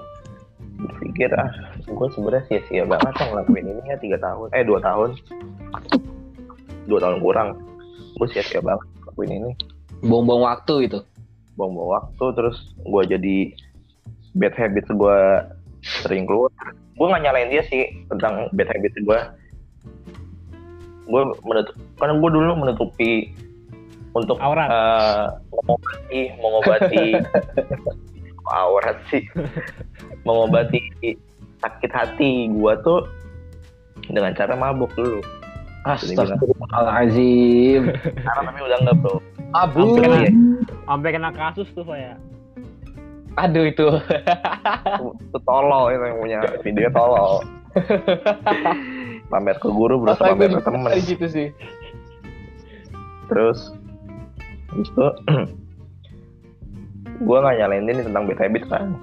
berpikir 0.79 1.29
ah 1.35 1.53
gue 1.89 2.09
sebenarnya 2.13 2.45
sia-sia 2.47 2.85
banget 2.85 3.15
yang 3.17 3.31
ngelakuin 3.33 3.67
ini 3.73 3.83
ya 3.89 3.97
tiga 3.97 4.19
tahun. 4.21 4.49
Eh 4.53 4.65
dua 4.65 4.79
tahun. 4.85 5.11
Dua 6.85 6.99
tahun 7.01 7.17
kurang. 7.25 7.49
Gue 8.21 8.29
sia-sia 8.29 8.61
banget 8.61 8.85
ngelakuin 9.03 9.31
ini. 9.33 9.51
Buang-buang 10.05 10.45
waktu 10.45 10.91
itu. 10.91 11.01
buang-buang 11.59 11.91
waktu 11.91 12.25
terus 12.39 12.71
gue 12.87 13.03
jadi 13.19 13.37
bad 14.39 14.55
habit 14.55 14.87
gue 14.87 15.19
sering 15.83 16.23
keluar. 16.23 16.55
Gue 16.95 17.07
nggak 17.11 17.23
nyalain 17.27 17.51
dia 17.51 17.67
sih 17.67 17.83
tentang 18.07 18.47
bad 18.55 18.71
habit 18.71 18.95
gue 18.95 19.19
gue 21.09 21.23
menutup 21.43 21.75
karena 21.99 22.15
gue 22.21 22.31
dulu 22.31 22.53
menutupi 22.63 23.33
untuk 24.15 24.39
Aurat. 24.39 24.71
eh, 24.71 25.27
mengobati 25.51 26.21
mengobati. 26.39 27.07
Aurat 28.63 28.97
sih. 29.11 29.27
Mengobati 30.23 30.81
sakit 31.59 31.91
hati 31.91 32.33
gue 32.51 32.73
tuh 32.87 33.07
dengan 34.11 34.35
cara 34.35 34.55
mabuk 34.55 34.91
dulu 34.95 35.23
Astagfirullahaladzim. 35.87 37.95
sekarang 37.95 38.45
tapi 38.51 38.61
udah 38.61 38.79
enggak 38.83 38.97
bro 39.01 39.15
Abu. 39.57 39.97
Sampai 39.97 40.05
kena, 40.05 40.19
sampai 40.85 41.09
kena 41.17 41.31
kasus 41.33 41.69
tuh 41.73 41.81
saya. 41.89 42.21
Aduh 43.41 43.65
itu. 43.65 43.89
itu 45.25 45.39
tolol 45.49 45.89
itu 45.89 46.05
yang 46.05 46.19
punya 46.21 46.41
video 46.61 46.93
tolol 46.93 47.41
pamer 49.29 49.57
ke 49.61 49.69
guru 49.69 50.01
berusaha 50.01 50.25
Masa 50.25 50.35
pamer 50.35 50.51
ke 50.57 50.63
temen 50.65 50.91
di 50.97 51.05
situ 51.05 51.27
sih. 51.29 51.49
terus 53.29 53.77
itu 54.73 55.07
gue 57.29 57.39
nggak 57.39 57.57
nyalain 57.61 57.85
dia 57.85 57.95
nih 58.01 58.07
tentang 58.09 58.25
bad 58.25 58.41
habit 58.41 58.65
kan 58.73 58.97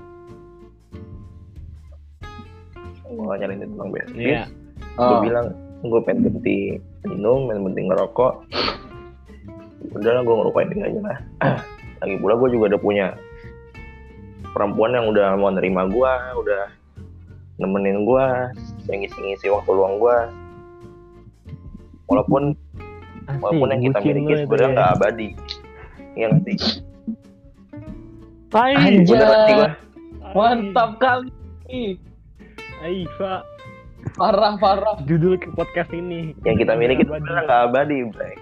nyalain 3.34 3.57
dia 3.57 3.67
tentang 3.67 3.89
bad 3.89 4.05
habit 4.05 4.17
Iya. 4.17 4.43
gue 4.95 5.05
Oh. 5.07 5.21
bilang 5.21 5.45
gue 5.82 5.99
pengen 6.01 6.19
berhenti 6.23 6.59
minum 7.03 7.39
pengen 7.45 7.61
berhenti 7.63 7.82
ngerokok 7.86 8.34
udah 9.91 10.11
lah 10.11 10.21
gue 10.21 10.36
ngerupain 10.36 10.67
dia 10.69 10.84
aja 10.84 10.99
lah 11.01 11.17
lagi 11.99 12.15
pula 12.17 12.34
gue 12.36 12.49
juga 12.51 12.65
udah 12.69 12.82
punya 12.82 13.07
perempuan 14.51 14.91
yang 14.91 15.05
udah 15.07 15.36
mau 15.36 15.49
nerima 15.49 15.84
gue 15.86 16.11
udah 16.38 16.63
nemenin 17.55 18.03
gue 18.03 18.26
yang 18.86 18.99
ngisi-ngisi 19.01 19.47
waktu 19.47 19.71
luang 19.71 19.95
gue 19.97 20.17
walaupun 22.05 22.43
Asik, 23.26 23.41
walaupun 23.41 23.67
yang 23.69 23.82
kita 23.84 23.97
miliki 24.01 24.21
itu 24.28 24.41
sebenarnya 24.43 24.63
ya. 24.63 24.76
nggak 24.76 24.89
abadi 24.93 25.30
Tai. 28.47 28.71
Anjay. 28.71 29.03
udah 29.09 29.28
ngerti 29.28 29.51
gue 29.53 29.69
Mantap 30.28 30.89
kali. 30.99 31.32
Ai, 32.86 33.09
Pak. 33.17 33.41
Parah 34.13 34.53
parah. 34.55 34.95
Judul 35.03 35.36
ke 35.36 35.49
podcast 35.51 35.89
ini. 35.89 36.38
yang 36.45 36.55
kita 36.55 36.77
miliki 36.77 37.01
sebenarnya 37.01 37.41
nggak 37.43 37.61
abadi 37.65 37.97
Bray. 38.07 38.36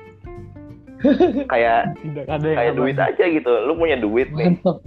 kayak 1.47 1.95
Tidak 1.97 2.25
ada 2.25 2.43
yang 2.43 2.57
kayak 2.57 2.69
abadi. 2.69 2.79
duit 2.79 2.97
aja 2.97 3.23
gitu 3.25 3.51
lu 3.63 3.73
punya 3.73 3.95
duit 3.95 4.27
nih 4.31 4.55
Mantap. 4.55 4.77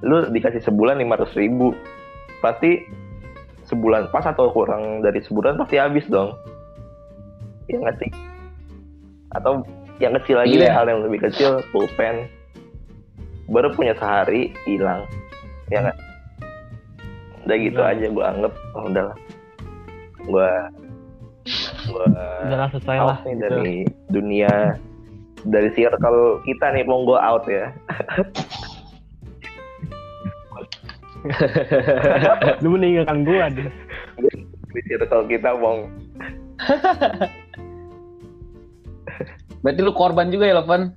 lu 0.00 0.16
dikasih 0.28 0.60
sebulan 0.60 0.96
lima 0.96 1.16
ribu 1.32 1.72
pasti 2.40 2.84
sebulan 3.64 4.08
pas 4.08 4.20
atau 4.22 4.52
kurang 4.52 5.00
dari 5.00 5.20
sebulan 5.20 5.56
pasti 5.56 5.80
habis 5.80 6.04
dong 6.06 6.36
ya 7.68 7.80
nggak 7.80 7.96
sih 7.96 8.12
atau 9.32 9.64
yang 9.96 10.12
kecil 10.20 10.36
lagi 10.36 10.56
Iya. 10.56 10.68
deh 10.68 10.72
hal 10.72 10.86
yang 10.86 11.00
lebih 11.00 11.24
kecil 11.24 11.64
pulpen 11.72 12.28
baru 13.48 13.72
punya 13.72 13.96
sehari 13.96 14.52
hilang 14.68 15.08
ya 15.68 15.88
nggak 15.88 15.96
udah 17.44 17.56
gitu 17.58 17.76
Iya. 17.76 17.90
aja 17.92 18.06
gue 18.08 18.24
anggap 18.24 18.52
oh 18.74 18.84
udahlah 18.84 19.16
gue 20.20 20.50
gue 21.84 22.06
Udahlah 22.42 22.68
selesai 22.72 22.96
lah. 22.98 23.18
nih 23.20 23.30
gitu. 23.30 23.42
dari 23.44 23.76
dunia 24.08 24.52
dari 25.44 25.68
circle 25.70 26.20
kita 26.42 26.72
nih 26.72 26.84
mau 26.84 27.04
gue 27.04 27.18
out 27.18 27.44
ya 27.44 27.68
Lu 32.60 32.68
meninggalkan 32.70 33.24
gua 33.24 33.48
deh. 33.48 33.68
di 34.68 34.80
circle 34.84 35.24
kita 35.24 35.56
mau 35.56 35.88
Berarti 39.60 39.80
lu 39.80 39.96
korban 39.96 40.28
juga 40.28 40.44
ya, 40.44 40.60
Lovan? 40.60 40.92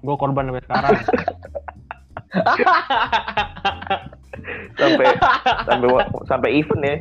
Gua 0.00 0.16
korban 0.16 0.48
sampai 0.48 0.64
sekarang. 0.64 0.96
sampai 4.74 5.06
sampai 5.62 5.88
sampai 6.24 6.50
event 6.54 6.82
ya 6.82 6.96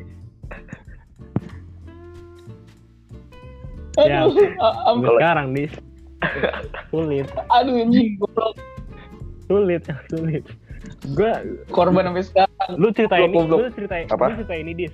Ya. 3.98 4.28
Aduh, 4.28 4.36
a- 4.60 4.76
Sampai 4.86 5.08
am- 5.08 5.16
sekarang, 5.16 5.48
Dis. 5.56 5.74
Sulit, 6.90 7.28
aduh 7.48 7.76
anjing, 7.78 8.18
goblok. 8.18 8.60
sulit, 9.46 9.82
sulit. 10.10 10.44
Gua 11.14 11.32
korban 11.70 12.04
sampai 12.04 12.24
sekarang. 12.26 12.72
lu 12.76 12.92
cerita 12.92 13.16
ini, 13.16 13.36
lu 13.40 13.72
cerita 13.72 13.96
Apa? 14.10 14.26
lu 14.28 14.36
cerita 14.36 14.56
ini, 14.58 14.72
Dis. 14.76 14.92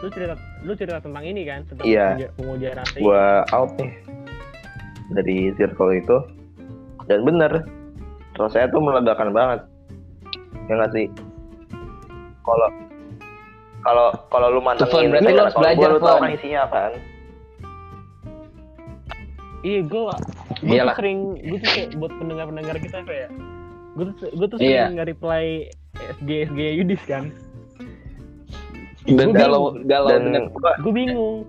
Lu 0.00 0.10
cerita 0.10 0.34
lu 0.60 0.72
cerita 0.74 0.98
tentang 0.98 1.22
ini 1.22 1.44
kan, 1.44 1.62
tentang 1.64 1.86
Iya. 1.86 2.34
pengujian 2.34 2.74
rasa 2.74 2.94
ini. 2.94 3.04
gue 3.04 3.24
out 3.52 3.70
nih 3.76 3.92
dari 5.12 5.36
circle 5.54 5.92
itu 5.92 6.16
dan 7.04 7.22
bener 7.22 7.52
rasanya 8.34 8.70
tuh 8.70 8.80
meledakan 8.80 9.30
banget 9.30 9.60
ya 10.70 10.72
nggak 10.78 10.92
sih 10.94 11.06
kalau 12.46 12.68
kalau 13.82 14.06
kalau 14.30 14.46
lu 14.54 14.60
mantengin 14.62 15.10
berarti 15.10 15.32
lu 15.34 15.40
harus 15.42 15.54
kalau 15.58 15.66
gua, 15.66 15.74
belajar, 15.74 15.88
lu 15.90 15.98
tau 15.98 16.14
Fon. 16.14 16.22
kan 16.22 16.30
isinya 16.38 16.64
kan 16.70 16.92
Iya, 19.60 19.84
gua 19.84 20.16
gua 20.64 20.76
tuh 20.88 20.96
sering 20.96 21.20
gua 21.36 21.58
tuh 21.60 21.68
kayak 21.76 21.88
buat 22.00 22.12
pendengar-pendengar 22.16 22.76
kita 22.80 22.98
kayak 23.04 23.28
gua 23.92 24.04
tuh 24.08 24.14
gua 24.32 24.46
tuh 24.48 24.56
Iya. 24.56 24.88
sering 24.88 24.96
nge-reply 24.96 25.44
SG 26.16 26.30
SG 26.48 26.60
Yudis 26.80 27.02
kan. 27.04 27.24
Dan 29.04 29.36
galau 29.36 29.76
galau 29.84 30.08
dan 30.08 30.48
Gue 30.80 30.92
bingung. 30.96 31.44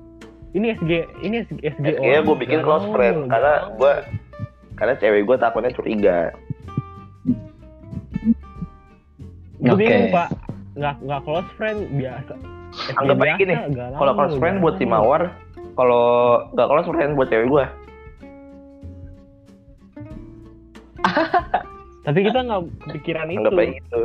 Ini 0.51 0.75
SG, 0.75 0.91
ini 1.23 1.35
SG, 1.47 1.59
SG 1.63 1.87
Kayaknya 2.03 2.21
gue 2.27 2.35
bikin 2.43 2.59
close 2.59 2.83
friend 2.91 3.31
karena 3.31 3.71
gue 3.79 3.93
karena 4.75 4.93
cewek 4.99 5.23
gue 5.23 5.37
takutnya 5.39 5.71
curiga 5.71 6.35
Gue 9.61 9.69
Oke. 9.69 9.79
bingung 9.79 10.09
pak, 10.09 10.27
nggak 10.73 10.95
nggak 10.99 11.21
close 11.21 11.49
friend 11.53 11.79
biasa. 11.93 12.33
Anggap 12.95 13.15
aja 13.15 13.23
biasa, 13.27 13.37
gini, 13.37 13.53
kalau 13.93 14.13
close 14.15 14.37
friend 14.37 14.57
buat 14.57 14.75
si 14.75 14.85
mawar 14.85 15.21
kalau 15.73 16.03
nggak 16.51 16.67
close 16.67 16.87
friend 16.87 17.11
buat 17.13 17.27
cewek 17.27 17.45
gue 17.45 17.65
Tapi 22.01 22.19
kita 22.23 22.39
nggak 22.41 22.61
kepikiran 22.81 23.27
itu. 23.27 23.37
anggap 23.39 23.53
aja 23.53 23.71
gitu 23.75 24.01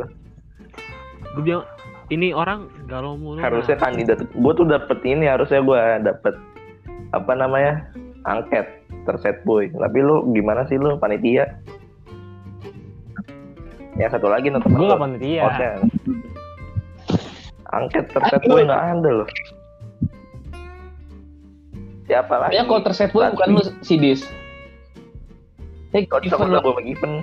Gue 1.31 1.43
bilang 1.43 1.63
ini 2.07 2.31
orang 2.31 2.67
galau 2.85 3.15
mulu. 3.15 3.39
harusnya 3.39 3.75
Nah, 3.75 3.83
kandidat 3.85 4.19
gue 4.23 4.53
tuh 4.53 4.65
dapet 4.65 4.99
ini 5.03 5.27
harusnya 5.27 5.59
gue 5.59 5.79
dapet 6.03 6.35
apa 7.11 7.31
namanya 7.33 7.87
angket 8.23 8.67
terset 9.03 9.39
boy 9.43 9.67
tapi 9.69 9.99
lu 9.99 10.27
gimana 10.31 10.67
sih 10.67 10.75
lu 10.75 10.95
panitia 10.97 11.47
ya 13.97 14.07
satu 14.13 14.27
lagi 14.29 14.47
nonton 14.53 14.71
Gue 14.77 14.85
nggak 14.87 15.01
panitia. 15.01 15.43
Oke. 15.49 15.69
angket 17.67 18.05
terset 18.15 18.41
boy 18.47 18.63
nggak 18.63 18.83
ada 18.95 19.09
loh. 19.11 19.29
Siapa 22.07 22.33
lagi? 22.39 22.55
Ya 22.55 22.63
kalau 22.63 22.81
terset 22.85 23.11
boy 23.11 23.27
bukan 23.35 23.47
lu 23.59 23.61
si 23.83 23.99
Dis. 23.99 24.23
Eh, 25.95 26.03
kalau 26.07 26.23
Given 26.23 26.37
sama 26.39 26.59
gue 26.61 26.71
sama 26.71 26.81
Given 26.83 27.13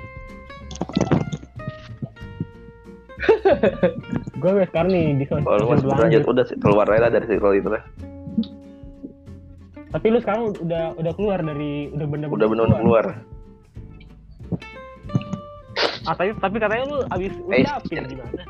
Gue 4.41 4.51
gue 4.53 4.67
sekarang 4.69 4.91
nih 4.93 5.05
di 5.21 5.25
kalau 5.29 5.57
lu 5.61 5.67
masih 5.73 5.87
berlanjut. 5.89 6.23
udah 6.29 6.45
sih, 6.45 6.57
keluar 6.61 6.87
aja 6.89 7.09
lah 7.09 7.11
dari 7.13 7.27
circle 7.29 7.55
itu 7.57 7.69
lah 7.73 7.83
Tapi 9.95 10.07
lu 10.11 10.19
sekarang 10.21 10.53
udah 10.59 10.85
udah 10.99 11.13
keluar 11.15 11.39
dari 11.41 11.89
udah 11.93 12.07
bener-bener 12.09 12.37
udah 12.37 12.49
benar 12.51 12.67
keluar 12.81 13.05
Ah, 16.05 16.13
tapi 16.13 16.37
tapi 16.37 16.57
katanya 16.59 16.85
lu 16.85 16.99
abis 17.09 17.33
Eh, 17.49 17.65
ucapin 17.65 17.97
iya. 17.97 18.05
gimana? 18.07 18.43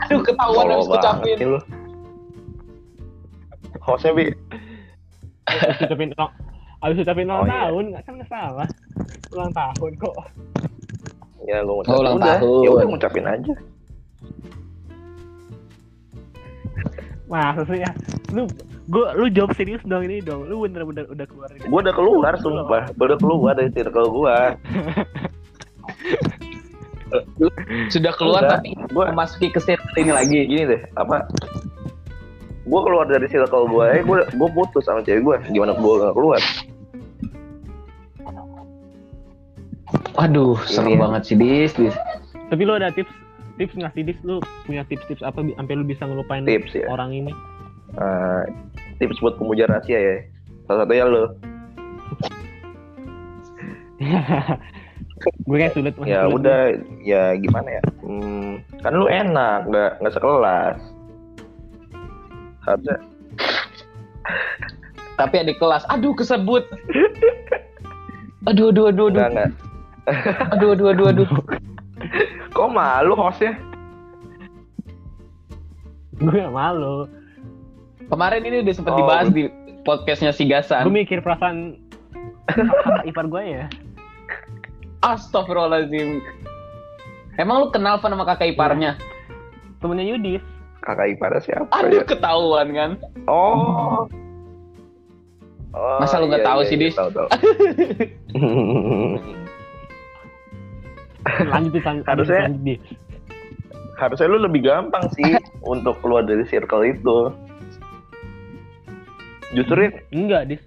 Aduh 0.00 0.20
ketahuan 0.20 0.66
harus 0.68 0.86
banget 0.86 1.00
ucapin. 1.00 1.36
lu 1.46 1.60
hostnya 3.80 4.12
bi 4.12 4.24
Abis 5.50 5.82
ucapin 5.82 6.08
ulang, 6.12 6.30
abis 6.80 6.96
ucapin 7.00 7.26
ulang 7.26 7.40
Oh, 7.40 7.46
iya. 7.46 7.58
tahun 7.64 7.84
nggak 7.90 8.02
kan 8.04 8.14
salah. 8.26 8.68
Ulang 9.30 9.50
tahun 9.50 9.92
kok. 9.96 10.16
ya 11.40 11.56
gue 11.58 11.72
ngucapin 11.72 11.90
Oh, 11.90 12.00
ulang 12.00 12.14
udah 12.14 12.36
tahun. 12.36 12.60
ya 12.60 12.70
udah 12.70 12.86
ngucapin 12.86 13.24
aja 13.26 13.54
Masa 17.26 17.62
sih 17.64 17.78
ya? 17.78 17.90
Lu 18.30 18.44
gua 18.90 19.14
lu 19.14 19.30
jawab 19.30 19.54
serius 19.54 19.78
dong 19.82 20.02
ini 20.02 20.18
dong. 20.20 20.44
Lu 20.44 20.60
bener-bener 20.60 21.06
udah 21.06 21.24
keluar 21.24 21.48
gue 21.48 21.70
udah 21.78 21.94
keluar 21.94 22.32
sumpah 22.36 22.90
gue 22.90 23.06
udah 23.06 23.18
keluar 23.18 23.52
dari 23.54 23.70
circle 23.70 24.10
gue 24.10 24.36
Sudah 27.88 28.12
keluar 28.14 28.42
Udah. 28.44 28.58
tapi 28.58 28.74
gue 28.74 29.04
memasuki 29.08 29.50
ke 29.50 29.58
circle 29.58 29.94
ini 29.96 30.10
lagi. 30.10 30.46
gini 30.46 30.62
deh 30.64 30.80
apa 30.94 31.26
gue 32.62 32.80
keluar 32.80 33.02
dari 33.04 33.26
circle 33.26 33.66
gue 33.66 33.84
eh 33.90 34.02
gue 34.04 34.18
gue 34.28 34.48
putus 34.50 34.84
sama 34.84 35.02
cewek 35.02 35.18
gue 35.20 35.36
gimana 35.50 35.74
gue 35.74 35.92
gak 35.96 36.14
keluar 36.14 36.38
Waduh, 40.12 40.58
serem 40.68 40.94
Iya. 40.94 41.00
banget 41.00 41.22
sih 41.24 41.34
Dis, 41.34 41.72
Dis. 41.74 41.96
Tapi 42.46 42.62
lu 42.62 42.76
ada 42.76 42.92
tips 42.92 43.10
tips 43.56 43.74
ngasih 43.74 44.02
tips 44.04 44.20
lu 44.22 44.36
punya 44.62 44.86
tips-tips 44.86 45.20
apa 45.20 45.42
sampai 45.42 45.74
lu 45.74 45.82
bisa 45.82 46.06
ngelupain 46.06 46.44
tips 46.44 46.72
ya 46.72 46.86
orang 46.86 47.10
ini? 47.10 47.32
Eh, 47.90 48.42
tips 49.00 49.18
buat 49.24 49.34
pemuja 49.40 49.64
rahasia 49.66 49.98
ya 49.98 50.16
salah 50.68 50.84
satunya 50.86 51.04
lo 51.08 51.24
gue 55.48 55.56
kayak 55.56 55.74
sulit 55.76 55.92
ya 56.04 56.24
sulit. 56.24 56.36
udah 56.40 56.60
ya 57.04 57.36
gimana 57.36 57.80
ya 57.80 57.82
hmm, 58.04 58.60
kan 58.80 58.92
lu 58.94 59.08
enak 59.08 59.68
nggak 59.68 59.90
nggak 60.00 60.14
sekelas 60.14 60.76
harusnya 62.64 62.96
Tapi 65.20 65.36
adik 65.36 65.60
kelas, 65.60 65.84
aduh 65.92 66.16
kesebut. 66.16 66.64
Aduh, 68.48 68.72
aduh, 68.72 68.88
aduh, 68.88 69.12
aduh, 69.12 69.20
nggak 69.20 69.28
nggak 69.36 69.50
aduh, 70.56 70.72
aduh, 70.72 70.86
aduh, 70.96 71.06
aduh. 71.12 71.28
kok 72.56 72.68
malu 72.72 73.12
hostnya 73.12 73.52
gue 76.20 76.44
malu. 76.48 77.04
Kemarin 78.10 78.42
ini 78.42 78.56
udah 78.60 78.74
sempat 78.74 78.92
Oh. 78.92 78.98
dibahas 79.00 79.28
di 79.30 79.46
podcastnya 79.80 80.30
si 80.30 80.44
Gue 80.44 80.58
Gasan. 80.58 80.90
mikir 80.90 81.22
perasaan 81.22 81.78
ipar 83.04 83.26
gue 83.26 83.42
ya. 83.46 83.64
Astagfirullahaladzim. 85.00 86.20
Emang 87.38 87.56
lu 87.58 87.70
kenal 87.70 87.96
Van 87.96 88.10
sama 88.10 88.26
kakak 88.26 88.52
iparnya? 88.52 88.98
temennya 89.80 90.12
Yudis 90.12 90.44
Kakak 90.78 91.08
iparnya 91.08 91.40
siapa 91.40 91.72
Aduh 91.72 91.88
ya? 91.96 92.04
ketahuan 92.04 92.68
kan. 92.70 92.90
Oh. 93.24 94.04
Oh, 95.72 95.96
Masa 96.04 96.20
lu 96.20 96.28
nggak 96.28 96.44
iya, 96.44 96.48
tahu 96.52 96.60
iya, 96.60 96.68
sih, 96.68 96.76
iya, 96.76 96.82
Dis? 96.84 96.94
Tahu, 96.94 97.08
tahu. 97.10 97.28
lanjut 101.48 101.80
lanjut, 101.80 102.04
Harusnya- 102.04 102.44
lanjut. 102.44 102.80
Harusnya 103.96 104.26
lu 104.26 104.38
lebih 104.42 104.60
gampang 104.62 105.04
sih 105.14 105.32
untuk 105.72 105.96
keluar 106.00 106.24
dari 106.24 106.44
circle 106.44 106.84
itu. 106.84 107.32
Justru 109.50 109.78
ya, 109.86 109.90
enggak 110.14 110.42
Dis 110.50 110.62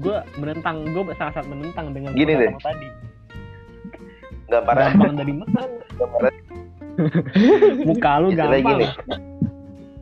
gue 0.00 0.16
menentang 0.38 0.86
gue 0.86 1.02
sangat 1.18 1.42
sangat 1.42 1.48
menentang 1.50 1.86
dengan 1.90 2.14
Gini 2.14 2.32
deh. 2.38 2.52
tadi 2.62 2.88
gambaran 4.50 4.98
gampang 4.98 5.14
dari 5.14 5.34
mana 5.34 5.62
gambaran 5.94 6.34
muka 7.88 8.10
lu 8.20 8.28
istilahnya 8.34 8.60
gampang 8.60 8.78
gini. 8.82 8.86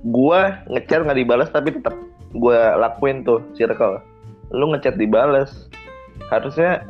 Gua 0.09 0.41
ngechat 0.73 1.05
nggak 1.05 1.19
dibalas 1.21 1.49
tapi 1.53 1.69
tetap 1.77 1.95
gua 2.33 2.75
lakuin 2.81 3.23
tuh 3.23 3.45
circle. 3.55 4.01
Lu 4.51 4.73
ngechat 4.73 4.97
dibales. 4.97 5.69
Harusnya 6.33 6.83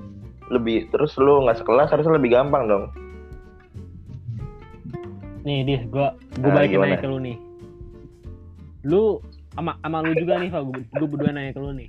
lebih 0.48 0.88
terus 0.94 1.18
lu 1.20 1.44
nggak 1.44 1.60
sekelas 1.60 1.92
harusnya 1.92 2.16
lebih 2.16 2.32
gampang 2.32 2.70
dong. 2.70 2.84
nih 5.48 5.64
Dis 5.64 5.82
gue 5.88 6.08
gue 6.44 6.50
Nah, 6.50 6.56
balikin 6.60 6.78
nanya 6.84 7.00
ke 7.00 7.08
lu 7.08 7.18
nih 7.24 7.36
lu 8.84 9.24
sama 9.58 9.74
sama 9.82 9.98
lu 10.06 10.14
juga 10.14 10.38
nih 10.38 10.48
Pak 10.48 10.62
gue 10.70 11.06
berdua 11.10 11.34
nanya 11.34 11.50
ke 11.50 11.58
lu 11.58 11.74
nih 11.74 11.88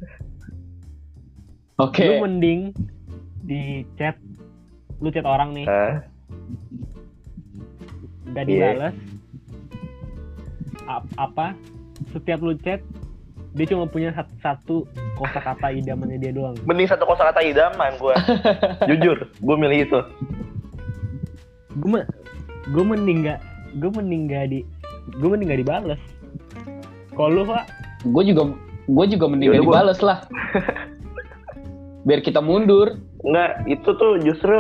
Oke. 1.77 2.01
lu 2.01 2.25
mending 2.25 2.73
di 3.45 3.85
chat 3.93 4.17
lu 4.97 5.13
chat 5.13 5.23
orang 5.23 5.53
nih 5.53 5.69
Hah? 5.69 6.01
gak 8.33 8.45
dibales 8.49 8.97
Ap- 10.89 11.13
apa 11.21 11.53
setiap 12.09 12.41
lu 12.41 12.57
chat 12.57 12.81
dia 13.53 13.65
cuma 13.65 13.85
punya 13.85 14.13
satu, 14.13 14.33
satu 14.41 14.75
kosakata 15.13 15.69
idamannya 15.69 16.17
dia 16.17 16.33
doang 16.33 16.53
Mending 16.65 16.85
satu 16.85 17.01
kosakata 17.05 17.41
idaman 17.41 17.97
gua. 17.97 18.13
Jujur, 18.89 19.25
gua 19.41 19.55
milih 19.57 19.89
itu. 19.89 19.99
gue 21.79 21.89
me, 21.89 22.01
gue 22.69 22.83
mending 22.83 23.25
gak 23.25 23.39
gue 23.77 23.89
mending 23.93 24.21
gak 24.27 24.45
di 24.53 24.59
gue 25.17 25.27
mending 25.29 25.49
gak 25.53 25.61
dibales 25.61 26.01
kalau 27.19 27.29
lu 27.29 27.43
pak 27.43 27.67
Gue 28.01 28.23
juga 28.23 28.55
gue 28.87 29.05
juga 29.11 29.25
mending 29.27 29.51
Yaudah, 29.51 29.59
gak 29.59 29.67
gua- 29.67 29.75
dibales 29.75 29.99
lah. 29.99 30.17
Biar 32.07 32.23
kita 32.23 32.39
mundur. 32.39 32.95
Enggak, 33.21 33.67
itu 33.67 33.89
tuh 33.91 34.23
justru 34.23 34.55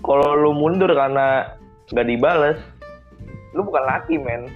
kalau 0.00 0.32
lu 0.34 0.56
mundur 0.56 0.88
karena 0.88 1.52
nggak 1.86 2.08
dibales, 2.08 2.56
lu 3.52 3.60
bukan 3.62 3.84
laki, 3.84 4.16
men. 4.16 4.48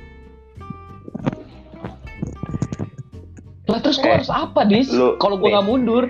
Lah 3.67 3.79
terus 3.79 3.97
gue 3.97 4.09
Eh, 4.09 4.17
harus 4.17 4.33
apa, 4.33 4.65
Dis? 4.65 4.89
Kalau 5.21 5.37
gue 5.37 5.49
nggak 5.49 5.69
mundur. 5.69 6.09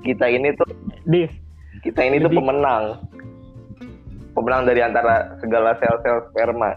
Kita 0.00 0.24
ini 0.26 0.54
tuh 0.54 0.70
dis 1.04 1.30
kita 1.82 2.00
ini 2.00 2.18
tuh 2.18 2.30
Jadi- 2.30 2.38
pemenang. 2.38 2.84
Pemenang 4.32 4.62
dari 4.64 4.80
antara 4.80 5.36
segala 5.38 5.76
sel-sel 5.76 6.24
sperma. 6.26 6.72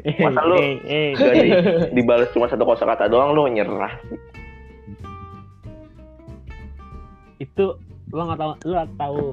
Masa 0.24 0.40
lu- 0.42 0.58
eh, 0.58 0.74
eh, 0.82 1.08
Gak 1.12 1.34
di, 1.34 1.48
dibales 1.96 2.30
cuma 2.30 2.46
satu 2.46 2.62
kosakata 2.62 3.06
doang 3.06 3.32
lu 3.32 3.46
nyerah. 3.46 3.92
itu 7.38 7.74
lu 8.08 8.22
nggak 8.22 8.38
tahu 8.38 8.52
lu 8.62 8.72
nggak 8.72 8.90
tahu 8.94 9.24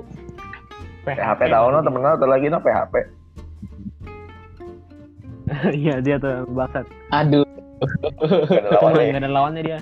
PHP 1.05 1.41
tahu 1.45 1.65
no 1.69 1.79
temen 1.79 2.01
lo 2.01 2.09
atau 2.11 2.25
lagi 2.25 2.47
no 2.47 2.57
PHP. 2.57 2.93
iya 5.77 5.97
dia 5.99 6.17
tuh 6.17 6.45
bangsat 6.47 6.85
Aduh. 7.11 7.45
Gak 8.19 8.59
ada 8.59 8.69
lawannya. 8.75 9.05
nggak 9.07 9.23
ada 9.23 9.31
lawannya 9.31 9.61
dia 9.63 9.77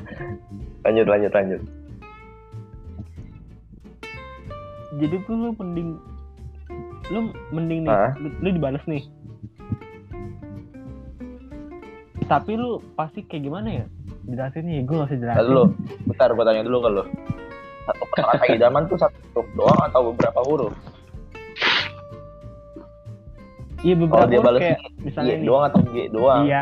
Lanjut 0.84 1.06
lanjut 1.06 1.32
lanjut. 1.34 1.62
jadi 4.98 5.16
tuh 5.24 5.36
lu 5.36 5.50
mending 5.54 5.90
lu 7.08 7.20
mending 7.50 7.80
nih 7.84 7.92
Hah? 7.92 8.12
lu, 8.18 8.28
lu 8.40 8.50
dibales 8.52 8.84
nih 8.84 9.04
tapi 12.28 12.52
lu 12.54 12.70
pasti 12.94 13.24
kayak 13.24 13.44
gimana 13.44 13.70
ya 13.74 13.86
jelasin 14.26 14.64
nih 14.64 14.84
gue 14.84 14.94
gak 14.94 15.08
usah 15.08 15.16
Tadi 15.16 15.24
jelasin 15.24 15.46
dulu, 15.46 15.64
bentar 16.06 16.30
gue 16.30 16.44
tanya 16.44 16.62
dulu 16.62 16.78
ke 16.78 16.90
lu. 16.92 17.04
Satu 17.82 18.04
kata 18.10 18.46
idaman 18.50 18.84
tuh 18.86 18.98
satu 18.98 19.16
huruf 19.32 19.48
doang 19.56 19.80
atau 19.82 20.02
beberapa 20.12 20.40
huruf? 20.44 20.74
iya 23.80 23.94
beberapa 23.96 24.20
Oh, 24.20 24.28
dia 24.28 24.40
huruf 24.42 24.60
kayak 24.60 24.80
misalnya 25.00 25.34
nih 25.34 25.46
doang 25.46 25.64
atau 25.66 25.80
G 25.86 25.96
doang? 26.10 26.44
iya 26.44 26.62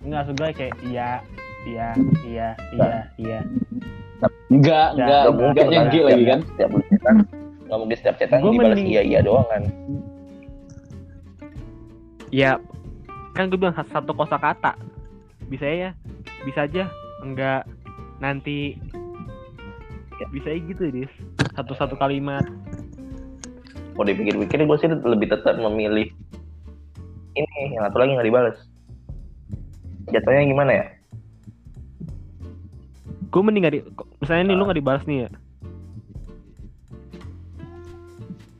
nggak 0.00 0.22
suka 0.26 0.44
kayak 0.52 0.74
iya 0.84 1.08
iya 1.64 1.88
iya 2.22 2.48
iya 2.72 2.98
iya 3.18 3.38
Enggak, 4.46 4.88
Ya, 4.90 5.04
enggak, 5.04 5.20
Nggak 5.20 5.34
mungkin 5.34 5.62
enggaknya 5.62 5.76
kan, 5.76 5.84
G 5.84 5.92
setiap- 5.92 6.06
lagi 6.06 6.24
kan. 6.24 6.38
Setiap 6.46 6.70
lu 6.70 6.80
chatan, 6.86 7.16
nggak 7.66 7.78
mungkin 7.78 7.96
setiap 7.98 8.16
chatan 8.16 8.38
Gua 8.38 8.50
dibalas 8.50 8.78
iya 8.80 9.02
iya 9.02 9.18
doang 9.20 9.46
kan? 9.46 9.62
ya 12.30 12.50
kan 13.34 13.50
gue 13.50 13.58
bilang 13.58 13.74
satu 13.74 14.14
kosakata 14.14 14.78
bisa 15.50 15.66
ya? 15.66 15.90
Bisa 16.46 16.64
aja. 16.64 16.88
Enggak. 17.20 17.68
Nanti. 18.22 18.78
Bisa 20.30 20.54
aja 20.54 20.60
gitu 20.64 20.82
dis. 20.90 21.12
Satu 21.52 21.76
satu 21.76 21.94
kalimat. 21.98 22.46
Kalau 23.94 24.06
dipikir-pikir 24.06 24.66
gue 24.66 24.78
sih 24.80 24.90
lebih 24.90 25.30
tetap 25.30 25.58
memilih 25.58 26.08
ini. 27.34 27.60
Yang 27.74 27.90
satu 27.90 27.96
lagi 28.00 28.10
nggak 28.16 28.28
dibalas. 28.30 28.56
Jatuhnya 30.10 30.46
gimana 30.46 30.72
ya? 30.72 30.86
gue 33.34 33.42
mending 33.42 33.66
gak 33.66 33.74
di 33.74 33.80
misalnya 34.22 34.44
nih 34.46 34.54
lu 34.54 34.62
nggak 34.62 34.78
dibalas 34.78 35.02
nih 35.10 35.26
ya? 35.26 35.30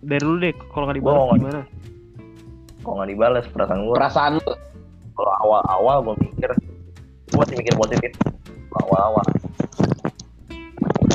Dari 0.02 0.24
lu 0.26 0.34
deh 0.42 0.50
kalau 0.74 0.90
nggak 0.90 0.98
dibalas 0.98 1.22
Gua 1.30 1.38
gimana 1.38 1.62
Kalau 2.84 3.00
nggak 3.00 3.10
dibalas 3.16 3.44
perasaan 3.48 3.80
gue. 3.88 3.96
Perasaan. 3.96 4.32
Kalau 5.14 5.32
awal-awal 5.40 5.96
gue 6.04 6.14
mikir, 6.28 6.50
gue 7.32 7.38
masih 7.40 7.56
mikir 7.56 7.74
positif. 7.80 8.12
Awal-awal. 8.84 9.24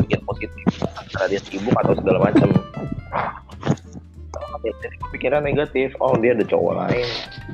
Mikir 0.01 0.20
positif. 0.26 0.65
Karena 1.13 1.28
dia 1.30 1.39
sibuk 1.45 1.76
atau 1.78 1.93
segala 1.93 2.17
macam. 2.26 2.49
Jadi 4.59 4.97
pikiran 5.13 5.45
negatif. 5.45 5.93
Oh 6.01 6.17
dia 6.17 6.34
ada 6.34 6.43
cowok 6.43 6.74
lain 6.84 7.07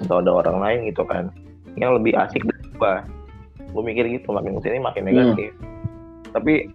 atau 0.08 0.24
ada 0.24 0.32
orang 0.32 0.58
lain 0.64 0.80
gitu 0.90 1.04
kan. 1.04 1.30
Yang 1.76 2.02
lebih 2.02 2.14
asik 2.16 2.42
dari 2.48 2.66
gue. 2.72 2.94
Gue 3.76 3.84
mikir 3.84 4.08
gitu 4.08 4.32
makin 4.32 4.56
ke 4.58 4.72
sini 4.72 4.80
makin 4.80 5.04
negatif. 5.12 5.52
Tapi 6.32 6.72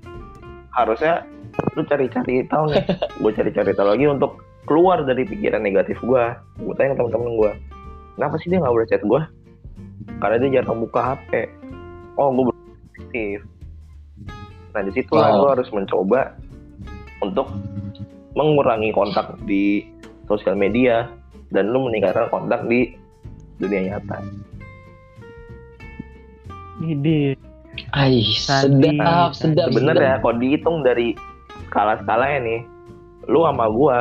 harusnya 0.77 1.25
lu 1.73 1.83
cari-cari 1.89 2.45
tahu 2.47 2.69
nih. 2.69 2.85
gue 3.25 3.33
cari-cari 3.33 3.73
tahu 3.73 3.89
lagi 3.97 4.07
untuk 4.07 4.50
keluar 4.69 5.05
dari 5.05 5.25
pikiran 5.25 5.63
negatif 5.63 5.97
gue. 6.01 6.25
Gue 6.61 6.75
tanya 6.77 6.97
ke 6.97 6.97
temen-temen 7.01 7.33
gue. 7.37 7.53
Kenapa 8.17 8.35
sih 8.43 8.49
dia 8.53 8.59
nggak 8.61 8.75
boleh 8.75 8.89
chat 8.89 9.03
gue? 9.05 9.23
Karena 10.21 10.37
dia 10.43 10.61
jarang 10.61 10.85
buka 10.85 11.17
HP. 11.17 11.49
Oh, 12.21 12.29
gue 12.35 12.45
positif. 12.93 13.45
Nah, 14.71 14.81
di 14.87 14.93
situ 14.95 15.11
gue 15.11 15.49
harus 15.51 15.69
mencoba 15.73 16.37
untuk 17.25 17.49
mengurangi 18.39 18.95
kontak 18.95 19.35
di 19.45 19.83
sosial 20.31 20.55
media 20.55 21.11
dan 21.51 21.75
lu 21.75 21.91
meningkatkan 21.91 22.31
kontak 22.31 22.63
di 22.71 22.95
dunia 23.59 23.97
nyata. 23.97 24.23
Ai, 27.93 28.23
Tadi- 28.23 28.97
sedap, 28.97 29.31
sedap. 29.37 29.69
Sebenarnya 29.71 30.23
kalau 30.23 30.37
dihitung 30.39 30.87
dari 30.87 31.13
skala-skalanya 31.69 32.39
nih, 32.47 32.61
lu 33.29 33.45
sama 33.47 33.67
gua 33.69 33.99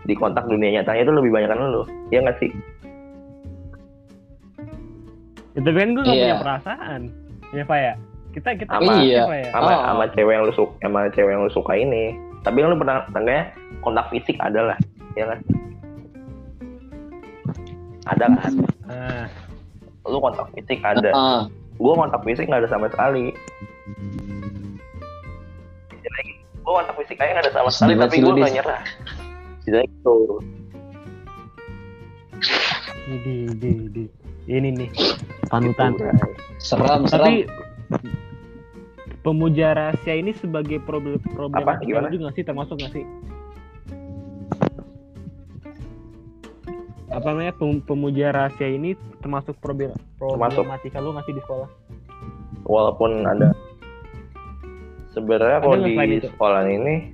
di 0.00 0.14
kontak 0.14 0.46
dunia 0.46 0.80
nyatanya 0.80 1.02
itu 1.02 1.12
lebih 1.12 1.30
banyak 1.30 1.48
kan 1.48 1.58
lu. 1.60 1.82
Iya 2.10 2.20
nggak 2.24 2.38
sih? 2.38 2.50
ya, 5.50 5.60
tapi 5.60 5.76
kan 5.76 5.90
gue 5.92 6.02
gak 6.02 6.14
Iya. 6.14 6.24
punya 6.24 6.38
perasaan 6.38 7.00
ya 7.50 7.64
pak 7.66 7.78
ya 7.78 7.92
kita 8.30 8.48
kita 8.54 8.70
Sama- 8.70 9.02
Iya. 9.02 9.22
Ya 9.26 9.50
Sama 9.50 9.66
Oh. 9.68 9.82
sama 9.84 10.04
cewek 10.14 10.32
yang 10.32 10.44
lu 10.46 10.54
suka, 10.54 10.72
sama 10.78 10.98
cewek 11.10 11.30
yang 11.34 11.42
lu 11.42 11.50
suka 11.50 11.72
ini. 11.74 12.04
Tapi 12.40 12.56
kan 12.56 12.70
lu 12.70 12.78
pernah 12.78 12.96
tandanya 13.10 13.44
kontak 13.82 14.06
fisik 14.08 14.38
ada 14.38 14.72
lah, 14.72 14.78
ya 15.12 15.26
kan? 15.26 15.38
Ada 18.06 18.24
kan? 18.32 18.52
nah, 18.86 19.24
Lu 20.06 20.16
kontak 20.18 20.48
fisik 20.54 20.80
ada. 20.80 21.10
Ah, 21.12 21.42
Gua 21.76 21.98
kontak 21.98 22.22
fisik 22.22 22.46
nggak 22.46 22.64
ada 22.64 22.70
sama 22.70 22.86
sekali. 22.88 23.34
Gue 26.60 26.72
kontak 26.72 26.94
fisik 26.94 27.16
kayaknya 27.18 27.34
nggak 27.34 27.46
ada 27.46 27.52
sama 27.52 27.70
sekali, 27.70 27.92
tapi 27.98 28.16
gue 28.16 28.32
nggak 28.32 28.54
nyerah. 28.54 28.80
Jadi 29.68 29.84
gitu. 29.84 30.16
ide 33.10 33.34
ide 33.52 33.70
ide 33.90 34.04
ini 34.48 34.68
nih. 34.72 34.90
Panutan. 35.52 35.92
Seram, 36.62 37.04
seram. 37.04 37.26
tapi 37.26 37.44
pemuja 39.20 39.76
rahasia 39.76 40.16
ini 40.16 40.32
sebagai 40.32 40.80
problem 40.80 41.20
problematika 41.36 41.84
Gimana? 41.84 42.08
lu 42.08 42.16
juga 42.16 42.28
sih? 42.32 42.44
Termasuk 42.46 42.74
nggak 42.80 42.92
sih? 42.96 43.04
Apa 47.10 47.26
namanya? 47.34 47.52
Pem- 47.58 47.82
pemuja 47.84 48.32
rahasia 48.32 48.68
ini 48.70 48.96
termasuk 49.20 49.58
problem 49.60 49.92
problematika 50.16 51.02
lu 51.02 51.12
nggak 51.12 51.26
sih 51.28 51.34
di 51.36 51.42
sekolah? 51.44 51.68
Walaupun 52.64 53.26
ada. 53.26 53.52
Sebenarnya 55.10 55.58
kalau 55.58 55.82
di 55.82 56.22
itu? 56.22 56.30
sekolah 56.30 56.62
ini 56.70 57.10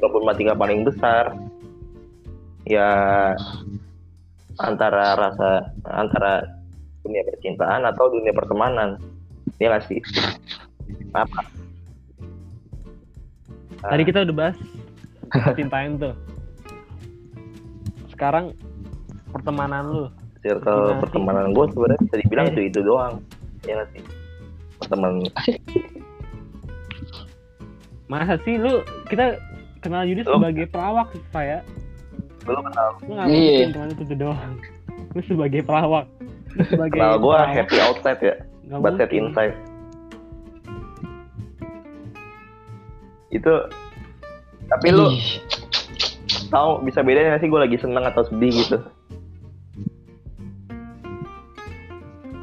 problematika 0.00 0.56
paling 0.56 0.82
besar 0.88 1.36
ya 2.64 2.90
antara 4.60 5.16
rasa 5.16 5.72
antara 5.84 6.44
dunia 7.04 7.22
percintaan 7.28 7.84
atau 7.84 8.08
dunia 8.12 8.32
pertemanan. 8.32 8.96
Ya 9.60 9.70
nggak 9.70 9.84
sih? 9.86 10.00
Apa? 11.12 11.44
Tadi 13.84 14.02
kita 14.08 14.24
udah 14.24 14.34
bahas 14.34 14.56
percintaan 15.28 16.00
tuh. 16.00 16.14
Sekarang 18.10 18.56
pertemanan 19.30 19.84
lu. 19.90 20.04
Circle 20.44 20.76
Gimana 20.76 21.00
pertemanan 21.00 21.46
gue 21.56 21.64
sebenarnya 21.72 22.00
bisa 22.04 22.16
dibilang 22.20 22.46
Eh. 22.48 22.52
itu 22.52 22.60
itu 22.68 22.80
doang. 22.84 23.14
Ya 23.64 23.72
nggak 23.80 23.88
sih? 23.96 24.02
Pertemanan. 24.80 25.24
Masa 28.08 28.36
sih 28.44 28.56
lu 28.60 28.84
kita 29.08 29.40
kenal 29.80 30.04
Yudi 30.08 30.24
sebagai 30.24 30.68
pelawak 30.68 31.12
saya 31.32 31.64
lu 32.46 32.62
kenal 32.62 32.88
Iya. 33.24 33.24
mungkin 33.24 33.70
teman 33.72 33.88
itu 33.94 34.14
doang. 34.14 34.52
Lu 35.14 35.20
sebagai 35.24 35.60
pelawak 35.62 36.06
lu 36.54 36.62
sebagai 36.68 36.98
kenal 36.98 37.16
gue 37.16 37.32
pelawak, 37.32 37.48
happy 37.50 37.76
outside 37.80 38.20
ya. 38.20 38.34
But 38.80 38.96
sad 38.96 39.08
mungkin. 39.08 39.32
inside. 39.32 39.54
Itu 43.30 43.54
tapi 44.64 44.86
lu 44.90 45.12
tahu 46.48 46.80
bisa 46.82 47.00
bedanya 47.00 47.36
sih 47.36 47.48
gue 47.48 47.60
lagi 47.60 47.76
seneng 47.76 48.04
atau 48.04 48.24
sedih 48.24 48.52
gitu? 48.54 48.78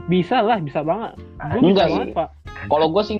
Bisa 0.05 0.43
lah 0.43 0.59
bisa 0.59 0.83
banget. 0.83 1.15
Gue 1.55 1.61
bisa 1.61 1.65
Enggak, 1.71 1.87
banget 1.87 2.07
iya. 2.11 2.17
pak. 2.19 2.29
Kalau 2.67 2.87
gue 2.91 3.03
sih 3.07 3.17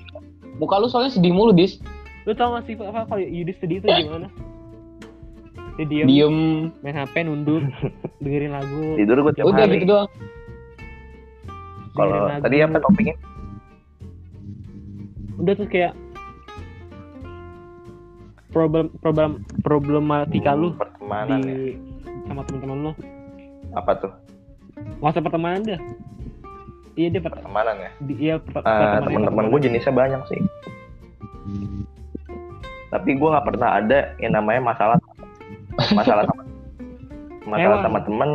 muka 0.59 0.75
lu 0.77 0.87
soalnya 0.91 1.11
sedih 1.11 1.31
mulu 1.31 1.55
dis. 1.55 1.79
Lu 2.27 2.37
tau 2.37 2.53
gak 2.53 2.69
sih 2.69 2.77
Pak, 2.77 2.85
apa 2.85 3.09
kalau 3.09 3.17
Yudi 3.17 3.49
sedih 3.57 3.81
itu 3.81 3.87
gimana 3.89 4.29
dia 5.79 5.85
diem, 5.87 6.07
diem. 6.07 6.35
main 6.83 6.95
HP 6.95 7.15
nunduk 7.23 7.63
dengerin 8.23 8.51
lagu 8.51 8.83
tidur 8.99 9.17
gue 9.23 9.33
tiap 9.39 9.45
udah 9.47 9.63
hari. 9.65 9.75
gitu 9.79 9.85
doang. 9.87 10.09
Kalau 11.91 12.17
tadi 12.39 12.55
apa 12.63 12.77
topiknya? 12.79 13.15
Udah 15.41 15.53
tuh 15.59 15.67
kayak 15.67 15.93
problem 18.51 18.91
problem 18.99 19.43
problematika 19.63 20.55
lu 20.55 20.75
pertemanan 20.75 21.39
ya. 21.43 21.51
di 21.51 21.59
sama 22.27 22.41
teman-teman 22.47 22.77
lu. 22.79 22.91
Apa 23.75 23.91
tuh? 23.99 24.11
Nggak 24.99 25.11
usah 25.15 25.23
pertemanan 25.23 25.61
dah 25.63 25.81
iya 26.95 27.07
dia 27.11 27.21
per, 27.23 27.31
pertemanan 27.33 27.75
ya? 27.79 27.91
di, 28.03 28.13
iya 28.19 28.35
per, 28.37 28.61
Ah, 28.61 28.99
teman-teman 29.03 29.49
gue 29.49 29.59
jenisnya 29.65 29.93
banyak 29.93 30.21
sih. 30.29 30.41
Tapi 32.91 33.09
gue 33.15 33.29
nggak 33.31 33.47
pernah 33.47 33.79
ada 33.79 33.99
yang 34.19 34.35
namanya 34.35 34.61
masalah 34.75 34.97
masalah 35.95 36.23
sama 36.27 36.43
masalah 37.47 37.77
Hewan. 37.79 37.85
sama 37.85 37.99
temen 38.05 38.29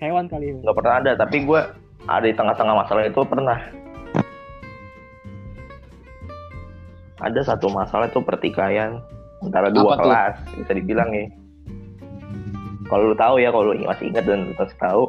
hewan 0.00 0.24
kali 0.26 0.46
ini. 0.52 0.60
nggak 0.64 0.76
pernah 0.76 0.94
ada 1.00 1.10
tapi 1.14 1.36
gue 1.44 1.60
ada 2.08 2.24
di 2.26 2.34
tengah-tengah 2.34 2.74
masalah 2.74 3.02
itu 3.04 3.20
pernah. 3.28 3.58
Ada 7.20 7.52
satu 7.52 7.68
masalah 7.68 8.08
itu 8.08 8.24
pertikaian 8.24 8.96
antara 9.44 9.68
dua 9.68 9.92
Apa 9.92 10.00
tuh? 10.00 10.04
kelas 10.08 10.34
bisa 10.56 10.72
dibilang 10.72 11.10
ya. 11.12 11.28
Kalau 12.88 13.12
lu 13.12 13.16
tahu 13.16 13.34
ya 13.38 13.52
kalau 13.52 13.70
lu 13.70 13.84
masih 13.84 14.08
ingat 14.08 14.24
dan 14.24 14.48
lu 14.48 14.52
masih 14.56 14.78
tahu 14.80 15.02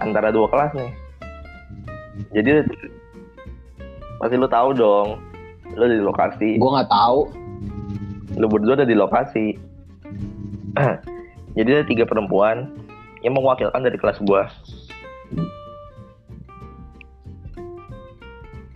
antara 0.00 0.32
dua 0.32 0.48
kelas 0.48 0.72
nih. 0.72 0.92
Jadi 2.32 2.50
pasti 4.16 4.34
lu 4.40 4.48
tahu 4.48 4.72
dong 4.72 5.20
lu 5.76 5.84
di 5.84 6.00
lokasi. 6.00 6.56
Gue 6.56 6.70
nggak 6.80 6.88
tahu. 6.88 7.20
Lu 8.40 8.48
berdua 8.48 8.80
ada 8.80 8.88
di 8.88 8.96
lokasi 8.96 9.60
jadi 11.56 11.68
ada 11.72 11.84
tiga 11.84 12.04
perempuan 12.04 12.72
yang 13.20 13.32
mewakilkan 13.32 13.80
dari 13.80 13.96
kelas 13.96 14.18
gua. 14.20 14.48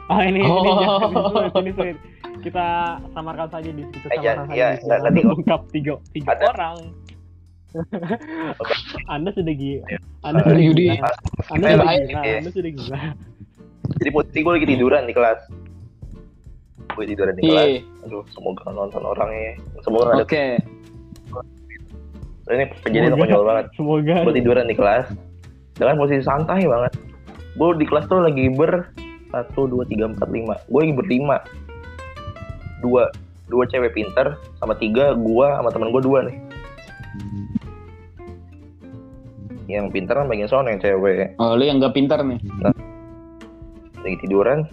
Oh 0.07 0.20
ini 0.22 0.38
ini, 0.38 0.47
Oh. 0.47 0.62
ini, 0.62 1.18
sulit, 1.26 1.53
ini 1.59 1.72
sulit. 1.74 1.97
kita 2.38 2.66
samarkan 3.11 3.49
saja 3.51 3.70
di 3.74 3.82
situ 3.82 4.07
Eh, 4.07 4.14
samarkan 4.14 4.22
iya, 4.22 4.32
saja 4.38 4.55
iya, 4.55 4.68
situ. 4.78 5.03
tadi- 5.03 5.26
Ungkap 5.26 5.61
tiga 5.74 5.94
tiga 6.12 6.30
Ada- 6.32 6.47
orang. 6.55 6.76
Anda 9.07 9.30
sudah 9.34 9.53
gila 9.53 9.84
anda 10.22 10.38
sudah 10.47 10.62
Yudi. 10.62 10.86
gila. 10.94 11.11
Anda 11.51 11.66
sudah 11.68 11.86
gila 11.99 12.22
ya. 12.22 12.36
anda 12.38 12.51
sudah 12.55 12.70
gila. 12.72 13.01
Jadi 13.99 14.11
posisi 14.11 14.38
gua 14.40 14.53
lagi 14.55 14.66
tiduran 14.68 15.03
di 15.05 15.14
kelas. 15.14 15.40
Gue 16.88 17.05
tiduran 17.05 17.34
di 17.34 17.42
kelas. 17.42 17.66
Iya 17.66 17.82
aduh 18.07 18.22
semoga 18.30 18.62
nonton 18.70 19.03
orangnya. 19.03 19.59
Semoga 19.82 20.14
ada 20.14 20.22
oke 20.22 20.44
ini 22.55 22.64
kejadian 22.86 23.18
konyol 23.18 23.42
banget. 23.42 23.64
semoga 23.74 24.16
gue 24.22 24.34
tiduran 24.38 24.66
di 24.70 24.76
kelas. 24.78 25.11
Dengan 25.76 25.99
posisi 25.99 26.22
santai 26.22 26.62
banget. 26.64 26.92
Gue 27.59 27.74
di 27.76 27.86
kelas 27.88 28.07
tuh 28.07 28.22
lagi 28.22 28.47
ber 28.55 28.86
satu 29.34 29.66
dua 29.66 29.82
tiga 29.90 30.07
empat 30.07 30.30
lima. 30.30 30.55
Gue 30.70 30.80
lagi 30.86 30.94
berlima. 30.94 31.36
Dua 32.80 33.11
dua 33.51 33.64
cewek 33.66 33.99
pinter 33.99 34.38
sama 34.62 34.78
tiga 34.78 35.18
gue 35.18 35.47
sama 35.59 35.70
temen 35.74 35.90
gue 35.90 36.03
dua 36.07 36.18
nih. 36.30 36.36
Yang 39.66 39.86
pinter 39.90 40.14
kan 40.14 40.30
bagian 40.30 40.47
sono 40.47 40.70
yang 40.70 40.78
cewek. 40.78 41.34
Oh 41.42 41.59
lu 41.59 41.66
yang 41.66 41.82
gak 41.82 41.99
pintar 41.99 42.22
nih? 42.22 42.38
Lagi 43.99 44.16
tiduran. 44.22 44.70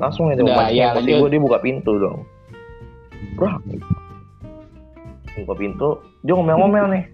Langsung 0.00 0.32
aja 0.32 0.40
Udah, 0.40 0.56
mancing 0.56 0.80
ya, 0.80 0.96
posisi 0.96 1.20
gue 1.20 1.28
dia 1.28 1.40
buka 1.44 1.58
pintu 1.60 1.92
dong. 2.00 2.24
Bro. 3.36 3.60
Buka 5.44 5.54
pintu 5.60 6.00
dia 6.20 6.32
ngomel-ngomel 6.36 6.86
nih. 6.92 7.04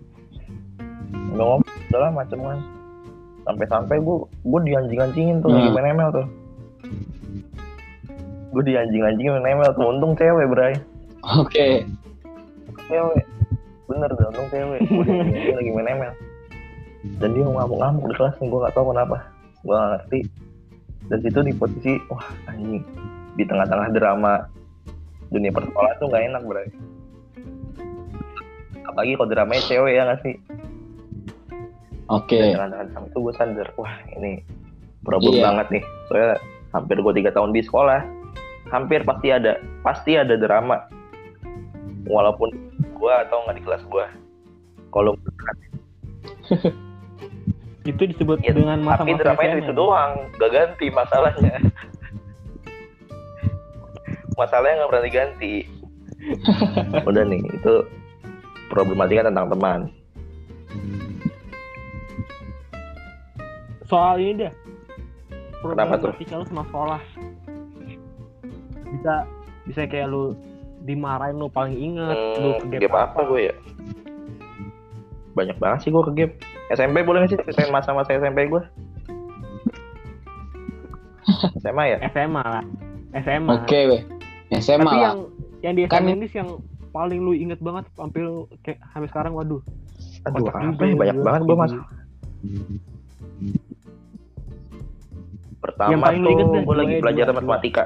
Ngomel-ngomel 1.32 1.70
udahlah 1.90 2.11
macem 2.11 2.38
kan. 2.42 2.59
Sampai-sampai 3.46 3.96
gue 4.02 4.16
gue 4.26 4.61
dianjing-anjingin 4.66 5.38
tuh 5.38 5.50
lagi 5.54 5.68
Hmm. 5.70 5.76
main 5.78 5.94
ML 5.94 6.11
tuh. 6.11 6.26
Gue 8.50 8.62
dianjing-anjingin 8.66 9.38
main 9.38 9.62
ML 9.62 9.70
tuh 9.78 9.86
untung 9.86 10.12
cewek 10.18 10.46
bray. 10.50 10.74
Oke. 11.38 11.86
Cewek. 12.90 13.22
Bener 13.86 14.11
deh 14.11 14.26
untung 14.26 14.48
cewek. 14.50 14.80
Dianjing-anjingin 14.82 15.54
lagi 15.54 15.70
main 15.70 15.90
ML 15.94 16.14
dan 17.22 17.30
dia 17.38 17.46
ngamuk-ngamuk 17.46 18.11
di 18.11 18.14
kelas 18.18 18.34
gue 18.42 18.59
gak 18.66 18.74
tahu 18.74 18.90
kenapa. 18.90 19.16
Gue 19.62 19.74
gak 19.78 19.90
ngerti. 19.94 20.20
Dan 21.07 21.18
situ 21.22 21.38
di 21.46 21.52
posisi 21.54 21.92
wah 22.11 22.26
anjing. 22.50 22.82
Di 23.38 23.46
tengah-tengah 23.46 23.94
drama 23.94 24.42
dunia 25.30 25.54
persekolahan 25.54 25.96
tuh 26.02 26.11
gak 26.11 26.26
enak 26.26 26.42
bray 26.42 26.66
apalagi 28.97 29.12
kalau 29.12 29.28
dramanya 29.28 29.62
cewek 29.68 29.92
ya 29.92 30.03
gak 30.09 30.20
sih? 30.24 30.34
Oke. 32.09 32.40
Dan 32.40 32.72
dengan 32.72 32.88
sama 32.97 33.07
itu 33.07 33.18
gue 33.20 33.34
sadar 33.36 33.68
wah 33.76 33.92
ini 34.16 34.40
problem 35.05 35.36
Iya. 35.36 35.44
banget 35.44 35.66
nih. 35.68 35.84
Soalnya 36.09 36.40
hampir 36.72 36.97
gue 36.99 37.12
tiga 37.14 37.30
tahun 37.30 37.53
di 37.53 37.61
sekolah 37.61 38.01
hampir 38.66 39.05
pasti 39.05 39.28
ada 39.28 39.61
pasti 39.84 40.16
ada 40.16 40.32
drama. 40.34 40.80
Walaupun 42.09 42.57
gue 42.97 43.12
atau 43.20 43.44
nggak 43.44 43.57
di 43.59 43.64
kelas 43.68 43.84
gue 43.84 44.07
kalau 44.88 45.12
itu 47.84 48.03
disebut 48.03 48.40
Iya, 48.40 48.57
dengan 48.57 48.80
tapi 48.80 49.12
masa-masa 49.12 49.20
dramanya 49.20 49.53
SMA. 49.53 49.62
itu 49.62 49.72
doang. 49.74 50.12
Gak 50.40 50.51
ganti 50.51 50.86
masalahnya. 50.88 51.57
Masalahnya 54.36 54.74
nggak 54.78 54.88
pernah 54.88 55.05
diganti 55.05 55.55
udah 57.09 57.24
nih 57.24 57.40
itu 57.47 57.74
problematika 58.70 59.26
tentang 59.26 59.46
teman. 59.50 59.80
Soal 63.86 64.18
ini 64.18 64.46
dah 64.46 64.52
Kenapa 65.62 65.94
tuh? 65.98 66.12
lu 66.14 66.44
sama 66.46 66.62
sekolah. 66.70 67.02
Bisa 68.86 69.14
bisa 69.66 69.80
kayak 69.86 70.10
lu 70.10 70.34
dimarahin 70.86 71.38
lu 71.42 71.50
paling 71.50 71.74
inget 71.74 72.14
lu 72.38 72.50
hmm, 72.54 72.60
ke 72.70 72.78
game 72.78 72.94
apa 72.94 73.18
gue 73.26 73.40
ya? 73.50 73.54
Banyak 75.34 75.56
banget 75.58 75.78
sih 75.86 75.90
gue 75.90 76.02
ke 76.06 76.12
game 76.14 76.32
SMP 76.70 77.02
boleh 77.02 77.26
nggak 77.26 77.30
sih? 77.34 77.38
Ceritain 77.42 77.74
masa-masa 77.74 78.14
SMP 78.14 78.46
gue 78.46 78.62
SMA 81.58 81.84
ya? 81.90 81.98
SMA 82.14 82.42
lah. 82.44 82.64
SMA 83.16 83.52
oke 83.64 83.80
weh 83.90 84.02
SMA 84.60 84.84
tapi 84.86 84.94
lah. 84.94 85.02
yang 85.02 85.18
yang 85.64 85.74
di 85.74 85.82
Kan- 85.88 86.04
SMA 86.06 86.14
ini 86.14 86.26
yang 86.30 86.50
paling 86.97 87.20
lu 87.20 87.36
inget 87.36 87.61
banget 87.61 87.84
sampai 87.92 88.20
lu 88.24 88.49
kayak 88.64 88.80
sampai 88.97 89.09
sekarang 89.12 89.36
waduh. 89.36 89.61
Aduh 90.24 90.49
apa 90.49 90.84
ya 90.88 90.97
banyak 90.97 91.16
banget 91.20 91.40
gue 91.44 91.57
mas. 91.57 91.72
Yang 91.76 91.84
pertama 95.61 96.09
paling 96.09 96.20
lu 96.24 96.28
inget 96.32 96.47
tuh 96.49 96.57
deh, 96.57 96.64
gue 96.64 96.76
lagi 96.76 96.88
dua 96.88 96.97
ya, 96.97 97.03
pelajaran 97.05 97.32
dua, 97.32 97.38
matematika. 97.44 97.82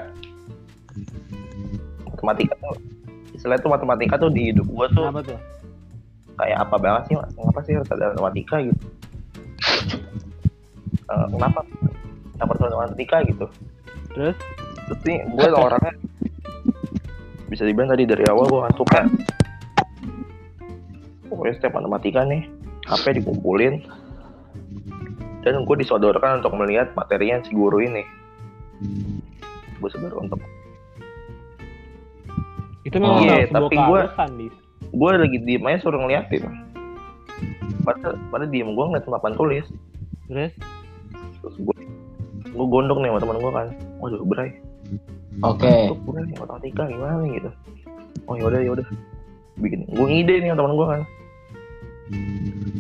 Matematika 2.07 2.55
tuh 2.63 2.79
istilahnya 3.41 3.65
tuh 3.65 3.73
matematika 3.73 4.15
tuh 4.21 4.29
di 4.29 4.53
hidup 4.53 4.69
gue 4.69 4.87
tuh 4.93 5.09
Kenapa 5.09 5.25
tuh? 5.25 5.41
kayak 6.37 6.59
apa 6.61 6.77
banget 6.77 7.03
sih 7.09 7.15
Mas? 7.17 7.33
kenapa 7.33 7.61
sih 7.65 7.73
harus 7.73 7.89
ada 7.89 8.05
matematika 8.13 8.57
gitu? 8.61 8.85
Eh, 11.11 11.27
kenapa? 11.33 11.61
Kenapa 12.37 12.51
harus 12.53 12.65
ada 12.69 12.77
matematika 12.77 13.17
gitu? 13.25 13.47
Terus? 14.13 14.37
terus 14.91 15.01
nih 15.07 15.23
gue 15.23 15.47
orangnya 15.55 15.95
bisa 17.51 17.67
dibilang 17.67 17.91
tadi 17.91 18.07
dari 18.07 18.25
awal 18.31 18.47
gue 18.47 18.61
kan 18.63 18.75
suka 18.79 19.01
pokoknya 21.31 21.55
setiap 21.59 21.73
matematika 21.79 22.23
nih 22.27 22.47
HP 22.85 23.23
dikumpulin. 23.23 23.81
Dan 25.41 25.65
gue 25.65 25.77
disodorkan 25.81 26.45
untuk 26.45 26.53
melihat 26.53 26.93
materinya 26.93 27.41
si 27.41 27.57
guru 27.57 27.81
ini. 27.81 28.05
Gue 29.81 29.89
sadar 29.89 30.13
untuk. 30.21 30.37
Itu 32.85 33.01
memang 33.01 33.25
Iya, 33.25 33.49
tapi 33.49 33.73
Dis. 34.37 34.53
gue 34.91 35.11
lagi 35.17 35.39
diem 35.47 35.65
aja 35.65 35.79
suruh 35.81 35.97
ngeliatin. 35.97 36.45
Pada 37.89 38.21
pada 38.29 38.45
diem 38.45 38.69
gue 38.77 38.85
ngeliat 38.85 39.09
papan 39.09 39.33
tulis. 39.33 39.65
Terus? 40.29 40.53
terus 41.41 41.57
gue 41.57 41.77
gue 42.53 42.67
gondok 42.69 43.01
nih 43.01 43.09
sama 43.09 43.21
teman 43.25 43.39
gue 43.41 43.53
kan. 43.57 43.69
Waduh 43.97 44.21
berai 44.29 44.51
Oke. 45.39 45.95
tuh 45.95 45.99
berai 46.03 46.27
nih 46.27 46.37
matematika 46.37 46.83
gimana 46.91 47.15
nih 47.23 47.31
gitu. 47.39 47.51
Oh 48.27 48.35
yaudah 48.35 48.61
yaudah 48.61 48.87
bikin 49.63 49.87
gue 49.87 50.07
ngide 50.11 50.35
nih 50.43 50.49
sama 50.51 50.59
teman 50.59 50.75
gue 50.75 50.87
kan. 50.91 51.03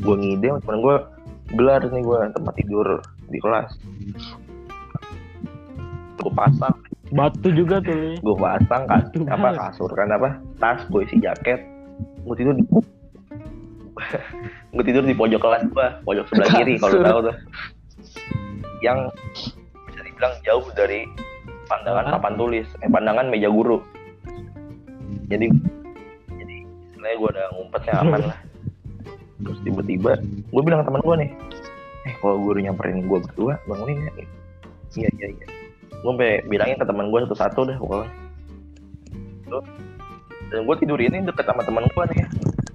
Gue 0.02 0.16
ngide 0.18 0.46
sama 0.50 0.60
teman 0.66 0.78
gue 0.82 0.96
gelar 1.54 1.82
nih 1.86 2.02
gue 2.02 2.18
tempat 2.34 2.54
tidur 2.58 2.86
di 3.30 3.38
kelas. 3.38 3.70
Gue 6.18 6.32
pasang. 6.34 6.74
Batu 7.10 7.48
juga 7.54 7.78
tuh. 7.82 8.18
Gue 8.18 8.36
pasang 8.36 8.82
kan 8.90 9.02
apa 9.30 9.38
banget. 9.38 9.60
kasur 9.62 9.90
kan 9.94 10.08
apa 10.10 10.28
tas 10.58 10.82
gue 10.90 11.00
isi 11.06 11.16
jaket. 11.22 11.62
Gue 12.26 12.34
tidur 12.34 12.54
di 12.58 12.64
gue 14.74 14.84
tidur 14.84 15.04
di 15.06 15.14
pojok 15.14 15.40
kelas 15.40 15.62
gue 15.70 15.86
pojok 16.02 16.24
sebelah 16.28 16.48
kiri 16.58 16.74
kalau 16.82 16.98
tahu 16.98 17.18
tuh. 17.30 17.36
Yang 18.82 18.98
bisa 19.86 20.00
dibilang 20.02 20.34
jauh 20.42 20.66
dari 20.74 21.06
pandangan 21.70 22.04
Apa? 22.04 22.14
papan 22.18 22.34
tulis. 22.34 22.66
Eh 22.82 22.90
pandangan 22.90 23.30
meja 23.30 23.46
guru. 23.46 23.78
Jadi 25.30 25.46
jadi 26.28 26.54
istilahnya 26.90 27.16
gue 27.16 27.28
udah 27.30 27.46
ngumpetnya 27.54 27.94
aman 27.96 28.20
lah. 28.26 28.38
Terus 29.40 29.58
tiba-tiba 29.62 30.18
gue 30.20 30.62
bilang 30.62 30.82
ke 30.82 30.90
teman 30.90 31.00
gue 31.00 31.16
nih 31.22 31.30
eh 32.00 32.14
kalau 32.18 32.40
guru 32.40 32.58
nyamperin 32.58 33.04
gue 33.04 33.18
berdua 33.22 33.54
bangunin 33.64 34.02
ya. 34.02 34.12
Iya 34.96 35.08
iya 35.14 35.26
iya. 35.30 35.46
Gue 36.02 36.10
sampai 36.10 36.42
bilangin 36.44 36.76
ke 36.76 36.84
teman 36.84 37.06
gue 37.08 37.20
satu-satu 37.24 37.60
deh 37.64 37.78
pokoknya. 37.78 38.08
Tuh. 39.46 39.64
dan 40.50 40.66
gue 40.66 40.76
tidur 40.78 40.98
ini 40.98 41.22
deket 41.22 41.46
sama 41.46 41.62
teman 41.62 41.86
gue 41.86 42.04
nih 42.10 42.26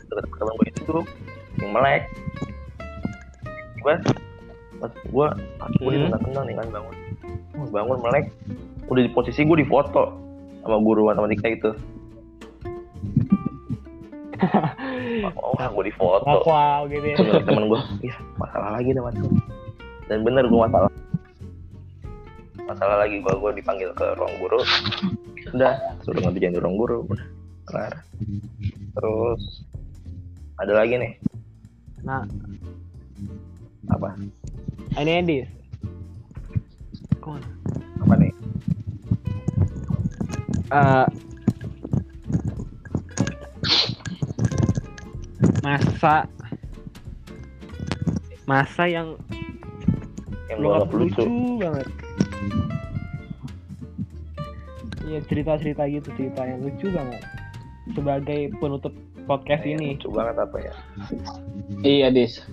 deket 0.08 0.24
sama 0.24 0.36
teman 0.39 0.54
gue 0.56 0.68
itu 0.72 0.82
tuh 0.88 1.04
yang 1.60 1.72
melek. 1.76 2.04
Gue 3.84 3.93
pas 4.76 4.91
gue 4.91 5.28
aku 5.60 5.84
Hmm. 5.86 6.12
tenang 6.16 6.43
nih 6.46 6.56
kan 6.56 6.68
bangun. 6.72 6.96
Bangun 7.70 7.98
melek 8.00 8.26
udah 8.89 9.01
di 9.01 9.11
posisi 9.11 9.41
gue 9.45 9.57
di 9.61 9.67
foto 9.67 10.13
sama 10.61 10.77
guru 10.81 11.09
matematika 11.09 11.47
itu 11.49 11.71
oh 15.41 15.55
gue 15.57 15.83
di 15.88 15.93
foto 15.95 16.43
Wow 16.45 16.86
gitu 16.91 17.05
ya. 17.05 17.17
Terus 17.17 17.43
temen 17.47 17.65
gue, 17.71 17.81
iya 18.05 18.15
masalah 18.38 18.77
lagi 18.77 18.89
dah 18.93 19.03
mas. 19.03 19.15
Dan 20.05 20.21
bener 20.21 20.45
gue 20.45 20.59
masalah. 20.59 20.91
Masalah 22.65 22.95
lagi 23.05 23.21
gue 23.21 23.33
gue 23.33 23.51
dipanggil 23.61 23.89
ke 23.93 24.05
ruang 24.17 24.36
guru. 24.41 24.59
Udah, 25.53 25.73
suruh 26.01 26.21
ngerjain 26.21 26.53
di 26.53 26.59
ruang 26.61 26.77
guru. 26.77 27.05
Udah, 27.09 27.27
kelar. 27.69 27.93
Terus 28.95 29.41
ada 30.55 30.73
lagi 30.73 30.95
nih 30.95 31.13
Nah, 32.05 32.21
apa? 33.89 34.13
ini 35.01 35.25
Dis. 35.25 35.49
Kok 37.17 37.55
eh 40.72 41.05
masa 45.61 46.30
masa 48.45 48.84
yang 48.86 49.18
Yang 50.45 50.57
lu 50.61 50.68
gue 50.70 50.74
anggap 50.78 50.89
anggap 50.93 50.99
lucu. 51.01 51.24
banget 51.57 51.88
iya 55.05 55.20
cerita-cerita 55.26 55.84
gitu 55.89 56.09
cerita 56.13 56.41
yang 56.45 56.59
lucu 56.61 56.88
banget 56.93 57.22
sebagai 57.93 58.39
penutup 58.57 58.93
podcast 59.26 59.66
Yang 59.66 59.74
ini 59.82 59.88
Lucu 59.97 60.09
banget 60.13 60.36
apa 60.38 60.57
ya? 60.61 60.74
Iya, 61.82 62.07
Dis. 62.13 62.45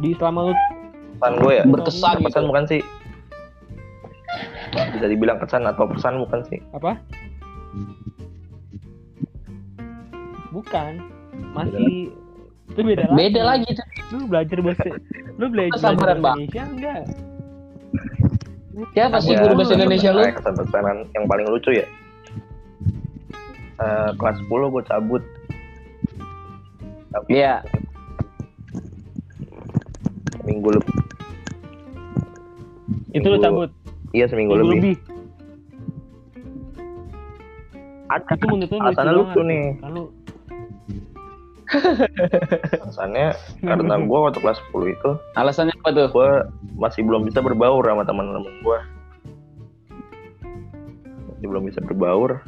di 0.00 0.14
selama 0.16 0.50
lu 0.50 0.54
Pesan 1.18 1.34
gue 1.42 1.52
ya? 1.52 1.64
Berkesan 1.66 2.16
gitu. 2.22 2.38
Bukan 2.46 2.64
sih? 2.70 2.80
Bisa 5.00 5.08
dibilang 5.08 5.40
kesan 5.40 5.64
atau 5.64 5.88
pesan 5.88 6.20
bukan 6.20 6.40
sih? 6.44 6.60
apa 6.70 6.92
bukan 10.50 10.92
masih 11.54 12.10
itu 12.68 12.80
beda 12.82 13.06
lagi 13.06 13.16
Beda 13.16 13.42
lagi 13.42 13.68
tuh. 13.70 13.86
lu 14.12 14.26
belajar 14.26 14.58
bahasa 14.60 14.84
lu 15.34 15.46
belajar 15.48 15.78
bahasa 15.94 16.14
Bang. 16.16 16.36
Indonesia 16.38 16.62
enggak 16.66 17.00
Siapa 18.90 19.16
sih 19.20 19.32
Ya, 19.32 19.40
guru 19.40 19.52
bahasa 19.56 19.72
Indonesia 19.74 20.10
lu? 20.10 20.22
Kesan-pesanan 20.26 20.96
yang 21.12 21.24
paling 21.26 21.46
lucu 21.46 21.70
ya? 21.70 21.86
Eh, 23.76 24.10
kelas 24.14 24.36
10 24.42 24.72
gue 24.72 24.82
cabut. 24.82 25.22
Iya. 27.26 27.60
Minggu 30.42 30.68
lebih. 30.72 30.94
itu 33.10 33.26
lu 33.26 33.36
cabut 33.38 33.70
Iya 34.10 34.26
seminggu 34.26 34.54
minggu 34.54 34.66
lebih. 34.66 34.78
lebih 34.80 34.96
Ada 38.10 38.34
itu 38.34 38.44
menurut 38.44 38.66
lu 38.66 38.74
lucu 38.74 38.82
alasannya 38.82 39.12
lucu 39.14 39.40
nih. 39.46 39.64
Lu 39.86 40.02
Alasannya 42.82 43.26
karena 43.62 43.94
gue 44.10 44.18
waktu 44.18 44.38
kelas 44.42 44.58
10 44.74 44.90
itu 44.90 45.10
Alasannya 45.38 45.74
apa 45.78 45.88
tuh? 45.94 46.06
gue 46.10 46.30
masih 46.74 47.06
belum 47.06 47.22
bisa 47.22 47.38
berbaur 47.38 47.86
sama 47.86 48.02
teman-teman 48.02 48.50
gue. 48.60 48.78
Masih 51.30 51.46
belum 51.46 51.62
bisa 51.70 51.78
berbaur. 51.80 52.42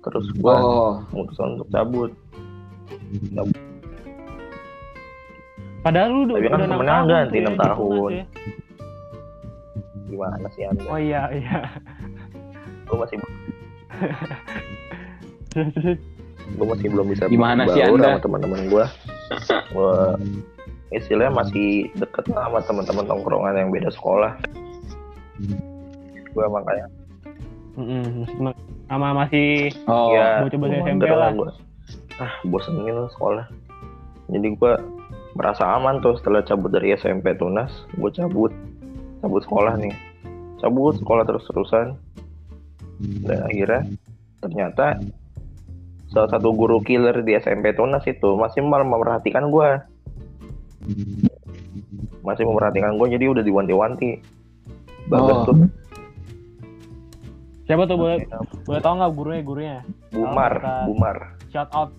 Terus 0.00 0.26
gue 0.32 0.48
Oh, 0.48 1.04
memutuskan 1.12 1.60
untuk 1.60 1.68
cabut. 1.68 2.10
padahal 5.80 6.08
lu 6.08 6.20
udah 6.24 6.34
Tapi 6.36 6.44
kan 6.44 6.56
udah 6.56 6.64
enam 6.64 6.72
temennya 6.76 6.92
tahun 6.92 7.08
ganti, 7.08 7.28
tuh 7.28 7.36
ya, 7.36 7.40
enam 7.40 7.52
di 7.52 7.60
tahun. 7.60 7.90
Tunas 8.00 8.12
ya. 8.16 8.24
Gimana 10.10 10.46
sih 10.52 10.62
anda? 10.66 10.82
oh 10.90 10.98
iya 10.98 11.30
iya 11.30 11.70
Gue 12.90 12.96
masih 12.98 13.16
gue 16.50 16.66
masih 16.66 16.86
belum 16.90 17.06
bisa 17.14 17.30
Gimana 17.30 17.62
sih 17.70 17.78
Anda? 17.86 18.18
sama 18.18 18.22
teman-teman 18.26 18.66
gue. 18.66 18.84
Gue 19.70 19.94
istilahnya 20.90 21.30
masih 21.30 21.86
deket 21.94 22.26
lah 22.34 22.50
sama 22.50 22.58
teman-teman 22.66 23.04
tongkrongan 23.06 23.54
yang 23.54 23.70
beda 23.70 23.94
sekolah. 23.94 24.34
Gue 26.34 26.44
makanya 26.50 26.90
seneng. 27.78 28.54
sama 28.90 29.08
masih 29.14 29.70
oh. 29.86 30.12
ya 30.14 30.42
gua 30.44 30.68
SMP 30.68 31.06
lah. 31.06 31.30
gua. 31.34 31.50
ah 32.18 32.32
bosenin 32.44 32.92
lah 32.92 33.10
sekolah 33.14 33.46
jadi 34.30 34.46
gue 34.54 34.72
merasa 35.38 35.62
aman 35.78 36.02
tuh 36.02 36.18
setelah 36.18 36.42
cabut 36.42 36.74
dari 36.74 36.94
SMP 36.98 37.32
tunas 37.38 37.70
gue 37.96 38.10
cabut 38.12 38.52
cabut 39.20 39.42
sekolah 39.44 39.76
nih. 39.78 39.94
Cabut 40.60 40.96
sekolah 41.00 41.24
terus 41.24 41.44
terusan 41.48 41.96
dan 43.24 43.40
akhirnya 43.48 43.80
ternyata 44.44 45.00
salah 46.12 46.28
satu 46.28 46.52
guru 46.52 46.84
killer 46.84 47.24
di 47.24 47.32
SMP 47.36 47.72
tunas 47.72 48.04
itu 48.04 48.36
masih 48.36 48.60
mal 48.60 48.84
memperhatikan 48.84 49.48
gue 49.48 49.68
masih 52.20 52.44
memperhatikan 52.44 52.96
gue 53.00 53.06
jadi 53.16 53.24
udah 53.32 53.44
diwanti-wanti. 53.44 54.20
Bagus 55.08 55.36
Oh. 55.36 55.44
tuh. 55.48 55.56
Siapa 57.64 57.86
tuh 57.86 57.96
boleh 57.96 58.18
boleh 58.66 58.80
tau 58.82 58.94
nggak 58.98 59.12
gurunya 59.14 59.42
gurunya? 59.46 59.76
Bumar 60.10 60.52
Bumar. 60.90 61.16
Shout 61.54 61.70
out 61.70 61.94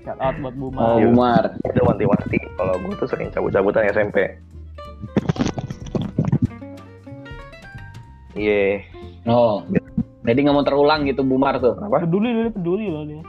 shout 0.00 0.18
out 0.18 0.36
buat 0.36 0.54
Buma 0.54 0.78
Oh, 0.78 0.96
Iya. 0.96 1.06
Umar. 1.08 1.42
udah 1.58 1.84
wanti-wanti 1.84 2.38
kalau 2.54 2.74
gue 2.76 2.94
tuh 2.96 3.06
sering 3.06 3.28
cabut-cabutan 3.28 3.88
SMP 3.88 4.16
iya 8.34 8.82
Oh. 9.24 9.60
Jadi 10.22 10.38
nggak 10.38 10.52
mau 10.52 10.62
terulang 10.62 11.04
gitu 11.04 11.20
Bumar 11.22 11.56
tuh. 11.58 11.72
apa 11.74 12.00
peduli 12.00 12.28
dia 12.30 12.48
peduli 12.50 12.86
loh 12.86 13.02
dia 13.02 13.16
ya, 13.16 13.22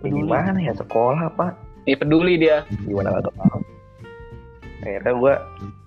peduli. 0.00 0.22
gimana 0.22 0.58
ya 0.58 0.72
sekolah 0.72 1.26
pak 1.32 1.52
Ini 1.84 1.96
peduli 1.96 2.34
dia. 2.36 2.66
gimana 2.80 3.16
gak 3.16 3.30
tahu 3.30 3.58
akhirnya 4.80 5.12
gue 5.14 5.34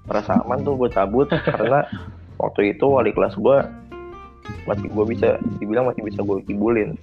merasa 0.03 0.31
aman 0.37 0.59
tuh 0.61 0.73
gue 0.75 0.89
cabut 0.89 1.27
karena 1.47 1.83
waktu 2.37 2.61
itu 2.71 2.85
wali 2.85 3.09
kelas 3.09 3.35
gue 3.35 3.57
masih 4.63 4.87
gue 4.87 5.05
bisa 5.07 5.29
dibilang 5.57 5.87
masih 5.87 6.03
bisa 6.03 6.19
gue 6.19 6.37
kibulin 6.43 6.95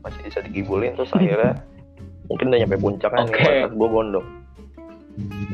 masih 0.00 0.20
bisa 0.22 0.38
dikibulin 0.42 0.94
terus 0.94 1.10
akhirnya 1.10 1.58
mungkin 2.26 2.50
udah 2.50 2.58
nyampe 2.58 2.76
puncaknya 2.78 3.20
nih 3.20 3.30
Oke. 3.30 3.40
wali 3.40 3.56
kelas 3.58 3.72
gue 3.72 3.88
gondok 3.88 4.26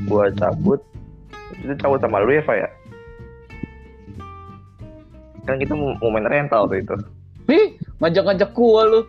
gue 0.02 0.24
cabut 0.36 0.80
itu 1.54 1.72
cabut 1.78 1.98
sama 1.98 2.20
lu 2.20 2.32
ya 2.32 2.42
Pak 2.42 2.56
ya 2.56 2.68
kan 5.42 5.56
kita 5.56 5.72
mau 5.72 5.92
mau 5.98 6.10
main 6.10 6.24
rental 6.24 6.64
tuh 6.66 6.78
itu 6.78 6.96
Ih, 7.50 7.74
ngajak-ngajak 7.98 8.54
gua 8.54 8.86
lu. 8.86 9.00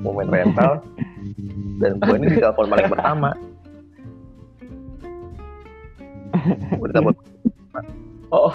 mau 0.00 0.14
main 0.14 0.26
rental 0.26 0.80
dan 1.78 1.98
gue 1.98 2.16
ini 2.16 2.26
ditelepon 2.32 2.66
paling 2.66 2.88
pertama 2.88 3.30
gue 6.72 6.86
ditelepon 6.86 7.14
Oh. 8.28 8.52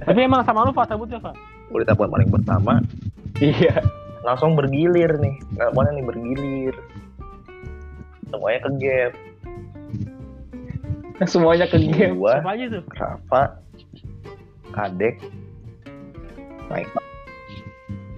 Tapi 0.00 0.24
emang 0.24 0.40
sama 0.42 0.64
lu 0.64 0.72
Pak 0.72 0.88
cabutnya 0.88 1.20
Pak. 1.20 1.36
gue 1.68 1.78
ditelepon 1.78 2.08
paling 2.08 2.28
pertama 2.30 2.80
iya. 3.38 3.82
langsung 4.22 4.54
bergilir 4.54 5.10
nih 5.18 5.36
teleponnya 5.54 5.92
nih 5.94 6.06
bergilir 6.06 6.74
semuanya 8.28 8.60
ke 8.60 8.70
gap 8.78 9.12
Semuanya 11.30 11.70
ke 11.70 11.78
game. 11.78 12.18
gua 12.18 12.42
Siapa 12.42 12.58
aja 12.58 12.64
tuh? 12.74 12.82
Rafa 12.90 13.42
Kadek 14.74 15.14
naik 16.66 16.90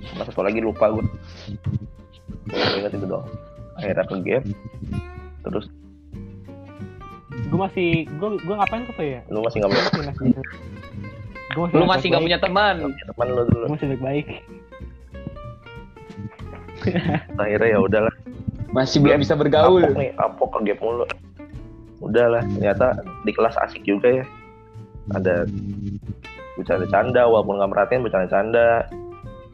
sama 0.06 0.22
satu 0.24 0.40
lagi 0.40 0.64
lupa 0.64 0.88
gue 0.88 1.04
gue 2.48 2.78
inget 2.80 2.96
itu 2.96 3.04
doang 3.04 3.28
akhirnya 3.76 4.04
ke 4.06 4.16
gap 4.24 4.44
terus 5.44 5.66
Gue 7.46 7.58
masih 7.62 7.88
gue 8.10 8.28
gue 8.42 8.54
ngapain 8.56 8.82
tuh 8.88 8.96
ya? 8.98 9.20
lu 9.28 9.38
masih 9.38 9.60
nggak 9.60 9.70
punya 9.70 9.86
Gue 9.86 10.02
masih 10.02 10.32
Gua 11.54 11.66
Lu 11.70 11.84
masih 11.86 12.08
gak 12.10 12.18
baik-baik. 12.18 12.24
punya 12.26 12.38
teman. 12.40 12.76
teman 13.06 13.26
lu 13.30 13.42
dulu 13.46 13.64
Gue 13.68 13.74
masih 13.76 13.88
baik-baik. 13.94 14.26
akhirnya 17.42 17.68
ya 17.76 17.80
udahlah 17.80 18.14
Masih 18.74 19.00
belum 19.00 19.22
bisa 19.24 19.32
bergaul. 19.38 19.80
apok 19.88 19.96
nih 19.96 20.10
apok 20.20 20.48
ke 20.52 20.58
gap 20.72 20.78
mulu 20.84 21.04
udahlah 22.04 22.44
ternyata 22.56 23.00
di 23.24 23.32
kelas 23.32 23.56
asik 23.64 23.80
juga 23.88 24.20
ya 24.20 24.24
ada 25.16 25.48
bercanda-canda 26.60 27.24
walaupun 27.24 27.56
nggak 27.56 27.70
merhatiin 27.72 28.02
bercanda-canda 28.04 28.84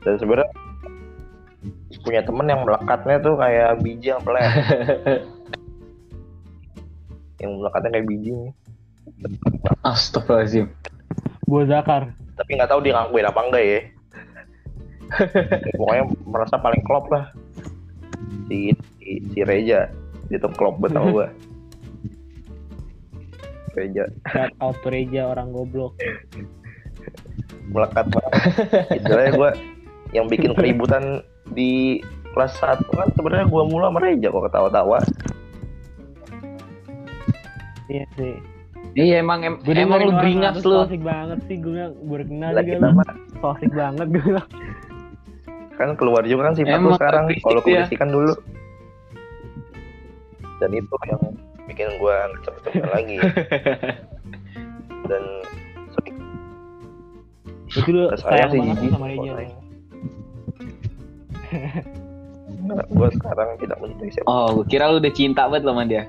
dan 0.02 0.14
sebenarnya 0.18 0.50
punya 2.02 2.18
temen 2.26 2.50
yang 2.50 2.66
melekatnya 2.66 3.16
tuh 3.22 3.38
kayak 3.38 3.78
biji 3.78 4.10
yang 4.10 4.22
pelet 4.26 4.42
yang 7.42 7.58
melekatnya 7.58 7.90
kayak 7.98 8.06
biji 8.10 8.30
nih. 8.34 8.52
Astagfirullahaladzim. 9.86 10.66
Gue 11.46 11.62
Zakar. 11.66 12.10
tapi 12.32 12.58
nggak 12.58 12.70
tahu 12.74 12.80
dia 12.82 12.96
ngakuin 12.96 13.28
apa 13.28 13.40
enggak 13.44 13.62
ya 13.62 13.78
pokoknya 15.78 16.04
merasa 16.24 16.56
paling 16.56 16.82
klop 16.82 17.06
lah 17.08 17.28
si 18.46 18.72
si, 18.96 19.20
si 19.28 19.40
Reja 19.42 19.88
itu 20.28 20.46
klop 20.54 20.80
sama 20.82 21.08
gua 21.14 21.28
Reja 23.72 24.04
Shout 24.28 24.52
out 24.58 24.76
to 24.80 24.88
Reja 24.88 25.28
orang 25.28 25.48
goblok. 25.50 25.96
melekat 27.68 28.04
banget 28.06 28.32
istilahnya 28.92 29.32
gue 29.32 29.50
yang 30.12 30.26
bikin 30.28 30.52
keributan 30.52 31.24
di 31.50 32.04
kelas 32.30 32.52
1 32.60 32.84
kan 32.86 33.08
sebenarnya 33.12 33.48
gue 33.48 33.62
mulu 33.64 33.80
sama 33.82 33.98
Reja 33.98 34.28
kok 34.28 34.44
ketawa-tawa 34.44 34.98
Iya 37.88 38.04
sih. 38.16 38.34
Iya 38.92 39.20
emang 39.20 39.40
em- 39.42 39.60
Gue 39.60 39.72
emang 39.74 40.00
lu 40.00 40.12
beringas 40.14 40.60
lu. 40.62 40.84
Asik 40.84 41.00
banget 41.00 41.44
sih 41.44 41.56
gue 41.56 41.72
bilang 41.72 41.92
baru 42.02 42.24
kenal 42.24 42.50
juga 42.54 42.76
lu. 42.78 42.88
mah 42.94 43.08
So 43.34 43.46
asik 43.52 43.72
banget 43.72 44.06
gue 44.08 44.22
bilang. 44.22 44.48
Kan 45.82 45.90
keluar 45.94 46.22
juga 46.22 46.42
kan 46.46 46.54
sifat 46.54 46.70
lu 46.74 46.86
Emang 46.86 46.96
sekarang 46.96 47.24
kalau 47.38 47.58
ya. 47.58 47.82
keberisikan 47.82 48.08
dulu 48.08 48.32
dan 50.56 50.70
itu 50.70 50.94
yang 51.04 51.22
bikin 51.64 51.88
gue 51.96 52.16
cepet-cepet 52.40 52.86
lagi 52.94 53.16
dan 55.06 55.22
Itu 57.68 57.88
lu 57.88 58.04
Terus 58.06 58.20
saya 58.20 58.44
sayang 58.44 58.50
sih 58.50 58.58
banget 58.60 58.76
jijik 58.76 58.90
sama 58.92 59.06
Reja. 59.08 59.32
sama 59.32 59.44
gue 62.84 63.08
sekarang 63.12 63.48
tidak 63.58 63.76
mencintai 63.76 64.10
siapa 64.10 64.26
Oh, 64.26 64.46
gua 64.54 64.64
kira 64.64 64.84
lu 64.86 64.96
udah 64.98 65.12
cinta 65.12 65.42
banget 65.44 65.64
sama 65.64 65.82
dia. 65.82 66.04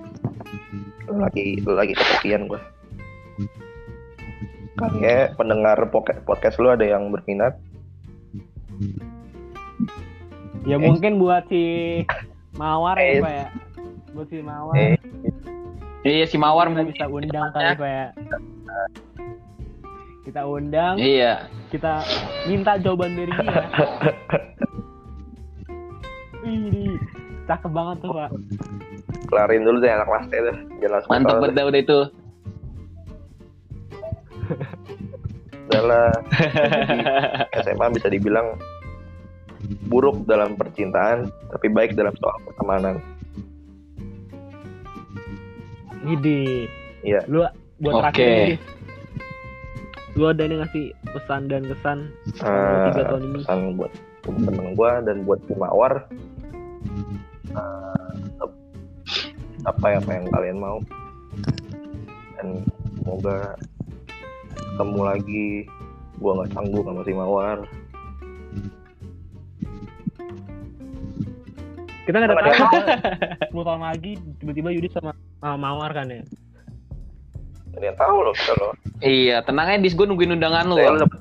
lagi 1.10 1.46
lagi 1.64 1.94
kesepian 1.94 2.46
gue 2.46 2.62
Kayaknya 4.74 5.18
pendengar 5.34 5.78
podcast 6.24 6.58
lu 6.58 6.68
ada 6.68 6.84
yang 6.84 7.10
berminat 7.10 7.54
Ya 10.64 10.78
mungkin 10.78 11.20
buat 11.20 11.44
si 11.48 11.64
Mawar 12.60 12.96
ya 12.96 13.10
Eh. 13.10 13.22
Pak 13.22 13.34
ya. 13.34 13.48
Buat 14.14 14.28
si 14.30 14.38
Mawar. 14.40 14.76
Eh. 14.78 14.96
Iya 16.04 16.26
si 16.28 16.36
Mawar 16.36 16.68
kita 16.70 16.84
bisa 16.86 17.06
undang 17.08 17.48
kali 17.52 17.74
Pak 17.76 17.90
ya. 17.90 18.08
Kita 20.24 20.48
undang, 20.48 20.96
Iya. 20.96 21.52
kita 21.68 22.00
minta 22.46 22.80
jawaban 22.80 23.12
dari 23.12 23.28
dia. 23.34 23.60
Ini 26.44 26.96
cakep 27.44 27.72
banget 27.72 27.98
tuh 28.02 28.12
Pak. 28.14 28.30
kelarin 29.28 29.66
dulu 29.66 29.82
deh 29.82 29.90
anak 29.90 30.06
kelas 30.06 30.30
Mantep 31.10 31.26
tahu 31.28 31.42
banget 31.42 31.54
dah 31.54 31.66
udah 31.66 31.80
itu. 31.82 32.00
adalah 35.74 36.14
SMA 37.58 37.88
bisa 37.92 38.08
dibilang 38.08 38.54
buruk 39.84 40.24
dalam 40.24 40.54
percintaan 40.54 41.28
tapi 41.50 41.68
baik 41.68 41.94
dalam 41.94 42.14
soal 42.16 42.38
pertemanan 42.44 42.98
Gidi. 46.04 46.68
Iya. 47.02 47.24
Lu 47.26 47.48
buat 47.80 47.94
Oke. 47.96 48.02
terakhir 48.12 48.28
ini. 48.28 48.56
Lu 50.14 50.24
ada 50.28 50.44
nih 50.44 50.58
ngasih 50.60 50.86
pesan 51.10 51.42
dan 51.48 51.64
kesan 51.66 51.98
selama 52.36 52.76
tiga 52.86 53.02
Eh, 53.02 53.08
tahun 53.08 53.22
ini. 53.24 53.38
pesan 53.40 53.60
buat 53.74 53.92
temen 54.24 54.68
gue 54.74 54.92
dan 55.04 55.18
buat 55.24 55.40
tim 55.44 55.60
Mawar 55.60 55.94
eh, 57.50 58.16
apa 59.64 59.86
apa 59.96 60.10
yang 60.12 60.26
kalian 60.30 60.58
mau 60.60 60.78
dan 62.36 62.48
semoga 62.98 63.56
ketemu 64.56 65.02
lagi 65.02 65.48
gue 66.14 66.32
nggak 66.34 66.52
sanggup 66.52 66.84
sama 66.84 67.02
si 67.04 67.14
Mawar 67.14 67.58
Kita 72.04 72.16
nggak 72.18 72.30
ada 72.30 72.52
tahu. 72.52 72.80
10 73.54 73.64
tahun 73.64 73.82
lagi 73.82 74.12
tiba-tiba 74.38 74.70
Yudi 74.70 74.90
sama 74.90 75.12
sama 75.38 75.56
Mawar 75.58 75.92
kan 75.94 76.08
ya. 76.08 76.24
ada 77.74 77.86
yang 77.86 77.98
tahu 77.98 78.18
loh 78.22 78.34
kita 78.34 78.54
loh 78.56 78.72
Iya, 79.00 79.42
tenang 79.42 79.66
aja 79.66 79.80
dis 79.80 79.92
gue 79.92 80.06
nungguin 80.06 80.30
undangan 80.32 80.68
lu. 80.68 80.78
saya 80.78 80.94
Bang. 80.94 81.02
dapet 81.02 81.20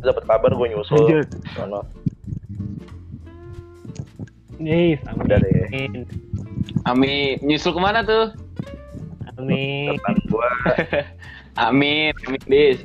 dapet 0.00 0.22
kabar 0.24 0.50
gue 0.52 0.66
nyusul 0.68 0.98
Anjir. 1.02 1.22
sono 1.52 1.80
Udah 4.58 5.38
deh. 5.38 5.50
Amin. 5.68 5.92
Amin. 6.84 7.34
Nyusul 7.40 7.70
ke 7.70 7.80
mana 7.80 8.02
tuh? 8.02 8.30
Amin. 9.34 9.94
kesan 9.94 10.14
gue 10.24 10.48
Amin. 11.66 12.10
Amin 12.20 12.40
dis. 12.46 12.78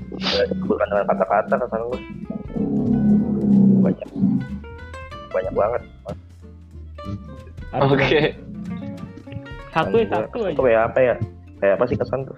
bukan 0.63 0.85
dengan 0.87 1.05
kata-kata 1.07 1.53
kesan 1.59 1.81
gue 1.83 1.99
banyak 3.83 4.09
banyak 5.29 5.53
banget 5.53 5.81
Harus 7.73 7.89
Oke. 7.91 8.19
Satu 9.73 9.95
ya, 9.97 10.05
satu 10.07 10.37
aja. 10.45 10.53
kayak 10.55 10.81
apa 10.87 10.99
ya 11.01 11.15
kayak 11.57 11.73
apa 11.75 11.85
sih 11.87 11.97
kesan 11.97 12.21
tuh 12.23 12.37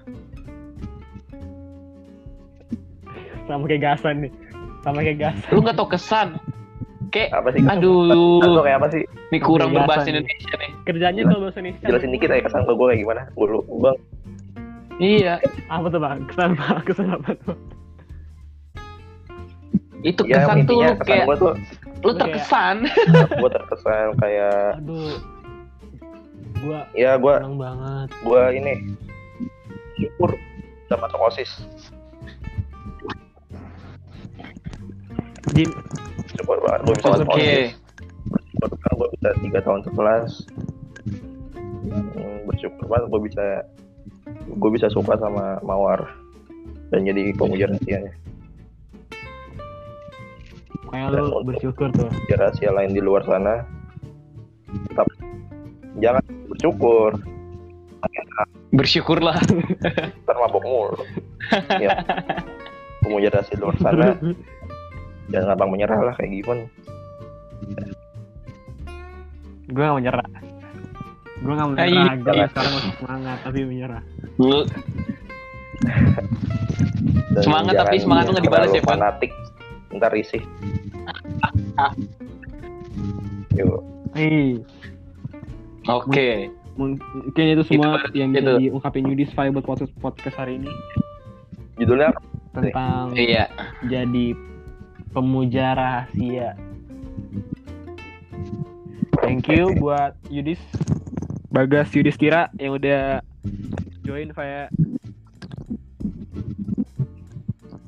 Sama 3.46 3.64
kayak 3.68 3.84
gasan 3.84 4.16
nih. 4.26 4.32
Sama 4.82 5.00
kayak 5.00 5.18
gasan. 5.20 5.50
Lu 5.52 5.62
nggak 5.62 5.76
tau 5.76 5.86
kesan? 5.86 6.28
Kayak 7.14 7.30
apa 7.38 7.50
sih 7.52 7.62
kesan 7.62 7.78
aduh, 7.78 8.42
Kesan 8.42 8.50
tuh 8.50 8.64
kayak 8.64 8.78
apa 8.80 8.88
sih 8.90 9.02
ini 9.06 9.38
kurang 9.40 9.70
berbahasa. 9.70 10.08
Indonesia 10.08 10.56
nih. 10.58 10.72
Kerjanya 10.84 11.22
kalau 11.26 11.40
bahasa 11.44 11.58
Indonesia. 11.60 11.86
jelasin 11.86 12.10
dikit 12.10 12.30
aja 12.32 12.42
kesan 12.42 12.62
gue 12.64 12.74
gue 12.74 12.88
kayak 12.90 13.00
gimana 13.02 13.22
gue 13.30 13.46
lu 13.46 13.60
bang 13.80 13.98
Iya, 14.96 15.34
Apa 15.68 15.92
tuh 15.92 16.00
bang? 16.00 16.18
Kesan 16.26 16.50
apa? 16.56 16.68
Kesan 16.82 17.08
apa 17.12 17.30
tuh? 17.44 17.58
itu 20.02 20.22
ya 20.24 20.38
kesan 20.40 20.56
tuh 20.56 20.62
intinya 20.62 20.88
lu 20.88 20.96
kesan 20.96 21.08
kayak 21.10 21.26
tuh 21.36 21.54
lu 22.06 22.12
terkesan. 22.14 22.86
gue 23.41 23.49
terkesan 23.49 24.14
kayak 24.22 24.78
Aduh. 24.80 25.18
Gua 26.62 26.80
ya 26.93 27.18
gue 27.18 27.34
seneng 27.36 27.58
banget. 27.58 28.08
gue 28.22 28.43
ini 28.53 28.74
syukur 29.95 30.30
udah 30.86 30.97
masuk 31.01 31.20
osis 31.26 31.51
Jin, 35.53 35.70
syukur 36.36 36.58
banget 36.62 36.80
gue 36.84 36.93
bisa 36.95 37.08
masuk 37.12 37.28
Oke. 37.28 37.38
osis 37.38 37.70
bersyukur 38.56 38.70
gue 38.95 39.08
bisa 39.14 39.30
tiga 39.41 39.60
tahun 39.62 39.82
sekelas 39.84 40.32
Hmm, 41.86 42.49
bersyukur 42.49 42.89
banget 42.89 43.06
gue 43.08 43.22
bisa 43.30 43.45
gue 44.49 44.70
bisa 44.74 44.89
suka 44.89 45.14
sama 45.16 45.62
mawar 45.62 46.10
dan 46.89 47.06
jadi 47.06 47.30
pemuja 47.34 47.70
rahasianya. 47.70 48.10
Kayak 50.90 51.08
lu 51.14 51.44
bersyukur 51.44 51.88
tuh. 51.92 52.08
Pemuja 52.08 52.36
rahasia 52.38 52.70
lain 52.70 52.92
di 52.92 53.02
luar 53.02 53.24
sana 53.24 53.66
tetap 54.88 55.08
jangan 55.98 56.24
bersyukur 56.50 57.12
Bersyukurlah. 58.70 59.40
ntar 60.22 60.36
mabok 60.36 60.62
mulu 60.62 61.00
ya 61.80 61.96
pemuja 63.00 63.32
rahasia 63.32 63.56
di 63.56 63.62
luar 63.62 63.76
sana 63.80 64.20
jangan 65.28 65.56
gampang 65.56 65.70
menyerah 65.72 66.00
lah 66.02 66.14
kayak 66.14 66.32
gimana 66.36 66.66
gue 69.66 69.82
gak 69.82 69.98
menyerah. 69.98 70.28
Gue 71.36 71.52
gak 71.52 71.64
Ah, 71.64 71.68
menyerah. 71.68 71.88
iya. 71.88 72.14
Gue 72.16 72.46
sekarang 72.48 72.72
masih 72.76 72.94
semangat 72.96 73.38
tapi 73.42 73.60
menyerah. 73.64 74.04
Semangat, 77.36 77.74
tapi 77.76 77.96
semangat 77.98 78.24
lu 78.26 78.32
nggak 78.34 78.46
dibalas 78.46 78.70
ya, 78.70 78.82
Pan? 78.82 78.96
fanatik 78.96 79.32
ntar 79.96 80.12
risih 80.12 80.41
Yuk. 83.56 83.82
Oke. 85.88 86.50
mungkin 86.76 87.00
itu 87.56 87.64
semua 87.64 88.04
Itu, 88.04 88.20
yang 88.20 88.36
bisa 88.36 88.41
itu. 88.41 88.68
diungkapin 88.68 89.08
Yudis 89.08 89.32
buat 89.32 89.64
podcast, 89.64 89.91
podcast 89.96 90.36
hari 90.36 90.60
ini 90.60 90.72
judulnya 91.76 92.12
tentang 92.52 93.16
Iya. 93.16 93.48
jadi 93.86 94.36
pemuja 95.12 95.72
rahasia. 95.72 96.56
Thank 99.20 99.48
you 99.48 99.72
buat 99.76 100.16
Yudis 100.28 100.60
Bagas 101.48 101.91
Yudhistira 101.91 102.52
yang 102.56 102.76
udah 102.76 103.24
join 104.04 104.32
via 104.32 104.68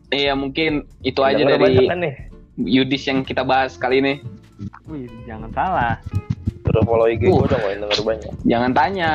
Iya 0.08 0.34
mungkin 0.34 0.72
itu 1.02 1.20
Yang 1.20 1.30
aja 1.30 1.44
dari 1.50 1.84
kan 1.86 2.00
nih 2.00 2.16
Yudis 2.58 3.04
yang 3.06 3.22
kita 3.22 3.42
bahas 3.42 3.76
kali 3.76 4.00
ini. 4.00 4.14
Wih, 4.86 5.06
jangan 5.24 5.52
salah. 5.52 5.96
udah 6.66 6.84
follow 6.84 7.06
IG 7.06 7.24
Uh. 7.24 7.38
gue 7.38 7.46
udah 7.46 7.60
mulai 7.60 7.76
denger 7.78 8.00
banyak 8.02 8.32
Jangan 8.44 8.72
tanya. 8.72 9.12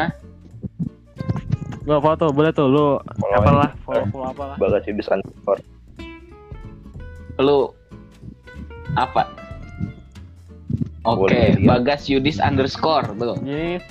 Lo 1.83 1.99
foto 1.99 2.31
boleh 2.31 2.49
tuh 2.51 2.67
lu 2.67 2.97
Follow 3.19 3.37
apalah 3.37 3.71
follow 3.83 4.05
follow 4.09 4.27
apalah. 4.29 4.57
bagas 4.57 4.87
yudis 4.87 5.09
underscore 5.09 5.61
Lu 7.39 7.73
apa? 8.93 9.25
Oke, 11.03 11.35
lihat. 11.59 11.67
Bagas 11.67 12.07
Yudis 12.07 12.39
underscore, 12.39 13.11
betul. 13.13 13.35
Jadi 13.43 13.83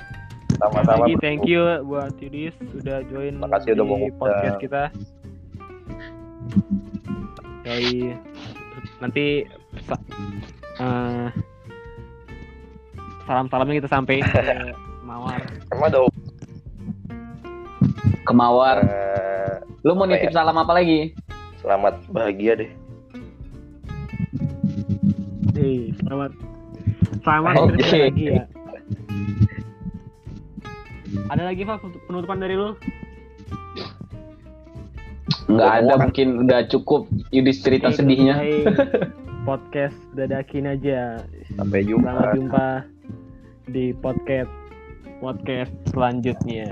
sama-sama 0.56 1.04
lagi 1.04 1.18
bro. 1.18 1.20
thank 1.20 1.44
you 1.44 1.60
buat 1.84 2.16
Yudis 2.16 2.56
sudah 2.72 3.04
join 3.12 3.36
Makasih 3.36 3.76
udah 3.76 3.84
mau 3.84 3.98
di 3.98 4.08
ngundang. 4.08 4.16
podcast 4.16 4.58
kita. 4.64 4.84
Dari 7.62 8.14
nanti 8.98 9.46
sa- 9.84 10.02
eh, 10.78 11.28
salam-salamnya 13.24 13.78
kita 13.78 13.88
sampein 13.88 14.24
ke 14.28 14.42
Mawar. 15.02 15.40
emang 15.70 15.88
ada 15.88 16.00
Kemawar. 18.24 18.78
eh, 18.82 19.54
Lu 19.82 19.94
mau 19.94 20.04
apa 20.04 20.12
nitip 20.12 20.30
ya? 20.30 20.36
salam 20.36 20.56
apa 20.56 20.72
lagi? 20.74 21.14
selamat 21.58 21.94
bahagia 22.10 22.54
deh 22.58 22.72
Hei, 25.52 25.94
selamat. 26.02 26.32
Selamat 27.22 27.54
lagi 27.70 28.24
ya. 28.26 28.42
Ada 31.30 31.44
lagi 31.46 31.62
Pak 31.62 31.78
penutupan 32.08 32.40
dari 32.40 32.56
lu? 32.56 32.74
Nggak 35.48 35.72
ada, 35.72 35.94
muak. 35.96 36.02
mungkin 36.10 36.28
udah 36.44 36.62
cukup 36.68 37.02
Yudis 37.30 37.62
cerita 37.62 37.90
Oke, 37.90 37.98
sedihnya. 37.98 38.36
selesai 38.40 39.18
Podcast 39.42 39.98
dadakin 40.14 40.70
aja. 40.70 41.18
sampai 41.58 41.82
jumpa 41.84 42.06
Selamat 42.06 42.34
jumpa 42.38 42.68
di 43.68 43.86
podcast 43.98 44.54
podcast 45.20 45.74
selanjutnya. 45.90 46.70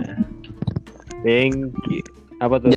Thank 1.26 1.76
you. 1.90 2.02
Apa 2.40 2.62
tuh? 2.62 2.72